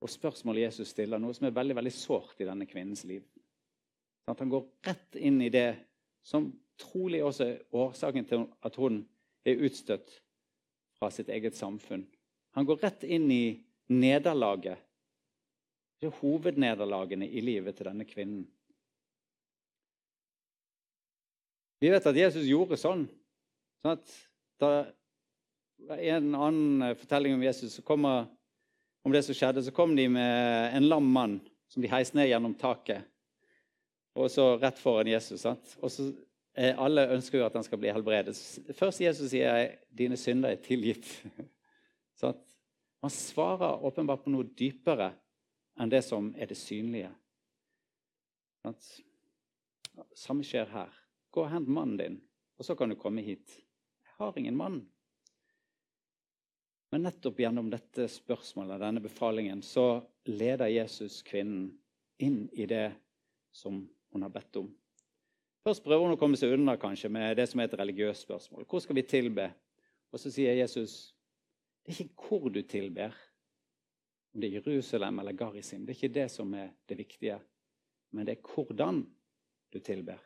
og 0.00 0.08
spørsmålet 0.08 0.62
Jesus 0.62 0.88
stiller, 0.88 1.18
noe 1.18 1.34
som 1.34 1.46
er 1.46 1.50
veldig 1.50 1.76
veldig 1.76 1.92
sårt 1.92 2.40
i 2.40 2.44
denne 2.44 2.66
kvinnens 2.66 3.04
liv. 3.04 3.24
Sånn 4.24 4.38
han 4.38 4.48
går 4.48 4.66
rett 4.86 5.16
inn 5.16 5.42
i 5.42 5.48
det 5.48 5.76
som 6.22 6.52
trolig 6.78 7.22
også 7.24 7.44
er 7.44 7.62
årsaken 7.72 8.24
til 8.28 8.46
at 8.62 8.76
hun 8.76 9.08
er 9.44 9.60
utstøtt 9.66 10.22
fra 10.98 11.10
sitt 11.10 11.28
eget 11.28 11.56
samfunn. 11.56 12.06
Han 12.56 12.66
går 12.66 12.80
rett 12.82 13.04
inn 13.04 13.30
i 13.30 13.44
nederlaget, 13.90 14.78
Det 16.00 16.08
er 16.08 16.16
hovednederlagene 16.22 17.26
i 17.28 17.42
livet 17.44 17.76
til 17.76 17.84
denne 17.84 18.06
kvinnen. 18.08 18.46
Vi 21.80 21.90
vet 21.92 22.06
at 22.08 22.16
Jesus 22.16 22.46
gjorde 22.48 22.78
sånn. 22.80 23.02
sånn 23.82 23.98
at 23.98 24.14
da 24.60 24.70
en 25.96 26.34
annen 26.34 26.96
fortelling 26.96 27.34
om 27.36 27.44
Jesus 27.44 27.74
så 27.76 27.84
kommer, 27.84 28.26
om 29.04 29.12
det 29.12 29.22
som 29.24 29.36
skjedde, 29.36 29.62
så 29.64 29.72
kom 29.76 29.92
de 29.96 30.08
med 30.08 30.76
en 30.76 30.88
lam 30.88 31.04
mann 31.04 31.38
som 31.68 31.82
de 31.84 31.92
heiste 31.92 32.16
ned 32.18 32.28
gjennom 32.28 32.56
taket. 32.56 33.04
Og 34.18 34.30
så 34.32 34.54
rett 34.60 34.78
foran 34.80 35.08
Jesus. 35.08 35.40
Sant? 35.44 35.76
Og 35.80 35.92
så 35.92 36.10
eh, 36.56 36.74
Alle 36.76 37.06
ønsker 37.14 37.38
jo 37.38 37.46
at 37.46 37.54
han 37.56 37.64
skal 37.64 37.80
bli 37.80 37.92
helbredet. 37.94 38.34
Først 38.76 39.00
Jesus 39.00 39.30
sier 39.30 39.54
jeg, 39.54 39.78
'Dine 39.88 40.16
synder 40.16 40.50
er 40.50 40.64
tilgitt'. 40.64 41.12
Man 43.00 43.10
svarer 43.10 43.84
åpenbart 43.84 44.24
på 44.24 44.32
noe 44.32 44.48
dypere 44.56 45.12
enn 45.80 45.92
det 45.92 46.02
som 46.04 46.32
er 46.36 46.50
det 46.50 46.58
synlige. 46.60 47.10
Samme 50.16 50.44
skjer 50.44 50.68
her. 50.72 50.92
Gå 51.32 51.44
og 51.46 51.52
hent 51.52 51.70
mannen 51.70 51.96
din, 52.00 52.16
og 52.58 52.66
så 52.66 52.76
kan 52.76 52.90
du 52.90 52.98
komme 53.00 53.24
hit. 53.24 53.60
Jeg 54.04 54.16
har 54.18 54.38
ingen 54.38 54.58
mann. 54.58 54.82
Men 56.90 57.06
nettopp 57.06 57.38
gjennom 57.38 57.70
dette 57.70 58.08
spørsmålet, 58.10 58.80
denne 58.82 59.00
befalingen, 59.00 59.62
så 59.62 60.02
leder 60.26 60.72
Jesus 60.72 61.20
kvinnen 61.22 61.70
inn 62.20 62.48
i 62.52 62.66
det 62.68 62.90
som 63.54 63.84
hun 64.10 64.26
har 64.26 64.32
bedt 64.34 64.58
om. 64.58 64.68
Først 65.64 65.84
prøver 65.84 66.08
hun 66.08 66.16
å 66.16 66.20
komme 66.20 66.38
seg 66.40 66.56
unna 66.56 66.74
kanskje 66.80 67.10
med 67.12 67.36
det 67.38 67.46
som 67.50 67.60
er 67.60 67.68
et 67.68 67.78
religiøst 67.78 68.26
spørsmål. 68.26 68.66
Hvor 68.68 68.82
skal 68.82 68.98
vi 68.98 69.06
tilbe? 69.06 69.46
Og 70.10 70.18
så 70.18 70.32
sier 70.34 70.58
Jesus 70.58 71.14
det 71.86 71.94
er 71.94 72.02
ikke 72.04 72.28
hvor 72.28 72.48
du 72.52 72.62
tilber, 72.62 73.14
om 74.34 74.40
det 74.40 74.50
er 74.50 74.60
Jerusalem 74.60 75.18
eller 75.18 75.32
Garisim. 75.32 75.86
Det 75.86 75.94
er 75.94 75.98
ikke 75.98 76.14
det 76.14 76.28
som 76.30 76.54
er 76.54 76.74
det 76.88 76.98
viktige, 76.98 77.38
men 78.14 78.26
det 78.26 78.36
er 78.36 78.54
hvordan 78.54 79.02
du 79.72 79.78
tilber. 79.78 80.18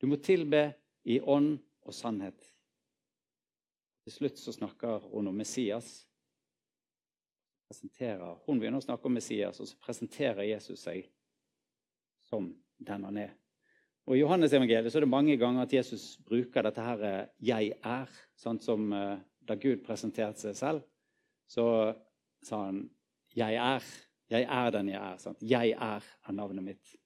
Du 0.00 0.06
må 0.10 0.16
tilbe 0.16 0.72
i 1.04 1.20
ånd 1.20 1.56
og 1.82 1.94
sannhet. 1.94 2.48
Til 4.02 4.12
slutt 4.12 4.38
så 4.38 4.52
snakker 4.52 5.04
hun 5.12 5.30
om 5.30 5.36
Messias. 5.38 6.02
Hun 7.72 8.58
begynner 8.58 8.82
å 8.82 8.84
snakke 8.84 9.08
om 9.08 9.14
Messias, 9.16 9.60
og 9.62 9.70
så 9.70 9.78
presenterer 9.80 10.44
Jesus 10.44 10.82
seg 10.84 11.06
som 12.26 12.50
den 12.82 13.06
han 13.06 13.20
er. 13.22 13.32
Og 14.08 14.16
I 14.16 14.22
Johannes 14.24 14.52
evangeliet 14.52 14.90
så 14.90 14.98
er 14.98 15.06
det 15.06 15.12
mange 15.12 15.36
ganger 15.38 15.62
at 15.62 15.72
Jesus 15.72 16.16
bruker 16.26 16.66
dette 16.66 16.82
her 16.82 17.02
eh, 17.06 17.26
'jeg 17.38 17.76
er'. 17.78 18.16
Sånn 18.34 18.58
som 18.58 18.92
eh, 18.92 19.20
Da 19.48 19.54
Gud 19.54 19.82
presenterte 19.86 20.40
seg 20.40 20.56
selv, 20.56 20.82
så 21.48 21.94
sa 22.42 22.64
han 22.64 22.90
'jeg 23.36 23.54
er'. 23.54 24.08
Jeg 24.30 24.42
er 24.42 24.70
den 24.70 24.88
jeg 24.88 25.12
er. 25.12 25.16
Sant? 25.16 25.42
Jeg 25.42 25.70
er 25.70 26.02
er 26.28 26.32
navnet 26.32 26.64
mitt. 26.64 26.96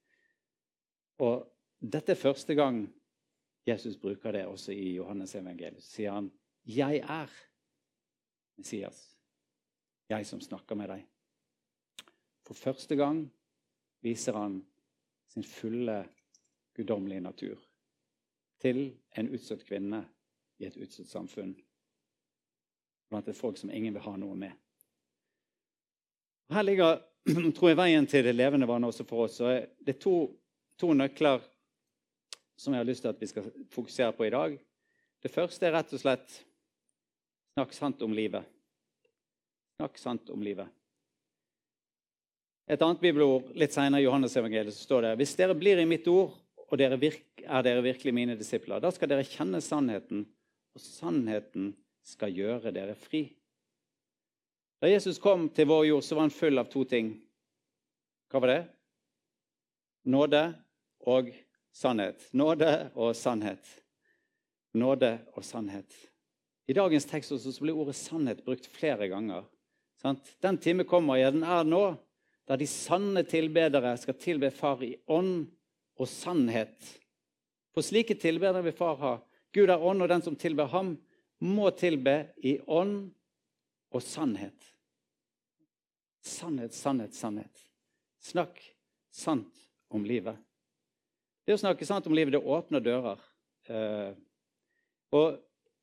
Og 1.19 1.53
dette 1.81 2.11
er 2.11 2.15
første 2.15 2.55
gang 2.55 2.93
Jesus 3.67 3.97
bruker 3.97 4.31
det 4.31 4.45
også 4.45 4.71
i 4.71 4.95
Johannes 4.95 5.35
evangeliet. 5.35 5.83
Så 5.83 5.91
sier 5.91 6.11
han, 6.11 6.31
'Jeg 6.65 6.97
er 6.97 7.27
Messias, 8.57 9.17
jeg 10.09 10.25
som 10.25 10.41
snakker 10.41 10.75
med 10.75 10.89
deg'. 10.89 11.05
For 12.45 12.53
første 12.53 12.95
gang 12.95 13.31
viser 14.01 14.33
han 14.33 14.65
sin 15.27 15.43
fulle 15.43 16.09
guddommelige 16.73 17.21
natur 17.21 17.59
til 18.59 18.97
en 19.17 19.29
utstøtt 19.33 19.65
kvinne 19.67 20.09
i 20.59 20.65
et 20.65 20.77
utstøtt 20.77 21.09
samfunn. 21.09 21.55
Blant 23.11 23.27
et 23.27 23.37
folk 23.37 23.57
som 23.59 23.71
ingen 23.71 23.95
vil 23.95 24.03
ha 24.03 24.15
noe 24.19 24.35
med. 24.35 24.55
Her 26.53 26.63
ligger 26.63 26.99
tror 27.55 27.71
jeg, 27.71 27.79
veien 27.79 28.07
til 28.07 28.25
det 28.27 28.35
levende 28.35 28.67
vannet 28.67 28.91
også 28.91 29.05
for 29.07 29.27
oss. 29.27 29.39
Og 29.43 29.67
det 29.83 29.95
er 29.95 30.01
to, 30.01 30.17
to 30.79 30.93
nøkler 30.95 31.43
som 32.57 32.73
jeg 32.73 32.81
har 32.81 32.89
lyst 32.89 33.05
til 33.05 33.13
at 33.13 33.21
vi 33.21 33.29
skal 33.29 33.51
fokusere 33.73 34.13
på 34.17 34.27
i 34.27 34.33
dag. 34.33 34.57
Det 35.23 35.31
første 35.33 35.67
er 35.67 35.75
rett 35.75 35.93
og 35.93 36.01
slett 36.01 36.39
snakk 37.57 37.73
sant 37.75 38.01
om 38.05 38.13
livet. 38.15 38.45
Snakk 39.77 39.99
sant 40.01 40.29
om 40.33 40.43
livet. 40.45 40.69
Et 42.67 42.81
annet 42.81 42.99
bibelord 42.99 43.53
litt 43.55 43.75
senere 43.75 44.01
i 44.01 44.05
Johannes 44.05 44.35
evangeliet 44.35 44.75
så 44.75 44.83
står 44.83 45.05
det 45.05 45.11
hvis 45.21 45.35
dere 45.39 45.55
blir 45.55 45.79
i 45.79 45.87
mitt 45.87 46.07
ord, 46.11 46.33
og 46.67 46.79
dere 46.79 46.97
er 46.99 47.63
dere 47.63 47.83
virkelig 47.85 48.11
mine 48.11 48.35
disipler, 48.35 48.81
da 48.83 48.91
skal 48.91 49.07
dere 49.07 49.23
kjenne 49.23 49.61
sannheten, 49.63 50.25
og 50.75 50.83
sannheten 50.83 51.69
skal 52.07 52.33
gjøre 52.33 52.71
dere 52.75 52.95
fri. 52.95 53.25
Da 54.79 54.89
Jesus 54.89 55.19
kom 55.19 55.47
til 55.49 55.67
vår 55.69 55.87
jord, 55.89 56.05
så 56.05 56.15
var 56.15 56.27
han 56.27 56.33
full 56.33 56.61
av 56.61 56.69
to 56.71 56.83
ting. 56.87 57.15
Hva 58.31 58.41
var 58.43 58.53
det? 58.53 58.61
Nåde 60.07 60.43
og 61.09 61.31
sannhet. 61.73 62.29
Nåde 62.37 62.71
og 62.95 63.15
sannhet. 63.17 63.65
Nåde 64.77 65.17
og 65.33 65.45
sannhet. 65.45 65.91
I 66.67 66.75
dagens 66.75 67.07
tekst 67.07 67.31
også 67.31 67.63
blir 67.63 67.75
ordet 67.75 67.95
'sannhet' 67.95 68.43
brukt 68.43 68.67
flere 68.67 69.07
ganger. 69.07 69.43
Den 70.41 70.57
time 70.57 70.83
kommer, 70.83 71.15
ja, 71.15 71.31
den 71.31 71.43
er 71.43 71.63
nå, 71.63 71.95
da 72.47 72.55
de 72.55 72.67
sanne 72.67 73.23
tilbedere 73.23 73.97
skal 73.97 74.13
tilbe 74.13 74.51
Far 74.51 74.83
i 74.83 74.95
ånd 75.07 75.47
og 75.97 76.07
sannhet. 76.07 76.75
For 77.73 77.81
slike 77.81 78.15
tilbedere 78.19 78.63
vil 78.63 78.75
Far 78.75 78.95
ha. 79.01 79.17
Gud 79.53 79.69
er 79.69 79.81
ånd, 79.81 80.01
og 80.01 80.09
den 80.09 80.21
som 80.21 80.35
tilber 80.35 80.65
ham, 80.65 80.97
må 81.43 81.69
tilbe 81.77 82.17
i 82.45 82.57
ånd 82.65 83.09
og 83.93 84.03
sannhet. 84.03 84.73
Sannhet, 86.25 86.73
sannhet, 86.75 87.15
sannhet. 87.15 87.63
Snakk 88.23 88.59
sant 89.13 89.67
om 89.93 90.05
livet. 90.05 90.35
Det 91.47 91.55
å 91.55 91.61
snakke 91.61 91.87
sant 91.87 92.07
om 92.09 92.15
livet, 92.15 92.35
det 92.35 92.43
åpner 92.43 92.83
dører. 92.83 93.21
Eh, 93.71 94.11
og 95.15 95.37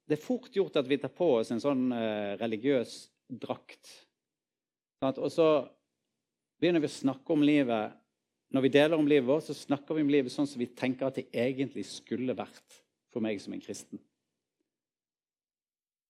det 0.05 0.19
er 0.19 0.25
fort 0.25 0.53
gjort 0.53 0.77
at 0.77 0.88
vi 0.88 0.99
tar 1.01 1.12
på 1.17 1.31
oss 1.38 1.53
en 1.55 1.62
sånn 1.62 1.87
eh, 1.97 2.35
religiøs 2.40 2.99
drakt. 3.40 3.88
Og 5.05 5.31
så 5.33 5.47
begynner 6.61 6.85
vi 6.85 6.88
å 6.88 7.01
snakke 7.01 7.35
om 7.35 7.43
livet 7.45 8.01
Når 8.55 8.62
vi 8.62 8.71
deler 8.73 8.95
om 8.97 9.09
livet 9.09 9.27
vårt, 9.27 9.45
så 9.49 9.55
snakker 9.57 9.97
vi 9.97 10.05
om 10.05 10.11
livet 10.12 10.31
sånn 10.31 10.47
som 10.47 10.61
vi 10.61 10.69
tenker 10.79 11.09
at 11.09 11.17
det 11.19 11.25
egentlig 11.35 11.83
skulle 11.88 12.37
vært 12.38 12.77
for 13.11 13.25
meg 13.25 13.40
som 13.43 13.57
en 13.57 13.62
kristen. 13.64 13.99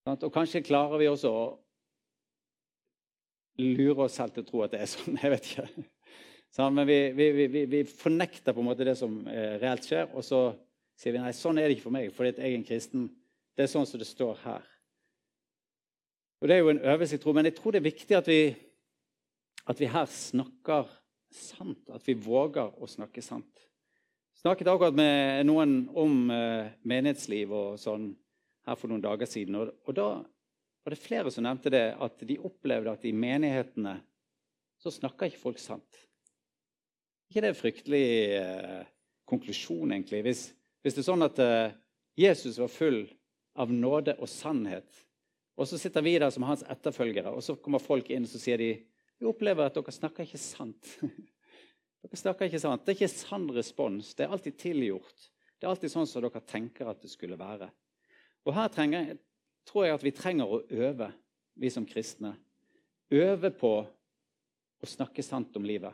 Og 0.05 0.33
kanskje 0.33 0.65
klarer 0.65 1.01
vi 1.01 1.09
også 1.09 1.31
å 1.33 1.45
lure 3.65 4.05
oss 4.05 4.19
selv 4.19 4.35
til 4.35 4.45
å 4.45 4.49
tro 4.49 4.63
at 4.65 4.75
det 4.75 4.83
er 4.85 4.91
sånn. 4.91 5.17
Jeg 5.23 5.33
vet 5.33 5.51
ikke. 5.51 5.87
Sånn, 6.55 6.77
men 6.77 6.87
vi, 6.87 6.99
vi, 7.17 7.31
vi, 7.35 7.65
vi, 7.71 7.81
fornekter 7.89 8.55
på 8.55 8.63
en 8.63 8.69
måte 8.69 8.87
det 8.87 8.95
som 8.99 9.17
eh, 9.27 9.57
reelt 9.63 9.87
skjer, 9.89 10.13
og 10.15 10.23
så 10.23 10.45
sier 11.01 11.17
vi 11.17 11.23
nei, 11.23 11.33
sånn 11.35 11.59
er 11.59 11.67
det 11.67 11.79
ikke 11.79 11.89
for 11.89 11.97
meg, 11.97 12.13
fordi 12.15 12.31
jeg 12.37 12.45
er 12.53 12.59
en 12.61 12.67
kristen. 12.69 13.09
Det 13.57 13.65
er 13.65 13.73
sånn 13.73 13.89
som 13.91 13.99
det 13.99 14.07
står 14.07 14.39
her. 14.45 14.69
Og 16.39 16.47
Det 16.47 16.55
er 16.55 16.63
jo 16.63 16.71
en 16.71 16.85
øvelse 16.93 17.17
jeg 17.17 17.25
tror, 17.25 17.35
men 17.35 17.49
jeg 17.49 17.57
tror 17.57 17.75
det 17.75 17.81
er 17.81 17.89
viktig 17.89 18.19
at 18.19 18.31
vi, 18.31 18.39
at 19.67 19.81
vi 19.81 19.91
her 19.91 20.07
snakker 20.11 20.93
sant. 21.35 21.81
At 21.91 22.07
vi 22.07 22.15
våger 22.23 22.77
å 22.79 22.91
snakke 22.91 23.25
sant. 23.25 23.65
Jeg 24.35 24.45
snakket 24.45 24.71
akkurat 24.71 24.95
med 24.95 25.47
noen 25.49 25.77
om 25.97 26.29
eh, 26.31 26.71
menighetsliv 26.87 27.51
og 27.55 27.81
sånn 27.81 28.13
her 28.65 28.79
for 28.81 28.91
noen 28.91 29.05
dager 29.05 29.29
siden. 29.29 29.59
Og, 29.61 29.75
og 29.85 29.97
da 29.97 30.09
var 30.85 30.95
det 30.95 31.01
flere 31.01 31.33
som 31.33 31.47
nevnte 31.47 31.73
det, 31.73 31.87
at 31.97 32.27
de 32.29 32.41
opplevde 32.45 32.93
at 32.93 33.07
i 33.09 33.15
menighetene 33.17 33.99
så 34.81 34.93
snakker 34.93 35.31
ikke 35.31 35.45
folk 35.47 35.63
sant 35.63 36.05
ikke 37.35 37.43
det 37.43 37.51
en 37.51 37.59
fryktelig 37.59 38.07
eh, 38.39 38.83
konklusjon, 39.27 39.91
egentlig? 39.91 40.21
Hvis, 40.23 40.43
hvis, 40.85 40.95
det 40.95 41.03
er 41.03 41.09
sånn 41.09 41.27
at 41.27 41.41
eh, 41.43 41.73
Jesus 42.23 42.61
var 42.63 42.71
full 42.71 43.01
av 43.59 43.73
nåde 43.75 44.15
og 44.21 44.31
sannhet, 44.31 45.01
og 45.59 45.67
så 45.67 45.79
sitter 45.79 46.05
vi 46.07 46.17
der 46.19 46.31
som 46.35 46.47
hans 46.47 46.63
etterfølgere, 46.71 47.33
og 47.35 47.43
så 47.43 47.57
kommer 47.59 47.83
folk 47.83 48.13
inn 48.15 48.27
og 48.27 48.39
sier 48.39 48.63
de, 48.63 48.71
vi 49.19 49.27
opplever 49.27 49.67
at 49.67 49.75
dere 49.75 49.95
snakker 49.95 50.27
ikke 50.27 50.43
sant. 50.43 50.95
dere 52.05 52.21
snakker 52.23 52.47
ikke 52.47 52.63
sant. 52.63 52.87
Det 52.87 52.95
er 52.95 53.01
ikke 53.01 53.11
sann 53.17 53.47
respons. 53.55 54.13
Det 54.15 54.27
er 54.27 54.35
alltid 54.35 54.59
tilgjort. 54.63 55.29
Det 55.59 55.67
er 55.67 55.73
alltid 55.73 55.91
sånn 55.91 56.07
som 56.11 56.23
dere 56.23 56.43
tenker 56.47 56.91
at 56.91 57.03
det 57.03 57.11
skulle 57.11 57.39
være. 57.39 57.71
Og 58.45 58.55
her 58.57 58.71
trenger, 58.73 59.15
tror 59.69 59.87
jeg 59.87 59.97
at 59.97 60.05
vi 60.05 60.15
trenger 60.15 60.51
å 60.51 60.63
øve, 60.69 61.11
vi 61.55 61.71
som 61.71 61.87
kristne. 61.87 62.35
øve 63.11 63.51
på 63.51 63.75
å 64.83 64.87
snakke 64.89 65.23
sant 65.23 65.57
om 65.57 65.65
livet. 65.65 65.93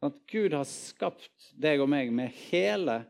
Sånn 0.00 0.12
at 0.12 0.22
Gud 0.30 0.54
har 0.56 0.66
skapt 0.68 1.50
deg 1.56 1.80
og 1.80 1.90
meg 1.92 2.12
med 2.14 2.34
hele 2.48 3.02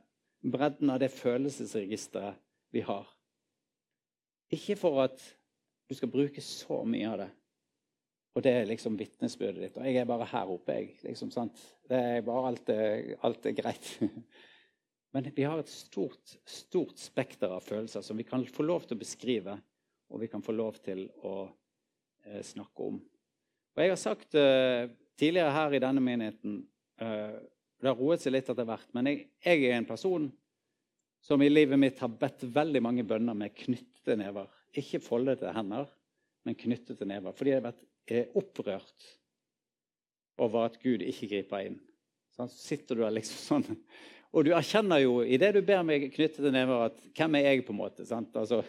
bredden 0.43 0.91
av 0.91 1.01
det 1.03 1.11
følelsesregisteret 1.15 2.39
vi 2.75 2.83
har. 2.87 3.07
Ikke 4.53 4.77
for 4.79 5.03
at 5.07 5.23
du 5.89 5.95
skal 5.95 6.11
bruke 6.11 6.43
så 6.43 6.83
mye 6.87 7.11
av 7.11 7.21
det. 7.25 7.31
Og 8.37 8.45
det 8.45 8.53
er 8.53 8.69
liksom 8.69 8.99
vitnesbyrdet 9.01 9.63
ditt. 9.63 9.79
Og 9.81 9.87
jeg 9.89 10.03
er 10.03 10.09
bare 10.09 10.29
her 10.29 10.51
oppe, 10.53 10.75
jeg. 10.77 10.99
Liksom, 11.07 11.31
sant? 11.33 11.57
Det 11.89 11.97
er 11.97 12.27
bare 12.27 12.51
alt 12.51 12.73
alt 13.25 13.49
er 13.49 13.57
greit. 13.57 13.93
Men 15.15 15.29
vi 15.35 15.47
har 15.47 15.61
et 15.61 15.71
stort, 15.71 16.37
stort 16.45 16.99
spekter 17.01 17.53
av 17.53 17.65
følelser 17.65 18.05
som 18.05 18.19
vi 18.19 18.27
kan 18.27 18.45
få 18.53 18.67
lov 18.67 18.87
til 18.87 18.99
å 18.99 19.01
beskrive, 19.01 19.57
og 20.13 20.23
vi 20.23 20.29
kan 20.31 20.43
få 20.45 20.55
lov 20.55 20.79
til 20.85 21.07
å 21.25 21.37
eh, 22.27 22.43
snakke 22.45 22.89
om. 22.91 22.99
Og 23.77 23.83
Jeg 23.83 23.93
har 23.93 24.01
sagt 24.01 24.37
eh, 24.39 24.89
tidligere 25.19 25.55
her 25.55 25.77
i 25.77 25.83
denne 25.83 26.03
menigheten 26.05 26.59
eh, 27.01 27.37
Det 27.77 27.91
har 27.91 27.99
roet 27.99 28.23
seg 28.23 28.33
litt 28.33 28.49
etter 28.49 28.69
hvert, 28.69 28.89
men 28.97 29.11
jeg, 29.11 29.27
jeg, 29.45 29.65
er 29.69 29.77
en 29.77 29.89
person 29.89 30.31
som 31.27 31.43
i 31.43 31.51
livet 31.51 31.81
mitt 31.81 32.01
har 32.01 32.13
bedt 32.13 32.47
veldig 32.55 32.83
mange 32.85 33.05
bønner 33.05 33.37
med 33.37 33.55
knyttede 33.57 34.17
never. 34.21 34.49
Ikke 34.77 35.01
foldede 35.03 35.53
hender, 35.53 35.89
men 36.47 36.57
knyttede 36.57 37.09
never. 37.09 37.35
Fordi 37.35 37.53
jeg 37.53 37.61
har 37.61 37.67
vært 37.67 38.37
opprørt 38.39 39.09
over 40.39 40.69
at 40.69 40.79
Gud 40.83 41.03
ikke 41.03 41.29
griper 41.33 41.67
inn. 41.67 41.81
Så 42.37 42.47
sitter 42.53 42.97
du 42.97 43.03
der 43.03 43.15
liksom 43.17 43.43
sånn 43.43 43.81
Og 44.37 44.45
du 44.45 44.53
erkjenner 44.53 45.01
jo 45.01 45.23
i 45.25 45.39
det 45.41 45.55
du 45.57 45.63
ber 45.65 45.85
meg 45.87 46.11
knytte 46.13 46.43
til 46.43 46.53
never, 46.53 46.91
at 46.91 46.99
hvem 47.17 47.39
er 47.39 47.47
jeg, 47.49 47.65
på 47.65 47.73
en 47.73 47.79
måte? 47.79 48.05
Altså, 48.37 48.61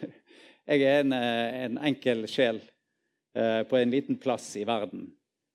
jeg 0.70 0.86
er 0.88 1.02
en, 1.02 1.16
eh, 1.16 1.58
en 1.66 1.80
enkel 1.90 2.24
sjel 2.32 2.62
eh, 3.36 3.64
på 3.68 3.76
en 3.76 3.92
liten 3.92 4.20
plass 4.22 4.54
i 4.60 4.64
verden, 4.68 5.10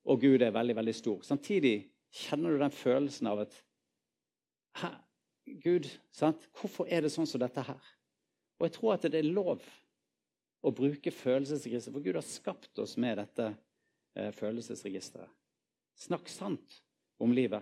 og 0.05 0.21
Gud 0.21 0.45
er 0.45 0.53
veldig, 0.53 0.75
veldig 0.77 0.95
stor. 0.97 1.23
Samtidig 1.25 1.75
kjenner 2.13 2.53
du 2.53 2.61
den 2.61 2.75
følelsen 2.77 3.31
av 3.31 3.45
at 3.47 3.57
Hæ, 4.73 4.89
Gud, 5.61 5.85
sant? 6.09 6.47
hvorfor 6.57 6.87
er 6.89 7.05
det 7.05 7.11
sånn 7.13 7.27
som 7.29 7.41
dette 7.41 7.61
her? 7.61 7.81
Og 8.57 8.65
jeg 8.65 8.73
tror 8.77 8.95
at 8.95 9.05
det 9.05 9.19
er 9.19 9.33
lov 9.35 9.61
å 10.63 10.71
bruke 10.73 11.11
følelsesregisteret, 11.13 11.93
for 11.93 12.05
Gud 12.05 12.17
har 12.17 12.25
skapt 12.25 12.81
oss 12.81 12.95
med 13.01 13.19
dette 13.21 13.51
eh, 14.17 14.31
følelsesregisteret. 14.33 15.29
Snakk 16.05 16.29
sant 16.31 16.79
om 17.21 17.33
livet. 17.35 17.61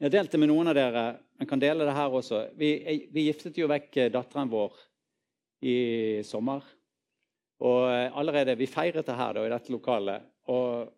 Jeg 0.00 0.06
har 0.06 0.12
delt 0.14 0.32
det 0.32 0.38
med 0.40 0.48
noen 0.48 0.70
av 0.70 0.76
dere, 0.78 1.00
men 1.36 1.48
kan 1.48 1.60
dele 1.60 1.84
det 1.84 1.92
her 1.92 2.14
også. 2.16 2.38
Vi, 2.56 2.70
vi 3.12 3.26
giftet 3.26 3.58
jo 3.60 3.66
vekk 3.68 3.98
eh, 4.00 4.12
datteren 4.12 4.48
vår 4.48 4.78
i 5.68 5.74
sommer. 6.24 6.64
Og 7.60 7.84
eh, 7.92 8.06
allerede, 8.16 8.56
Vi 8.56 8.68
feiret 8.70 9.04
det 9.04 9.16
her 9.18 9.36
da, 9.36 9.44
i 9.44 9.52
dette 9.52 9.74
lokalet. 9.74 10.24
Og 10.48 10.88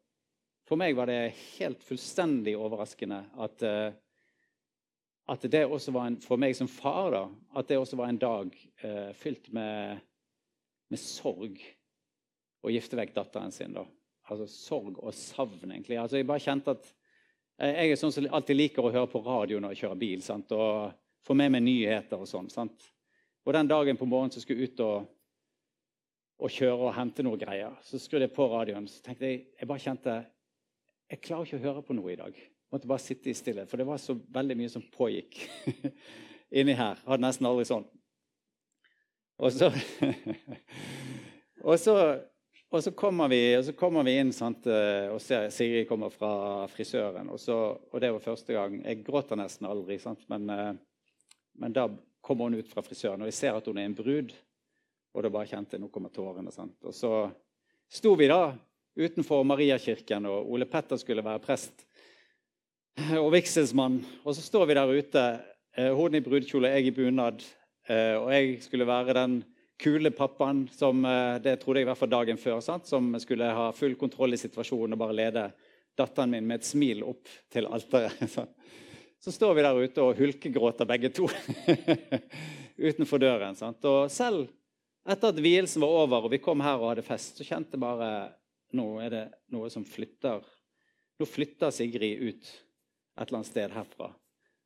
for 0.71 0.79
meg 0.79 0.95
var 0.95 1.11
det 1.11 1.35
helt 1.57 1.83
fullstendig 1.83 2.55
overraskende 2.55 3.19
at, 3.43 3.67
eh, 3.67 3.91
at 5.35 5.49
det 5.51 5.65
også 5.67 5.97
var 5.99 6.07
en, 6.07 6.21
for 6.23 6.39
meg 6.39 6.55
som 6.55 6.71
far 6.71 7.11
da, 7.17 7.25
at 7.59 7.73
det 7.73 7.81
også 7.83 7.99
var 7.99 8.13
en 8.13 8.23
dag 8.23 8.55
uh, 8.85 9.11
fylt 9.19 9.51
med, 9.55 9.99
med 10.91 11.03
sorg 11.03 11.59
å 12.63 12.71
gifte 12.71 12.99
vekk 12.99 13.19
datteren 13.19 13.55
sin. 13.55 13.75
da 13.75 13.83
altså 14.31 14.47
sorg 14.49 14.99
og 15.03 15.15
savn, 15.15 15.71
egentlig. 15.71 15.99
Altså, 16.01 16.19
jeg 16.19 16.29
bare 16.29 16.43
kjente 16.43 16.75
at 16.77 16.87
Jeg 17.61 17.93
er 17.93 17.99
sånn 18.01 18.13
som 18.15 18.27
alltid 18.33 18.57
liker 18.57 18.87
å 18.87 18.93
høre 18.93 19.11
på 19.11 19.21
radio 19.27 19.61
når 19.61 19.75
jeg 19.75 19.85
kjører 19.85 20.01
bil. 20.01 20.23
Sant? 20.25 20.53
Og 20.57 20.93
få 21.27 21.37
med 21.39 21.53
meg 21.55 21.65
nyheter 21.67 22.23
og 22.23 22.29
sånn. 22.29 22.51
sant? 22.51 22.89
Og 23.47 23.55
den 23.55 23.71
dagen 23.71 23.99
på 23.99 24.07
morgenen 24.09 24.35
så 24.35 24.43
skulle 24.43 24.65
jeg 24.65 24.73
ut 24.73 24.83
og, 24.87 25.07
og 26.43 26.51
kjøre 26.53 26.89
og 26.89 26.97
hente 26.97 27.25
noe 27.27 27.39
greier, 27.39 27.75
så 27.87 28.01
skrudde 28.01 28.29
jeg 28.29 28.35
på 28.37 28.49
radioen. 28.51 28.89
Så 28.91 29.03
tenkte 29.05 29.29
jeg 29.29 29.45
jeg 29.59 29.71
bare 29.71 29.85
kjente 29.85 30.19
Jeg 31.13 31.21
klarer 31.21 31.45
ikke 31.45 31.59
å 31.61 31.67
høre 31.67 31.87
på 31.87 31.97
noe 31.99 32.13
i 32.13 32.19
dag. 32.19 32.37
Jeg 32.37 32.73
måtte 32.73 32.89
bare 32.89 33.05
sitte 33.05 33.29
i 33.29 33.37
stillhet, 33.37 33.69
for 33.69 33.77
det 33.77 33.85
var 33.85 33.99
så 34.01 34.15
veldig 34.17 34.55
mye 34.57 34.71
som 34.73 34.85
pågikk 34.95 35.43
inni 36.59 36.73
her. 36.73 36.97
Jeg 37.03 37.11
hadde 37.11 37.27
nesten 37.27 37.49
aldri 37.51 37.67
sånn. 37.69 37.85
Og 39.43 39.53
så, 39.53 39.69
og 41.69 41.77
så 41.83 41.97
og 42.73 42.81
så 42.85 42.91
kommer 42.91 43.29
vi, 43.29 43.63
så 43.65 43.73
kommer 43.77 44.03
vi 44.03 44.15
inn, 44.17 44.31
sant, 44.33 44.65
eh, 44.67 45.11
og 45.13 45.19
ser 45.21 45.51
Sigrid 45.53 45.85
kommer 45.91 46.09
fra 46.09 46.65
frisøren. 46.73 47.29
Og, 47.29 47.41
så, 47.41 47.57
og, 47.77 47.99
det 48.01 48.09
var 48.15 48.25
første 48.25 48.57
gang. 48.57 48.79
Jeg 48.81 49.03
gråter 49.05 49.37
nesten 49.37 49.69
aldri, 49.69 49.99
sant, 50.01 50.23
men, 50.33 50.49
eh, 50.49 50.71
men, 51.61 51.75
da 51.77 51.85
kommer 52.25 52.49
hun 52.49 52.57
ut 52.63 52.73
fra 52.73 52.81
frisøren, 52.87 53.21
og 53.21 53.29
jeg 53.29 53.37
ser 53.37 53.59
at 53.59 53.69
hun 53.69 53.77
er 53.77 53.91
en 53.91 53.99
brud. 53.99 54.33
Og 55.13 55.21
da 55.21 55.33
bare 55.35 55.51
kjente 55.51 55.77
jeg 55.77 55.85
nå 55.85 56.09
tårene. 56.09 56.55
Sant? 56.55 56.79
Og 56.89 56.97
så 56.97 57.13
sto 57.93 58.15
vi 58.17 58.31
da 58.33 58.55
utenfor 58.97 59.45
Mariakirken, 59.45 60.31
og 60.33 60.49
Ole 60.57 60.65
Petter 60.65 60.97
skulle 60.97 61.25
være 61.25 61.45
prest 61.45 61.85
og 63.21 63.35
vigselsmann. 63.37 64.01
Og 64.25 64.33
så 64.33 64.47
står 64.49 64.71
vi 64.71 64.79
der 64.81 64.97
ute, 64.97 65.27
eh, 65.77 65.93
hun 65.93 66.17
i 66.17 66.25
brudekjole, 66.25 66.73
jeg 66.73 66.89
i 66.89 66.97
bunad, 66.97 67.45
og 67.93 68.29
jeg 68.31 68.63
skulle 68.63 68.87
være 68.87 69.13
den 69.17 69.41
kule 69.83 70.13
pappaen 70.15 70.65
som 70.73 71.05
eh, 71.05 71.37
det 71.43 71.57
trodde 71.63 71.81
jeg 71.81 71.87
i 71.87 71.91
hvert 71.91 72.01
fall 72.01 72.13
dagen 72.13 72.41
før, 72.41 72.61
sant? 72.65 72.87
som 72.87 73.11
skulle 73.23 73.51
ha 73.57 73.69
full 73.77 73.97
kontroll 74.01 74.37
i 74.37 74.41
situasjonen 74.41 74.95
og 74.95 75.03
bare 75.03 75.19
lede 75.19 75.45
datteren 75.99 76.33
min 76.33 76.47
med 76.49 76.61
et 76.61 76.69
smil 76.69 77.03
opp 77.05 77.29
til 77.53 77.69
alteret. 77.69 78.39
Så 79.23 79.35
står 79.35 79.55
vi 79.55 79.63
der 79.63 79.79
ute 79.79 80.03
og 80.03 80.19
hulkegråter 80.19 80.89
begge 80.89 81.13
to 81.15 81.29
utenfor 82.89 83.23
døren. 83.23 83.55
Sant? 83.59 83.85
Og 83.87 84.11
selv 84.11 84.49
etter 85.07 85.31
at 85.31 85.43
vielsen 85.43 85.83
var 85.83 85.95
over 86.05 86.27
og 86.27 86.33
vi 86.33 86.41
kom 86.43 86.63
her 86.63 86.81
og 86.81 86.93
hadde 86.93 87.07
fest, 87.07 87.39
så 87.39 87.47
kjente 87.47 87.77
jeg 87.77 87.83
bare 87.83 88.11
nå 88.79 88.87
er 89.05 89.13
det 89.13 89.23
noe 89.55 89.71
som 89.71 89.85
flytter. 89.87 90.43
Nå 91.21 91.29
flytter 91.29 91.75
Sigrid 91.75 92.23
ut 92.23 92.51
et 92.51 93.27
eller 93.29 93.43
annet 93.43 93.51
sted 93.51 93.75
herfra. 93.75 94.11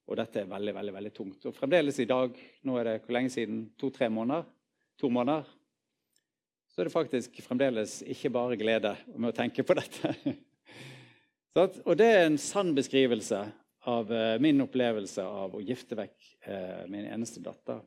Og 0.07 0.19
dette 0.21 0.41
er 0.41 0.51
veldig 0.51 0.75
veldig, 0.77 0.95
veldig 0.95 1.13
tungt. 1.17 1.49
Og 1.49 1.57
fremdeles 1.57 1.99
i 2.01 2.09
dag, 2.09 2.37
nå 2.63 2.77
er 2.79 2.89
det 2.89 2.99
hvor 3.03 3.17
lenge 3.17 3.33
siden? 3.35 3.65
To-tre 3.81 4.09
måneder? 4.13 4.47
To 5.01 5.11
måneder, 5.13 5.47
så 6.71 6.81
er 6.81 6.89
det 6.89 6.95
faktisk 6.95 7.39
fremdeles 7.45 8.01
ikke 8.05 8.31
bare 8.33 8.59
glede 8.61 8.93
med 9.15 9.31
å 9.31 9.37
tenke 9.37 9.65
på 9.65 9.77
dette. 9.79 10.13
og 11.89 11.93
det 11.97 12.09
er 12.09 12.25
en 12.27 12.39
sann 12.41 12.75
beskrivelse 12.77 13.41
av 13.89 14.11
eh, 14.13 14.39
min 14.43 14.61
opplevelse 14.65 15.25
av 15.25 15.55
å 15.57 15.63
gifte 15.65 15.97
vekk 15.97 16.33
eh, 16.51 16.83
min 16.93 17.07
eneste 17.07 17.41
datter. 17.45 17.81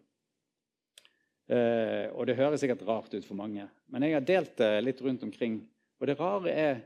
Eh, 1.50 2.08
og 2.14 2.26
det 2.30 2.38
høres 2.40 2.64
sikkert 2.64 2.86
rart 2.88 3.14
ut 3.14 3.26
for 3.26 3.38
mange, 3.38 3.68
men 3.92 4.06
jeg 4.06 4.16
har 4.16 4.26
delt 4.26 4.56
det 4.62 4.72
litt 4.86 5.04
rundt 5.06 5.26
omkring. 5.28 5.60
Og 6.00 6.08
det 6.08 6.18
rare 6.18 6.56
er 6.56 6.82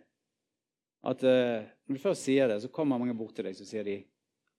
at 1.03 1.19
når 1.19 1.97
du 1.97 1.99
først 1.99 2.23
sier 2.23 2.47
det, 2.47 2.61
så 2.63 2.71
kommer 2.71 2.99
mange 2.99 3.13
bort 3.19 3.35
til 3.35 3.43
deg 3.43 3.57
så 3.59 3.65
sier 3.67 3.83
de 3.83 3.97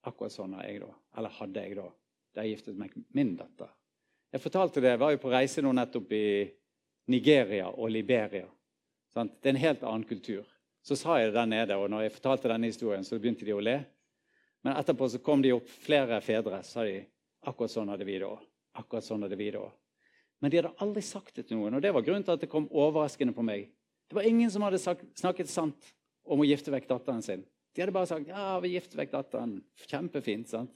akkurat 0.05 0.33
sånn 0.35 0.53
har 0.59 0.67
jeg 0.69 0.83
da. 0.83 0.91
Eller 1.17 1.33
hadde 1.41 1.63
jeg 1.65 1.79
da 1.79 1.87
da 2.35 2.43
jeg 2.45 2.57
giftet 2.59 2.79
meg 2.79 2.95
med 2.99 3.07
min 3.15 3.33
datter. 3.39 3.71
Jeg 4.35 4.43
fortalte 4.43 4.83
det, 4.83 4.97
jeg 4.97 4.99
var 4.99 5.13
jo 5.15 5.19
på 5.23 5.31
reise 5.31 5.63
nå 5.63 5.71
nettopp 5.79 6.11
i 6.17 6.27
Nigeria 7.13 7.69
og 7.71 7.87
Liberia. 7.95 8.49
Sant? 9.15 9.37
Det 9.39 9.53
er 9.53 9.55
en 9.55 9.61
helt 9.63 9.85
annen 9.87 10.07
kultur. 10.09 10.49
Så 10.83 10.97
sa 10.99 11.21
jeg 11.21 11.31
det 11.31 11.37
der 11.37 11.47
nede, 11.47 11.77
og 11.79 11.87
når 11.93 12.09
jeg 12.09 12.15
fortalte 12.17 12.51
denne 12.51 12.67
historien, 12.67 13.07
så 13.07 13.21
begynte 13.23 13.47
de 13.47 13.55
å 13.55 13.63
le. 13.63 13.77
Men 14.67 14.75
etterpå 14.81 15.07
så 15.13 15.21
kom 15.23 15.45
de 15.45 15.55
opp 15.55 15.71
flere 15.85 16.19
fedre 16.25 16.59
sa 16.67 16.83
de, 16.83 16.99
akkurat 17.47 17.77
sånn 17.77 17.95
hadde 17.95 18.09
vi 18.09 18.19
det 18.19 18.27
òg. 18.27 18.43
Akkurat 18.83 19.07
sånn 19.07 19.23
hadde 19.23 19.39
vi 19.39 19.53
det 19.55 19.63
òg. 19.63 19.71
Men 20.43 20.51
de 20.51 20.59
hadde 20.61 20.75
aldri 20.83 21.07
sagt 21.07 21.39
det 21.39 21.47
til 21.47 21.61
noen, 21.61 21.79
og 21.79 21.85
det 21.87 21.95
var 21.95 22.03
grunnen 22.03 22.27
til 22.27 22.35
at 22.35 22.43
det 22.43 22.51
kom 22.51 22.67
overraskende 22.75 23.37
på 23.37 23.47
meg. 23.47 23.69
Det 24.11 24.19
var 24.19 24.27
ingen 24.27 24.51
som 24.51 24.67
hadde 24.67 24.83
sagt, 24.83 25.07
snakket 25.15 25.53
sant 25.53 25.95
om 26.27 26.43
å 26.43 26.49
gifte 26.49 26.75
vekk 26.75 26.91
datteren 26.91 27.23
sin. 27.23 27.47
De 27.71 27.87
hadde 27.87 27.95
bare 27.95 28.11
sagt 28.11 28.35
ja, 28.35 28.59
vi 28.59 28.75
gifter 28.75 28.99
vekk 28.99 29.15
datteren. 29.15 29.61
Kjempefint. 29.87 30.51
sant? 30.51 30.75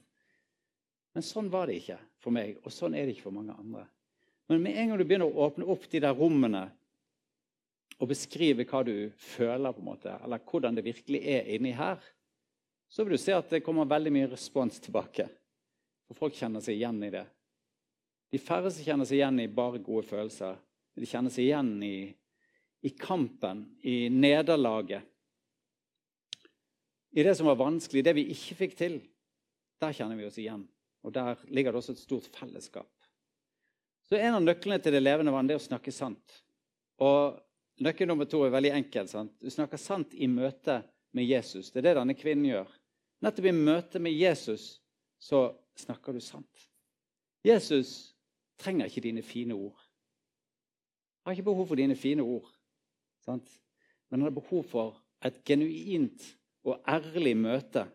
Men 1.15 1.25
sånn 1.25 1.49
var 1.51 1.67
det 1.67 1.79
ikke 1.79 1.97
for 2.21 2.35
meg, 2.35 2.59
og 2.63 2.73
sånn 2.73 2.95
er 2.95 3.07
det 3.07 3.15
ikke 3.15 3.29
for 3.29 3.37
mange 3.39 3.55
andre. 3.55 3.85
Men 4.49 4.61
med 4.63 4.77
en 4.77 4.91
gang 4.91 4.99
du 4.99 5.05
begynner 5.05 5.29
å 5.29 5.47
åpne 5.47 5.67
opp 5.69 5.87
de 5.89 6.01
der 6.03 6.15
rommene 6.17 6.67
og 7.99 8.07
beskrive 8.09 8.65
hva 8.69 8.83
du 8.87 9.11
føler, 9.19 9.73
på 9.73 9.83
en 9.83 9.89
måte, 9.89 10.13
eller 10.23 10.41
hvordan 10.47 10.77
det 10.77 10.85
virkelig 10.85 11.19
er 11.33 11.49
inni 11.55 11.73
her, 11.75 11.99
så 12.89 13.03
vil 13.03 13.17
du 13.17 13.21
se 13.21 13.35
at 13.35 13.51
det 13.51 13.61
kommer 13.65 13.89
veldig 13.89 14.13
mye 14.15 14.31
respons 14.31 14.79
tilbake. 14.81 15.27
For 16.09 16.17
folk 16.17 16.37
kjenner 16.37 16.63
seg 16.65 16.79
igjen 16.79 17.03
i 17.05 17.11
det. 17.13 17.25
De 18.33 18.41
færreste 18.41 18.85
kjenner 18.85 19.05
seg 19.09 19.19
igjen 19.19 19.43
i 19.43 19.49
bare 19.51 19.81
gode 19.83 20.07
følelser. 20.09 20.57
De 20.97 21.05
kjenner 21.09 21.33
seg 21.33 21.45
igjen 21.45 21.69
i, 21.85 22.09
i 22.85 22.91
kampen, 22.97 23.67
i 23.85 24.07
nederlaget. 24.13 25.05
I 27.13 27.25
det 27.25 27.35
som 27.37 27.49
var 27.49 27.59
vanskelig, 27.61 28.03
det 28.05 28.15
vi 28.17 28.27
ikke 28.33 28.57
fikk 28.63 28.75
til. 28.79 28.99
Der 29.81 29.93
kjenner 29.97 30.17
vi 30.17 30.27
oss 30.29 30.37
igjen. 30.41 30.65
Og 31.03 31.13
Der 31.13 31.35
ligger 31.47 31.71
det 31.71 31.77
også 31.77 31.91
et 31.91 32.01
stort 32.03 32.27
fellesskap. 32.35 32.89
Så 34.09 34.15
En 34.15 34.33
av 34.33 34.43
nøklene 34.43 34.81
til 34.81 34.93
det 34.93 35.03
levende 35.03 35.31
vann 35.31 35.49
er 35.49 35.59
å 35.59 35.63
snakke 35.63 35.91
sant. 35.91 36.43
Og 36.99 37.39
Nøkkel 37.79 38.09
nummer 38.09 38.27
to 38.27 38.41
er 38.43 38.51
veldig 38.51 38.73
enkel. 38.75 39.07
Sant? 39.07 39.31
Du 39.39 39.47
snakker 39.49 39.79
sant 39.79 40.11
i 40.11 40.27
møte 40.27 40.81
med 41.15 41.23
Jesus. 41.23 41.71
Det 41.71 41.79
er 41.79 41.85
det 41.87 41.93
denne 41.95 42.15
kvinnen 42.17 42.49
gjør. 42.49 42.73
Nettopp 43.23 43.45
i 43.47 43.53
møte 43.55 44.01
med 44.03 44.11
Jesus 44.11 44.81
så 45.15 45.45
snakker 45.79 46.11
du 46.11 46.19
sant. 46.19 46.65
Jesus 47.47 48.17
trenger 48.59 48.91
ikke 48.91 49.05
dine 49.05 49.23
fine 49.23 49.55
ord. 49.55 49.79
Han 51.23 51.31
har 51.31 51.37
ikke 51.37 51.47
behov 51.53 51.69
for 51.71 51.79
dine 51.79 51.95
fine 51.95 52.23
ord. 52.23 52.51
Sant? 53.23 53.47
men 54.09 54.21
han 54.21 54.27
har 54.27 54.41
behov 54.41 54.63
for 54.65 54.97
et 55.25 55.37
genuint 55.45 56.23
og 56.65 56.81
ærlig 56.89 57.35
møte 57.37 57.85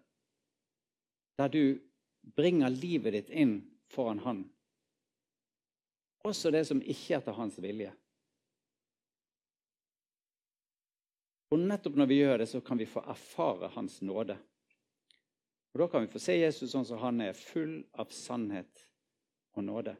der 1.38 1.50
du 1.50 1.80
bringer 2.36 2.72
livet 2.72 3.12
ditt 3.12 3.30
inn 3.30 3.58
foran 3.92 4.22
han. 4.24 4.44
Også 6.24 6.50
det 6.50 6.64
som 6.66 6.80
ikke 6.80 7.14
er 7.14 7.20
etter 7.20 7.36
hans 7.36 7.58
vilje. 7.60 7.92
Og 11.52 11.60
nettopp 11.60 11.98
når 12.00 12.08
vi 12.10 12.18
gjør 12.18 12.40
det, 12.40 12.48
så 12.50 12.60
kan 12.64 12.80
vi 12.80 12.88
få 12.88 13.04
erfare 13.06 13.68
hans 13.76 14.00
nåde. 14.02 14.38
Og 15.74 15.80
Da 15.80 15.88
kan 15.88 16.02
vi 16.02 16.12
få 16.12 16.18
se 16.22 16.36
Jesus 16.38 16.72
sånn 16.72 16.86
som 16.86 16.98
han 17.02 17.20
er, 17.20 17.34
full 17.34 17.82
av 17.98 18.10
sannhet 18.14 18.86
og 19.54 19.64
nåde. 19.66 19.96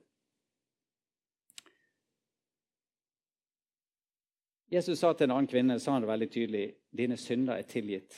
Jesus 4.75 4.99
sa 4.99 5.13
til 5.13 5.29
en 5.29 5.37
annen 5.37 5.51
kvinne 5.51 5.77
sa 5.79 5.95
han 5.95 6.03
det 6.03 6.11
veldig 6.11 6.31
tydelig, 6.33 6.65
dine 6.91 7.19
synder 7.21 7.61
er 7.61 7.69
tilgitt. 7.69 8.17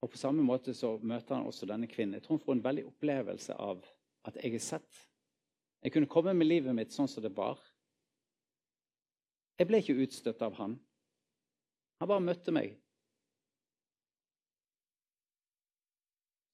Og 0.00 0.10
På 0.10 0.18
samme 0.18 0.42
måte 0.46 0.74
så 0.74 0.92
møter 1.02 1.34
han 1.34 1.46
også 1.46 1.66
denne 1.66 1.88
kvinnen. 1.90 2.14
Jeg 2.14 2.22
tror 2.22 2.38
hun 2.38 2.44
får 2.44 2.52
en 2.56 2.64
veldig 2.64 2.84
opplevelse 2.86 3.54
av 3.58 3.82
at 4.28 4.36
jeg 4.38 4.54
er 4.54 4.62
sett. 4.62 5.00
Jeg 5.82 5.92
kunne 5.92 6.10
komme 6.10 6.34
med 6.34 6.46
livet 6.46 6.74
mitt 6.74 6.94
sånn 6.94 7.10
som 7.10 7.22
det 7.22 7.32
var. 7.34 7.58
Jeg 9.58 9.66
ble 9.66 9.80
ikke 9.82 9.98
utstøtt 10.04 10.42
av 10.46 10.54
han. 10.58 10.76
Han 11.98 12.10
bare 12.10 12.22
møtte 12.22 12.54
meg. 12.54 12.76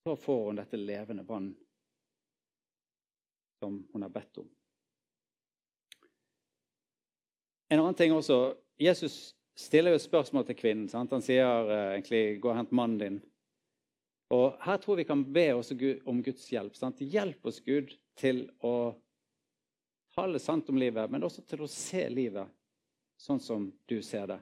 Så 0.05 0.17
får 0.21 0.43
hun 0.47 0.61
dette 0.61 0.81
levende 0.81 1.25
vann 1.29 1.53
som 3.61 3.79
hun 3.93 4.05
har 4.05 4.13
bedt 4.13 4.41
om. 4.41 4.49
En 7.73 7.81
annen 7.81 7.97
ting 7.97 8.13
også 8.13 8.55
Jesus 8.81 9.35
stiller 9.57 9.95
jo 9.95 10.01
spørsmål 10.03 10.45
til 10.49 10.59
kvinnen. 10.59 10.89
Sant? 10.93 11.13
Han 11.15 11.23
sier 11.25 11.47
uh, 11.47 11.95
egentlig 11.95 12.41
'gå 12.41 12.51
og 12.51 12.57
hent 12.59 12.73
mannen 12.73 13.01
din'. 13.01 13.23
Og 14.35 14.59
Her 14.65 14.81
tror 14.83 14.99
vi 14.99 15.07
kan 15.09 15.23
be 15.33 15.47
oss 15.55 15.73
om 16.05 16.23
Guds 16.25 16.47
hjelp. 16.51 16.77
Sant? 16.77 17.01
Hjelp 17.01 17.47
oss, 17.47 17.61
Gud, 17.65 17.93
til 18.19 18.47
å 18.65 18.95
tale 20.15 20.41
sant 20.43 20.69
om 20.71 20.79
livet, 20.79 21.11
men 21.11 21.27
også 21.27 21.45
til 21.47 21.65
å 21.65 21.71
se 21.71 22.07
livet 22.11 22.51
sånn 23.21 23.41
som 23.43 23.69
du 23.91 24.01
ser 24.03 24.29
det. 24.31 24.41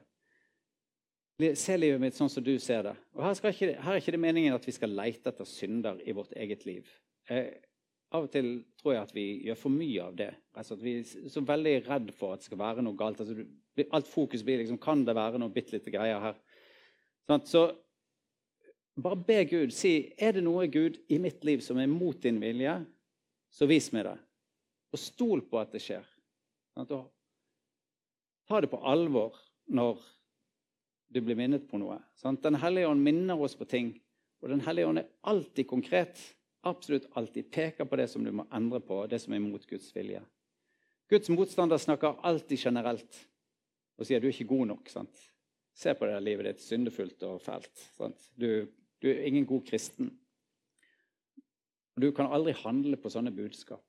Se 1.57 1.75
livet 1.77 2.01
mitt 2.01 2.15
sånn 2.15 2.29
som 2.29 2.45
du 2.45 2.53
ser 2.61 2.85
det. 2.87 2.93
Og 3.17 3.23
Her, 3.25 3.37
ikke, 3.49 3.73
her 3.81 3.95
er 3.95 4.01
ikke 4.01 4.13
det 4.15 4.21
meningen 4.21 4.55
at 4.55 4.65
vi 4.67 4.75
skal 4.75 4.93
leite 4.93 5.31
etter 5.31 5.49
synder 5.49 6.01
i 6.05 6.13
vårt 6.15 6.35
eget 6.37 6.65
liv. 6.69 6.89
Eh, 7.31 7.49
av 8.13 8.27
og 8.27 8.33
til 8.33 8.49
tror 8.77 8.93
jeg 8.93 9.07
at 9.07 9.13
vi 9.15 9.25
gjør 9.47 9.57
for 9.57 9.73
mye 9.73 10.03
av 10.05 10.17
det. 10.17 10.29
Altså 10.53 10.77
at 10.77 10.83
Vi 10.85 10.95
er 11.01 11.31
så 11.33 11.41
veldig 11.45 11.73
redd 11.87 12.11
for 12.13 12.35
at 12.35 12.43
det 12.43 12.51
skal 12.51 12.61
være 12.61 12.85
noe 12.85 12.97
galt. 12.97 13.23
Altså, 13.23 13.45
alt 13.89 14.09
fokus 14.09 14.43
blir 14.45 14.61
liksom 14.61 14.77
Kan 14.81 15.05
det 15.07 15.17
være 15.17 15.41
noe 15.41 15.53
bitte 15.53 15.73
lite 15.73 15.93
greier 15.93 16.21
her? 16.21 16.37
Sånn, 17.25 17.45
så 17.47 17.63
bare 18.95 19.19
be 19.27 19.39
Gud. 19.49 19.73
Si 19.73 20.13
er 20.17 20.35
det 20.35 20.43
noe 20.45 20.67
Gud 20.71 20.99
i 21.09 21.19
mitt 21.21 21.43
liv 21.45 21.63
som 21.65 21.79
er 21.81 21.89
mot 21.91 22.19
din 22.21 22.39
vilje, 22.41 22.75
så 23.53 23.67
vis 23.69 23.91
meg 23.93 24.07
det. 24.09 24.17
Og 24.93 25.01
stol 25.01 25.41
på 25.49 25.59
at 25.61 25.73
det 25.73 25.81
skjer. 25.83 26.05
Sånn, 26.73 26.89
ta 28.49 28.61
det 28.61 28.69
på 28.71 28.81
alvor 28.89 29.37
når 29.73 30.01
du 31.13 31.21
blir 31.21 31.37
minnet 31.37 31.65
på 31.69 31.79
noe. 31.81 31.99
Sånn, 32.17 32.39
Den 32.41 32.57
hellige 32.61 32.89
ånd 32.89 33.03
minner 33.05 33.39
oss 33.39 33.55
på 33.55 33.65
ting, 33.69 33.93
og 34.41 34.49
Den 34.49 34.63
hellige 34.65 34.87
ånd 34.89 35.01
er 35.01 35.11
alltid 35.21 35.67
konkret 35.69 36.19
absolutt 36.63 37.09
alltid 37.19 37.51
peker 37.51 37.85
på 37.85 37.95
det 37.99 38.07
som 38.07 38.23
du 38.23 38.31
må 38.31 38.45
endre 38.53 38.79
på, 38.79 39.03
det 39.07 39.19
som 39.19 39.33
er 39.35 39.43
mot 39.43 39.65
Guds 39.67 39.89
vilje. 39.95 40.21
Guds 41.11 41.29
motstander 41.29 41.77
snakker 41.77 42.21
alltid 42.23 42.59
generelt 42.59 43.19
og 43.99 44.07
sier 44.07 44.21
du 44.21 44.29
er 44.29 44.33
ikke 44.33 44.49
god 44.49 44.69
nok. 44.71 44.89
sant? 44.89 45.25
Se 45.73 45.93
på 45.93 46.07
det 46.07 46.19
livet 46.23 46.47
ditt, 46.47 46.63
syndefullt 46.63 47.23
og 47.27 47.41
fælt. 47.41 47.83
Du, 48.37 48.67
du, 49.03 49.09
er 49.11 49.25
ingen 49.27 49.45
god 49.49 49.65
kristen. 49.67 50.13
Du 51.99 52.09
kan 52.15 52.31
aldri 52.31 52.55
handle 52.63 52.97
på 52.97 53.11
sånne 53.13 53.33
budskap. 53.35 53.83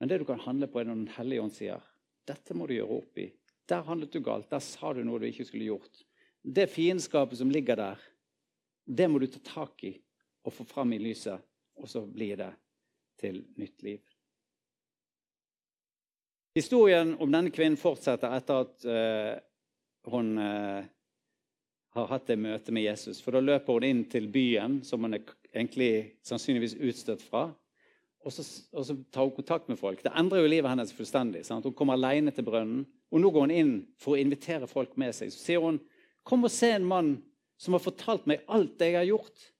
Men 0.00 0.10
det 0.10 0.22
du 0.22 0.26
kan 0.28 0.40
handle 0.40 0.70
på, 0.70 0.80
er 0.80 0.88
når 0.88 1.02
Den 1.02 1.16
hellige 1.18 1.42
ånd 1.42 1.54
sier 1.54 1.88
dette 2.26 2.54
må 2.54 2.68
du 2.70 2.76
gjøre 2.76 3.00
opp 3.02 3.18
i. 3.18 3.28
Der 3.68 3.82
handlet 3.82 4.14
du 4.14 4.22
galt. 4.22 4.48
Der 4.50 4.62
sa 4.62 4.92
du 4.94 5.02
noe 5.02 5.18
du 5.18 5.26
ikke 5.26 5.46
skulle 5.48 5.66
gjort. 5.66 6.04
Det 6.42 6.68
fiendskapet 6.70 7.38
som 7.38 7.50
ligger 7.50 7.78
der, 7.78 7.98
det 8.86 9.08
må 9.10 9.18
du 9.18 9.26
ta 9.30 9.42
tak 9.46 9.82
i 9.86 9.96
og 10.42 10.54
få 10.54 10.66
fram 10.66 10.94
i 10.94 11.02
lyset 11.02 11.42
og 11.78 11.88
så 11.88 12.02
blir 12.06 12.36
det 12.36 12.50
til 13.18 13.42
nytt 13.58 13.82
liv. 13.82 14.00
Historien 16.54 17.14
om 17.22 17.30
denne 17.32 17.52
kvinnen 17.54 17.80
fortsetter 17.80 18.34
etter 18.36 18.66
at 18.66 18.84
uh, 18.84 19.36
hun 20.12 20.34
uh, 20.36 20.84
har 21.92 22.08
hatt 22.08 22.28
det 22.28 22.38
møtet 22.40 22.72
med 22.72 22.86
Jesus. 22.86 23.20
For 23.20 23.36
da 23.36 23.42
løper 23.44 23.76
hun 23.76 23.84
inn 23.84 24.04
til 24.08 24.28
byen, 24.32 24.80
som 24.86 25.04
hun 25.04 25.18
er 25.18 25.26
egentlig 25.52 26.16
sannsynligvis 26.24 26.78
utstøtt 26.80 27.24
fra. 27.24 27.50
Og 28.22 28.32
så, 28.32 28.44
og 28.72 28.86
så, 28.86 28.96
tar 29.12 29.26
hun 29.26 29.34
kontakt 29.36 29.68
med 29.68 29.80
folk. 29.80 30.00
Det 30.04 30.12
endrer 30.16 30.44
jo 30.44 30.50
livet 30.52 30.70
hennes 30.70 30.94
fullstendig. 30.94 31.42
Sant? 31.46 31.66
Hun 31.66 31.76
kommer 31.76 31.98
alene 31.98 32.32
til 32.32 32.46
brønnen, 32.46 32.86
og 33.12 33.20
nå 33.20 33.32
går 33.34 33.48
hun 33.48 33.54
inn 33.54 33.72
for 34.00 34.14
å 34.14 34.22
invitere 34.22 34.70
folk 34.70 34.94
med 35.00 35.12
seg. 35.16 35.32
Så 35.34 35.42
sier 35.42 35.60
hun, 35.60 35.80
'Kom 36.24 36.44
og 36.44 36.50
se 36.50 36.70
en 36.70 36.84
mann 36.84 37.22
som 37.58 37.74
har 37.74 37.80
fortalt 37.80 38.26
meg 38.26 38.44
alt 38.48 38.78
det 38.78 38.92
jeg 38.92 38.96
har 38.96 39.10
gjort.' 39.10 39.52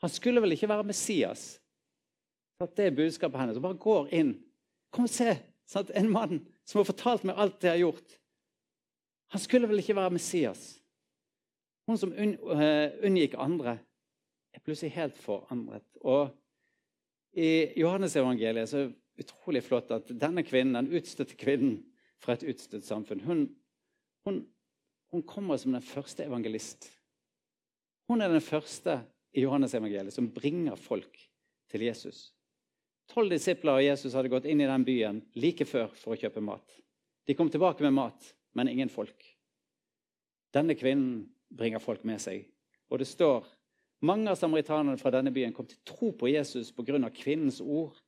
Han 0.00 0.10
skulle 0.10 0.40
vel 0.40 0.52
ikke 0.52 0.68
være 0.68 0.84
Messias? 0.84 1.60
At 2.60 2.76
det 2.76 2.86
er 2.86 2.96
budskapet 2.96 3.40
hennes. 3.40 3.56
Hun 3.56 3.62
bare 3.62 3.74
går 3.74 4.08
inn. 4.12 4.38
Kom 4.90 5.04
og 5.04 5.10
se! 5.10 5.36
Sant? 5.66 5.90
En 5.94 6.10
mann 6.10 6.46
som 6.64 6.78
har 6.78 6.84
fortalt 6.84 7.24
meg 7.24 7.36
alt 7.36 7.60
det 7.60 7.68
jeg 7.68 7.72
har 7.72 7.90
gjort. 7.90 8.18
Han 9.28 9.40
skulle 9.40 9.68
vel 9.68 9.78
ikke 9.78 9.96
være 9.96 10.10
Messias? 10.10 10.79
Hun 11.88 11.98
som 11.98 12.12
eh, 12.12 12.92
unngikk 13.06 13.36
andre, 13.40 13.78
er 14.54 14.62
plutselig 14.64 14.94
helt 14.96 15.18
forandret. 15.18 15.86
Og 16.02 16.30
i 17.38 17.70
Johannes-evangeliet 17.78 18.70
så 18.70 18.80
er 18.80 18.88
det 18.90 19.24
utrolig 19.24 19.62
flott 19.62 19.92
at 19.94 20.10
denne 20.20 20.42
kvinnen, 20.46 20.78
den 20.78 20.98
utstøtte 20.98 21.38
kvinnen 21.38 21.78
fra 22.20 22.34
et 22.34 22.44
utstøtt 22.50 22.84
samfunn, 22.84 23.22
hun, 23.24 23.44
hun, 24.26 24.42
hun 25.14 25.22
kommer 25.28 25.60
som 25.60 25.72
den 25.76 25.84
første 25.84 26.26
evangelist. 26.26 26.90
Hun 28.10 28.20
er 28.20 28.32
den 28.32 28.44
første 28.44 29.00
i 29.36 29.44
Johannes-evangeliet 29.44 30.14
som 30.14 30.32
bringer 30.34 30.76
folk 30.80 31.16
til 31.70 31.86
Jesus. 31.86 32.30
Tolv 33.10 33.32
disipler 33.32 33.78
av 33.78 33.84
Jesus 33.84 34.14
hadde 34.14 34.30
gått 34.30 34.46
inn 34.50 34.62
i 34.62 34.68
den 34.68 34.86
byen 34.86 35.20
like 35.38 35.66
før 35.66 35.90
for 35.98 36.14
å 36.14 36.18
kjøpe 36.18 36.42
mat. 36.44 36.78
De 37.26 37.36
kom 37.38 37.50
tilbake 37.50 37.82
med 37.86 37.94
mat, 37.94 38.32
men 38.58 38.70
ingen 38.70 38.90
folk. 38.90 39.18
Denne 40.54 40.74
kvinnen 40.78 41.28
bringer 41.50 41.82
folk 41.82 42.04
med 42.08 42.20
seg. 42.22 42.46
Og 42.90 43.02
det 43.02 43.08
står 43.10 43.46
mange 44.06 44.30
av 44.32 44.38
samaritanerne 44.40 44.98
fra 45.00 45.12
denne 45.12 45.32
byen 45.34 45.52
kom 45.52 45.68
til 45.68 45.80
tro 45.86 46.12
på 46.16 46.30
Jesus 46.30 46.72
pga. 46.72 47.10
kvinnens 47.10 47.60
ord 47.60 47.98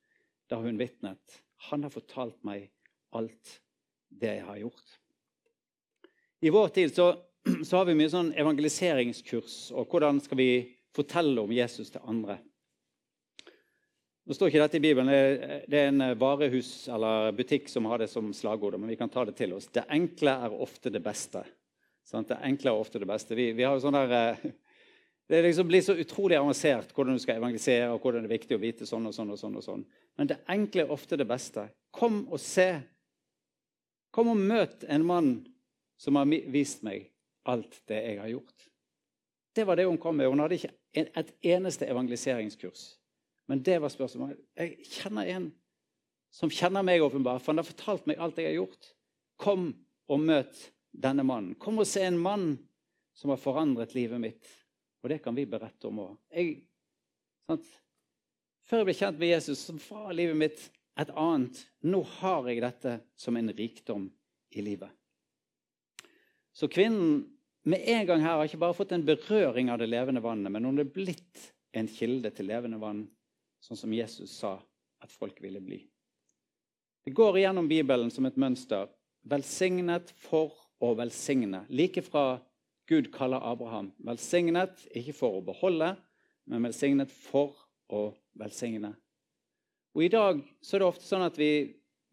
da 0.48 0.56
hun 0.56 0.78
vitnet. 0.78 1.42
Han 1.70 1.82
har 1.82 1.90
fortalt 1.90 2.38
meg 2.44 2.70
alt 3.12 3.60
det 4.08 4.38
jeg 4.38 4.46
har 4.46 4.56
gjort. 4.56 4.98
I 6.42 6.50
vår 6.50 6.68
tid 6.68 6.94
så, 6.94 7.12
så 7.64 7.76
har 7.76 7.84
vi 7.86 7.94
mye 7.94 8.10
sånn 8.10 8.32
evangeliseringskurs. 8.34 9.72
og 9.72 9.86
Hvordan 9.88 10.20
skal 10.20 10.38
vi 10.38 10.52
fortelle 10.94 11.40
om 11.40 11.52
Jesus 11.52 11.90
til 11.90 12.04
andre. 12.04 12.38
Nå 14.22 14.36
står 14.36 14.52
ikke 14.52 14.62
dette 14.62 14.78
i 14.78 14.84
Bibelen. 14.84 15.10
Det 15.66 15.78
er 15.78 15.88
en 15.90 16.04
varehus 16.18 16.86
eller 16.92 17.32
butikk 17.34 17.66
som 17.72 17.88
har 17.90 18.02
det 18.02 18.10
som 18.12 18.30
slagord. 18.36 18.78
Men 18.78 18.92
vi 18.92 18.98
kan 19.00 19.10
ta 19.10 19.24
det 19.26 19.34
til 19.38 19.54
oss. 19.56 19.66
Det 19.72 19.88
enkle 19.90 20.36
er 20.46 20.54
ofte 20.54 20.92
det 20.94 21.02
beste. 21.02 21.42
Det 22.10 22.38
enkle 22.42 22.72
er 22.72 22.80
ofte 22.82 23.00
det 23.00 23.08
beste. 23.08 23.36
Vi, 23.38 23.52
vi 23.56 23.64
har 23.64 23.76
jo 23.76 23.84
sånn 23.84 23.96
der, 23.96 24.12
eh, 24.18 24.52
Det 25.32 25.38
liksom 25.42 25.68
blir 25.68 25.80
så 25.80 25.94
utrolig 25.96 26.36
avansert 26.36 26.90
hvordan 26.92 27.16
du 27.16 27.22
skal 27.22 27.38
evangelisere, 27.38 27.92
og 27.92 28.02
hvordan 28.02 28.24
det 28.24 28.28
er 28.28 28.34
viktig 28.34 28.56
å 28.56 28.60
vite 28.60 28.88
sånn 28.88 29.06
og 29.08 29.14
sånn. 29.16 29.30
og 29.32 29.38
sånn 29.40 29.54
og 29.56 29.64
sånn. 29.64 29.84
Men 30.18 30.28
det 30.28 30.42
enkle 30.50 30.84
er 30.84 30.92
ofte 30.92 31.16
det 31.16 31.28
beste. 31.30 31.68
Kom 31.94 32.26
og 32.28 32.40
se. 32.42 32.82
Kom 34.12 34.28
og 34.28 34.36
møt 34.36 34.84
en 34.92 35.06
mann 35.08 35.30
som 35.96 36.18
har 36.20 36.28
vist 36.52 36.82
meg 36.84 37.06
alt 37.48 37.78
det 37.88 38.02
jeg 38.02 38.18
har 38.20 38.28
gjort. 38.28 38.66
Det 39.56 39.64
var 39.68 39.78
det 39.78 39.86
hun 39.88 40.00
kom 40.00 40.18
med. 40.18 40.28
Hun 40.28 40.42
hadde 40.42 40.58
ikke 40.58 40.74
et 41.00 41.32
eneste 41.54 41.88
evangeliseringskurs. 41.88 42.84
Men 43.48 43.62
det 43.64 43.78
var 43.80 43.92
spørsmålet. 43.92 44.40
Jeg 44.58 44.84
kjenner 44.98 45.32
en 45.32 45.48
som 46.32 46.52
kjenner 46.52 46.84
meg 46.84 47.02
åpenbart, 47.04 47.42
for 47.42 47.52
han 47.52 47.60
har 47.60 47.68
fortalt 47.68 48.06
meg 48.08 48.20
alt 48.20 48.38
jeg 48.40 48.48
har 48.48 48.60
gjort. 48.60 48.92
Kom 49.40 49.66
og 50.08 50.20
møt 50.20 50.68
denne 50.92 51.24
mannen. 51.26 51.56
Kom 51.60 51.80
og 51.82 51.88
se 51.88 52.04
en 52.06 52.20
mann 52.20 52.54
som 53.16 53.32
har 53.32 53.40
forandret 53.40 53.94
livet 53.96 54.20
mitt. 54.20 54.52
Og 55.02 55.10
det 55.10 55.18
kan 55.24 55.34
vi 55.34 55.48
berette 55.48 55.88
om 55.88 56.04
òg. 56.04 56.16
Før 58.68 58.82
jeg 58.82 58.88
ble 58.88 58.96
kjent 58.96 59.20
med 59.20 59.32
Jesus, 59.32 59.66
så 59.66 59.74
var 59.88 60.14
livet 60.16 60.38
mitt 60.38 60.66
et 61.00 61.10
annet. 61.18 61.58
Nå 61.84 62.02
har 62.20 62.48
jeg 62.48 62.62
dette 62.62 62.98
som 63.18 63.36
en 63.36 63.52
rikdom 63.56 64.06
i 64.54 64.64
livet. 64.64 64.90
Så 66.52 66.68
kvinnen 66.68 67.24
med 67.64 67.88
en 67.88 68.06
gang 68.06 68.22
her 68.22 68.36
har 68.36 68.46
ikke 68.46 68.60
bare 68.60 68.76
fått 68.76 68.92
en 68.92 69.06
berøring 69.06 69.70
av 69.72 69.80
det 69.80 69.88
levende 69.88 70.22
vannet, 70.22 70.52
men 70.52 70.66
hun 70.66 70.82
er 70.82 70.90
blitt 70.90 71.52
en 71.72 71.88
kilde 71.88 72.32
til 72.34 72.50
levende 72.50 72.80
vann, 72.82 73.06
sånn 73.62 73.78
som 73.78 73.94
Jesus 73.94 74.34
sa 74.42 74.58
at 75.02 75.14
folk 75.14 75.38
ville 75.42 75.62
bli. 75.62 75.80
Det 77.02 77.14
går 77.16 77.38
igjennom 77.38 77.70
Bibelen 77.70 78.10
som 78.14 78.26
et 78.28 78.38
mønster. 78.38 78.90
Velsignet 79.26 80.12
for 80.18 80.52
å 80.82 80.92
velsigne. 80.98 81.62
Like 81.70 82.02
fra 82.04 82.40
Gud 82.90 83.12
kaller 83.14 83.42
Abraham 83.46 83.92
velsignet, 84.04 84.82
ikke 84.90 85.14
for 85.16 85.38
å 85.38 85.44
beholde, 85.46 85.94
men 86.50 86.66
velsignet 86.66 87.12
for 87.14 87.54
å 87.92 88.08
velsigne. 88.38 88.94
Og 89.94 90.06
I 90.06 90.10
dag 90.12 90.40
så 90.64 90.76
er 90.76 90.82
det 90.82 90.88
ofte 90.88 91.06
sånn 91.06 91.26
at 91.26 91.38
vi, 91.38 91.52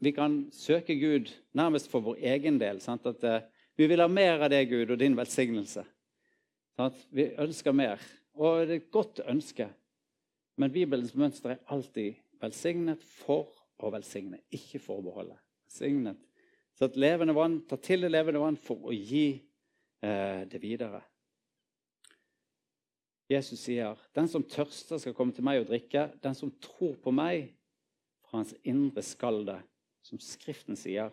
vi 0.04 0.14
kan 0.16 0.42
søke 0.54 0.98
Gud 1.00 1.32
nærmest 1.58 1.90
for 1.92 2.04
vår 2.06 2.22
egen 2.36 2.60
del. 2.62 2.82
Sant? 2.84 3.08
At 3.08 3.24
uh, 3.24 3.42
Vi 3.80 3.88
vil 3.88 4.04
ha 4.04 4.10
mer 4.12 4.42
av 4.44 4.50
det, 4.52 4.66
Gud, 4.68 4.92
og 4.92 5.00
din 5.00 5.16
velsignelse. 5.16 5.86
Sant? 6.76 6.98
Vi 7.16 7.30
ønsker 7.40 7.72
mer. 7.72 8.02
Og 8.36 8.66
det 8.68 8.76
er 8.76 8.82
et 8.82 8.92
godt 8.92 9.22
ønske. 9.24 9.70
Men 10.60 10.74
Bibelens 10.76 11.16
mønster 11.16 11.56
er 11.56 11.64
alltid 11.72 12.20
velsignet 12.44 13.04
for 13.24 13.48
å 13.80 13.92
velsigne, 13.96 14.42
ikke 14.52 14.82
for 14.84 15.00
å 15.00 15.06
beholde. 15.06 15.40
Velsignet. 15.64 16.29
Så 16.80 16.88
at 16.88 16.96
levende 16.96 17.36
vann, 17.36 17.58
ta 17.68 17.76
til 17.76 18.06
det 18.06 18.14
levende 18.14 18.40
vann 18.40 18.56
for 18.56 18.88
å 18.88 18.94
gi 18.96 19.34
eh, 19.36 20.46
det 20.48 20.62
videre. 20.64 21.02
Jesus 23.30 23.60
sier, 23.60 24.00
'Den 24.16 24.28
som 24.32 24.44
tørster, 24.48 24.98
skal 24.98 25.14
komme 25.14 25.36
til 25.36 25.44
meg 25.44 25.60
og 25.60 25.68
drikke.' 25.68 26.22
'Den 26.24 26.36
som 26.36 26.54
tror 26.64 26.96
på 27.04 27.12
meg, 27.12 27.52
fra 28.24 28.38
hans 28.40 28.56
indre 28.64 29.04
skal 29.04 29.44
det, 29.46 29.60
som 30.02 30.22
Skriften 30.24 30.80
sier, 30.80 31.12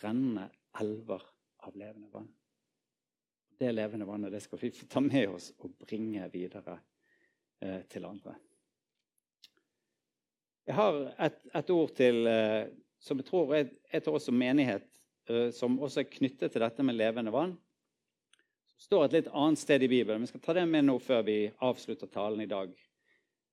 renne 0.00 0.48
elver 0.80 1.22
av 1.60 1.76
levende 1.76 2.08
vann.' 2.08 2.32
Det 3.60 3.74
levende 3.74 4.08
vannet 4.08 4.32
det 4.32 4.40
skal 4.42 4.58
vi 4.58 4.70
få 4.70 4.86
ta 4.86 5.00
med 5.04 5.28
oss 5.28 5.52
og 5.58 5.76
bringe 5.84 6.32
videre 6.32 6.78
eh, 7.60 7.84
til 7.92 8.08
andre. 8.08 8.34
Jeg 10.64 10.74
har 10.74 11.14
et, 11.20 11.38
et 11.54 11.70
ord 11.70 11.92
til 11.92 12.26
eh, 12.26 12.72
som 13.04 13.20
jeg 13.20 13.28
tror 13.28 13.52
er, 13.56 13.70
er 13.92 14.02
til 14.02 14.16
oss 14.16 14.28
som 14.30 14.36
menighet, 14.38 14.86
eh, 15.28 15.50
som 15.54 15.76
også 15.82 16.02
er 16.02 16.10
knyttet 16.10 16.52
til 16.52 16.64
dette 16.64 16.86
med 16.86 16.96
levende 16.96 17.34
vann 17.34 17.56
som 18.74 18.86
står 18.88 19.04
et 19.04 19.16
litt 19.18 19.28
annet 19.30 19.60
sted 19.60 19.84
i 19.86 19.88
Bibelen. 19.88 20.24
Vi 20.24 20.32
skal 20.32 20.42
ta 20.42 20.54
det 20.56 20.64
med 20.66 20.86
nå 20.88 20.96
før 20.98 21.20
vi 21.26 21.38
avslutter 21.62 22.10
talen 22.10 22.40
i 22.42 22.50
dag. 22.50 22.72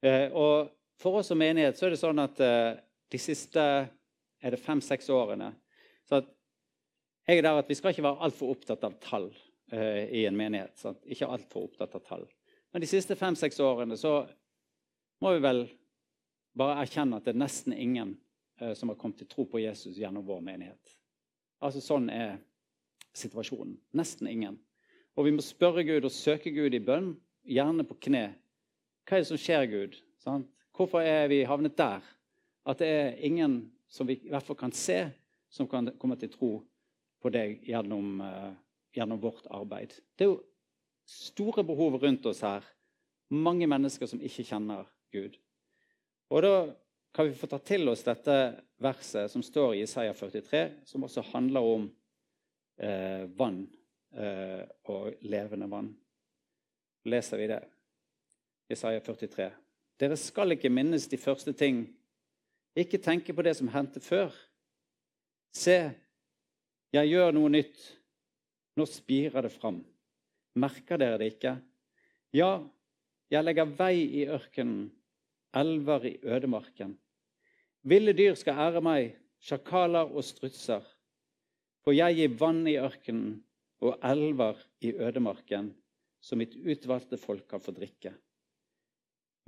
Eh, 0.02 0.32
og 0.32 0.72
For 1.02 1.18
oss 1.18 1.32
som 1.32 1.40
menighet 1.42 1.78
så 1.78 1.88
er 1.88 1.94
det 1.96 1.98
sånn 1.98 2.22
at 2.22 2.40
eh, 2.46 2.80
de 3.10 3.20
siste 3.22 3.62
er 3.62 4.54
det 4.54 4.60
fem-seks 4.62 5.10
årene 5.10 5.48
så 6.06 6.20
at 6.20 6.28
jeg 7.30 7.40
er 7.40 7.46
der 7.46 7.60
at 7.62 7.70
Vi 7.70 7.78
skal 7.78 7.94
ikke 7.94 8.04
være 8.06 8.26
altfor 8.26 8.52
opptatt 8.54 8.84
av 8.84 8.98
tall 9.02 9.30
i 9.72 10.26
en 10.28 10.36
menighet. 10.36 10.74
Sant? 10.76 11.00
Ikke 11.06 11.30
altfor 11.32 11.70
opptatt 11.70 11.94
av 11.96 12.02
tall. 12.04 12.26
Men 12.74 12.84
de 12.84 12.90
siste 12.90 13.16
fem-seks 13.16 13.62
årene 13.64 13.96
så 13.98 14.26
må 15.24 15.32
vi 15.38 15.44
vel 15.46 15.62
bare 16.58 16.82
erkjenne 16.82 17.22
at 17.22 17.28
det 17.28 17.36
er 17.36 17.40
nesten 17.44 17.76
ingen 17.78 18.18
som 18.78 18.92
har 18.92 18.98
kommet 19.00 19.22
til 19.22 19.30
tro 19.30 19.46
på 19.50 19.62
Jesus 19.62 19.98
gjennom 19.98 20.26
vår 20.28 20.42
menighet. 20.46 20.96
Altså 21.62 21.82
Sånn 21.84 22.10
er 22.14 22.40
situasjonen. 23.18 23.76
Nesten 23.98 24.30
ingen. 24.30 24.60
Og 25.18 25.28
vi 25.28 25.34
må 25.36 25.44
spørre 25.44 25.84
Gud 25.88 26.06
og 26.08 26.14
søke 26.14 26.54
Gud 26.56 26.74
i 26.74 26.84
bønn, 26.84 27.14
gjerne 27.44 27.86
på 27.88 27.98
kne. 28.08 28.26
Hva 29.06 29.18
er 29.18 29.24
det 29.24 29.30
som 29.32 29.40
skjer, 29.42 29.68
Gud? 29.70 29.98
Sant? 30.22 30.48
Hvorfor 30.78 31.04
er 31.04 31.28
vi 31.30 31.42
havnet 31.46 31.76
der? 31.78 32.06
At 32.66 32.80
det 32.80 32.88
er 32.88 33.18
ingen 33.26 33.72
som 33.92 34.08
vi 34.08 34.22
i 34.22 34.32
hvert 34.32 34.46
fall 34.48 34.60
kan 34.60 34.72
se, 34.72 35.04
som 35.52 35.68
kan 35.68 35.92
komme 36.00 36.16
til 36.20 36.32
tro 36.32 36.52
på 37.22 37.32
deg 37.34 37.60
gjennom, 37.68 38.22
uh, 38.24 38.54
gjennom 38.96 39.20
vårt 39.22 39.50
arbeid. 39.52 39.98
Det 40.16 40.26
er 40.26 40.32
jo 40.32 40.40
store 41.06 41.66
behov 41.68 42.00
rundt 42.02 42.26
oss 42.30 42.42
her. 42.46 42.64
Mange 43.32 43.68
mennesker 43.68 44.08
som 44.08 44.22
ikke 44.24 44.46
kjenner 44.48 44.88
Gud. 45.12 45.36
Og 46.32 46.46
da 46.46 46.54
kan 47.12 47.28
vi 47.28 47.36
få 47.36 47.48
ta 47.52 47.60
til 47.60 47.90
oss 47.92 48.06
dette 48.08 48.38
verset 48.82 49.32
som 49.32 49.44
står 49.44 49.76
i 49.76 49.84
Isaiah 49.84 50.16
43, 50.16 50.64
som 50.88 51.04
også 51.04 51.26
handler 51.34 51.68
om 51.76 51.90
eh, 52.80 53.28
vann 53.38 53.66
Eh, 54.12 54.64
og 54.92 55.14
levende 55.24 55.70
vann. 55.72 55.88
Leser 57.08 57.40
vi 57.40 57.48
det. 57.48 57.62
Isaiah 58.72 59.02
43. 59.04 59.48
Dere 60.00 60.18
skal 60.20 60.56
ikke 60.56 60.72
minnes 60.72 61.08
de 61.08 61.20
første 61.20 61.54
ting. 61.56 61.86
Ikke 62.76 63.00
tenke 63.00 63.34
på 63.34 63.46
det 63.46 63.56
som 63.56 63.72
hendte 63.72 64.04
før. 64.04 64.36
Se, 65.56 65.78
jeg 66.92 67.12
gjør 67.12 67.32
noe 67.36 67.52
nytt. 67.52 67.80
Nå 68.76 68.88
spirer 68.88 69.48
det 69.48 69.54
fram. 69.56 69.80
Merker 70.60 71.00
dere 71.00 71.20
det 71.22 71.32
ikke? 71.36 71.56
Ja, 72.36 72.60
jeg 73.32 73.48
legger 73.48 73.72
vei 73.80 73.96
i 74.20 74.26
ørkenen, 74.28 74.90
elver 75.56 76.08
i 76.08 76.18
ødemarken. 76.24 76.98
Ville 77.82 78.14
dyr 78.14 78.36
skal 78.38 78.60
ære 78.68 78.82
meg, 78.86 79.16
sjakaler 79.42 80.12
og 80.12 80.26
strutser. 80.26 80.86
For 81.82 81.98
jeg 81.98 82.20
gir 82.20 82.36
vann 82.38 82.62
i 82.70 82.78
ørkenen 82.78 83.40
og 83.82 83.98
elver 84.06 84.60
i 84.86 84.94
ødemarken, 84.94 85.72
som 86.22 86.38
mitt 86.38 86.54
utvalgte 86.54 87.18
folk 87.18 87.48
kan 87.50 87.64
få 87.64 87.74
drikke. 87.74 88.14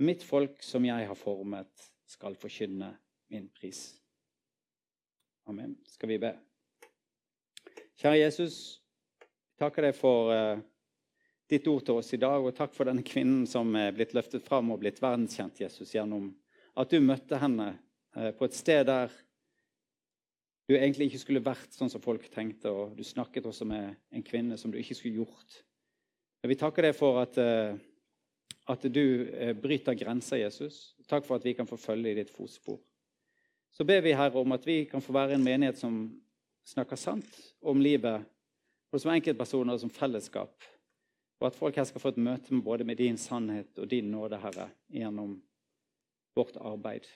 Mitt 0.02 0.24
folk 0.26 0.62
som 0.66 0.84
jeg 0.86 1.06
har 1.06 1.18
formet, 1.18 1.70
skal 2.10 2.34
forkynne 2.36 2.90
min 3.32 3.46
pris. 3.54 3.94
Amen. 5.48 5.76
Skal 5.88 6.10
vi 6.10 6.18
be? 6.20 6.34
Kjære 8.00 8.18
Jesus, 8.18 8.56
takker 9.60 9.86
deg 9.86 9.94
for 9.96 10.32
uh, 10.34 10.58
ditt 11.50 11.66
ord 11.70 11.86
til 11.86 12.00
oss 12.00 12.10
i 12.16 12.20
dag, 12.20 12.42
og 12.42 12.56
takk 12.58 12.74
for 12.74 12.90
denne 12.90 13.06
kvinnen 13.06 13.46
som 13.48 13.70
er 13.78 13.94
blitt 13.94 14.12
løftet 14.16 14.44
fram 14.44 14.72
og 14.74 14.82
blitt 14.82 15.00
verdenskjent, 15.02 15.62
Jesus, 15.62 15.94
gjennom 15.94 16.32
at 16.74 16.90
du 16.90 16.98
møtte 17.00 17.38
henne 17.38 17.70
på 18.14 18.46
et 18.46 18.54
sted 18.54 18.84
der 18.86 19.12
du 20.68 20.76
egentlig 20.76 21.10
ikke 21.10 21.20
skulle 21.20 21.44
vært 21.44 21.74
sånn 21.76 21.90
som 21.92 22.02
folk 22.02 22.24
tenkte, 22.32 22.70
og 22.72 22.94
du 22.96 23.04
snakket 23.04 23.44
også 23.48 23.66
med 23.68 23.98
en 24.14 24.24
kvinne 24.24 24.56
som 24.60 24.72
du 24.72 24.78
ikke 24.80 24.96
skulle 24.96 25.20
gjort. 25.20 25.58
Vi 26.44 26.56
takker 26.60 26.88
deg 26.88 26.96
for 26.96 27.20
at, 27.22 27.36
eh, 27.40 27.76
at 28.72 28.84
du 28.92 29.28
eh, 29.28 29.52
bryter 29.56 29.96
grenser, 29.96 30.40
Jesus. 30.40 30.94
Takk 31.08 31.24
for 31.24 31.36
at 31.36 31.44
vi 31.44 31.54
kan 31.56 31.68
få 31.68 31.76
følge 31.80 32.12
i 32.12 32.18
ditt 32.18 32.32
fotspor. 32.32 32.80
Så 33.74 33.84
ber 33.84 34.04
vi 34.04 34.14
Herre 34.16 34.40
om 34.40 34.52
at 34.56 34.66
vi 34.66 34.84
kan 34.88 35.02
få 35.04 35.12
være 35.16 35.36
en 35.36 35.44
menighet 35.44 35.80
som 35.80 36.06
snakker 36.68 37.00
sant 37.00 37.28
om 37.60 37.80
livet, 37.80 38.24
både 38.92 39.02
som 39.02 39.12
enkeltpersoner 39.12 39.76
og 39.76 39.82
som 39.82 39.92
fellesskap. 39.92 40.54
Og 41.40 41.48
at 41.48 41.58
folk 41.58 41.76
her 41.76 41.88
skal 41.88 42.00
få 42.00 42.14
et 42.14 42.22
møte 42.24 42.54
med 42.54 42.64
både 42.64 42.86
med 42.88 43.00
din 43.00 43.18
sannhet 43.20 43.80
og 43.80 43.90
din 43.90 44.12
nåde, 44.12 44.38
Herre, 44.40 44.70
gjennom 44.88 45.36
vårt 46.36 46.56
arbeid. 46.60 47.08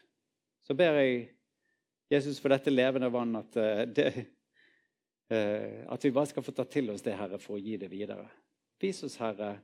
Så 0.66 0.74
ber 0.76 0.98
jeg 1.00 1.28
Jesus, 2.08 2.40
for 2.40 2.48
dette 2.48 2.72
levende 2.72 3.10
vann, 3.12 3.36
at, 3.36 3.56
eh, 3.56 3.82
det, 3.84 4.26
eh, 5.28 5.84
at 5.92 6.04
vi 6.04 6.10
bare 6.10 6.26
skal 6.26 6.42
få 6.42 6.54
ta 6.56 6.64
til 6.64 6.88
oss 6.90 7.04
det, 7.04 7.18
Herre, 7.18 7.38
for 7.38 7.58
å 7.58 7.60
gi 7.60 7.76
det 7.76 7.90
videre. 7.92 8.24
Vis 8.80 9.02
oss, 9.04 9.18
Herre, 9.20 9.58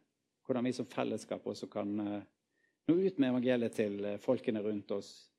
hvordan 0.45 0.66
vi 0.68 0.74
som 0.76 0.88
fellesskap 0.90 1.47
også 1.49 1.70
kan 1.72 1.95
eh, 2.01 2.26
nå 2.88 2.99
ut 3.01 3.18
med 3.18 3.30
evangeliet 3.30 3.72
til 3.72 4.05
folkene 4.20 4.61
rundt 4.61 4.90
oss. 4.92 5.30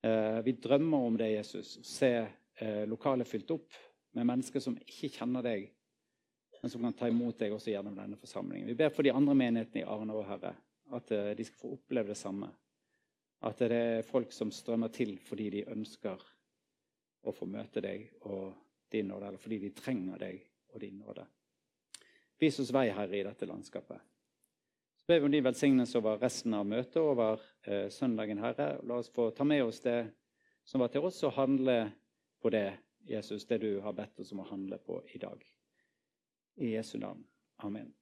Vi 0.00 0.52
drømmer 0.56 1.06
om 1.06 1.16
det, 1.16 1.26
Jesus, 1.34 1.74
se 1.84 2.08
lokalet 2.88 3.28
fylt 3.28 3.50
opp 3.52 3.76
med 4.16 4.28
mennesker 4.28 4.60
som 4.64 4.76
ikke 4.80 5.10
kjenner 5.12 5.44
deg, 5.44 5.66
men 6.60 6.72
som 6.72 6.84
kan 6.84 6.96
ta 6.96 7.08
imot 7.08 7.36
deg 7.40 7.52
også 7.52 7.72
gjennom 7.72 7.96
denne 7.96 8.16
forsamlingen. 8.20 8.68
Vi 8.68 8.76
ber 8.76 8.92
for 8.92 9.04
de 9.04 9.12
andre 9.12 9.36
menighetene 9.36 9.82
i 9.82 9.88
Arne 9.88 10.16
Herre, 10.28 10.54
at 10.96 11.12
de 11.36 11.48
skal 11.48 11.60
få 11.60 11.74
oppleve 11.76 12.12
det 12.12 12.20
samme. 12.20 12.48
At 13.46 13.62
det 13.62 13.72
er 13.72 14.06
folk 14.06 14.32
som 14.36 14.52
strømmer 14.52 14.92
til 14.92 15.16
fordi 15.24 15.48
de 15.56 15.66
ønsker 15.72 16.20
å 17.24 17.32
få 17.32 17.48
møte 17.48 17.82
deg 17.84 18.06
og 18.28 18.52
din 18.92 19.08
nåde, 19.08 19.28
eller 19.28 19.40
fordi 19.40 19.58
de 19.64 19.74
trenger 19.76 20.20
deg 20.20 20.40
og 20.74 20.80
din 20.82 20.98
nåde. 21.00 21.26
Vis 22.40 22.58
oss 22.60 22.72
vei, 22.72 22.88
Herre, 22.96 23.18
i 23.18 23.24
dette 23.26 23.48
landskapet. 23.48 24.00
Så 25.00 25.08
ber 25.08 25.20
vi 25.20 25.28
om 25.28 25.32
din 25.32 25.44
velsignelse 25.44 25.98
over 25.98 26.20
resten 26.22 26.54
av 26.56 26.66
møtet, 26.68 27.00
over 27.02 27.42
eh, 27.64 27.88
søndagen, 27.92 28.40
Herre. 28.40 28.72
La 28.88 29.00
oss 29.00 29.12
få 29.12 29.30
ta 29.36 29.44
med 29.44 29.64
oss 29.64 29.82
det 29.84 29.98
som 30.64 30.80
var 30.80 30.92
til 30.92 31.04
oss, 31.08 31.22
og 31.24 31.36
handle 31.36 31.78
på 32.40 32.52
det, 32.54 32.66
Jesus, 33.08 33.44
det 33.48 33.60
du 33.64 33.80
har 33.84 33.96
bedt 33.96 34.20
oss 34.20 34.32
om 34.32 34.44
å 34.44 34.50
handle 34.50 34.80
på 34.84 35.02
i 35.14 35.20
dag. 35.20 35.44
I 36.60 36.74
Jesu 36.76 36.98
navn. 36.98 37.24
Amen. 37.64 37.99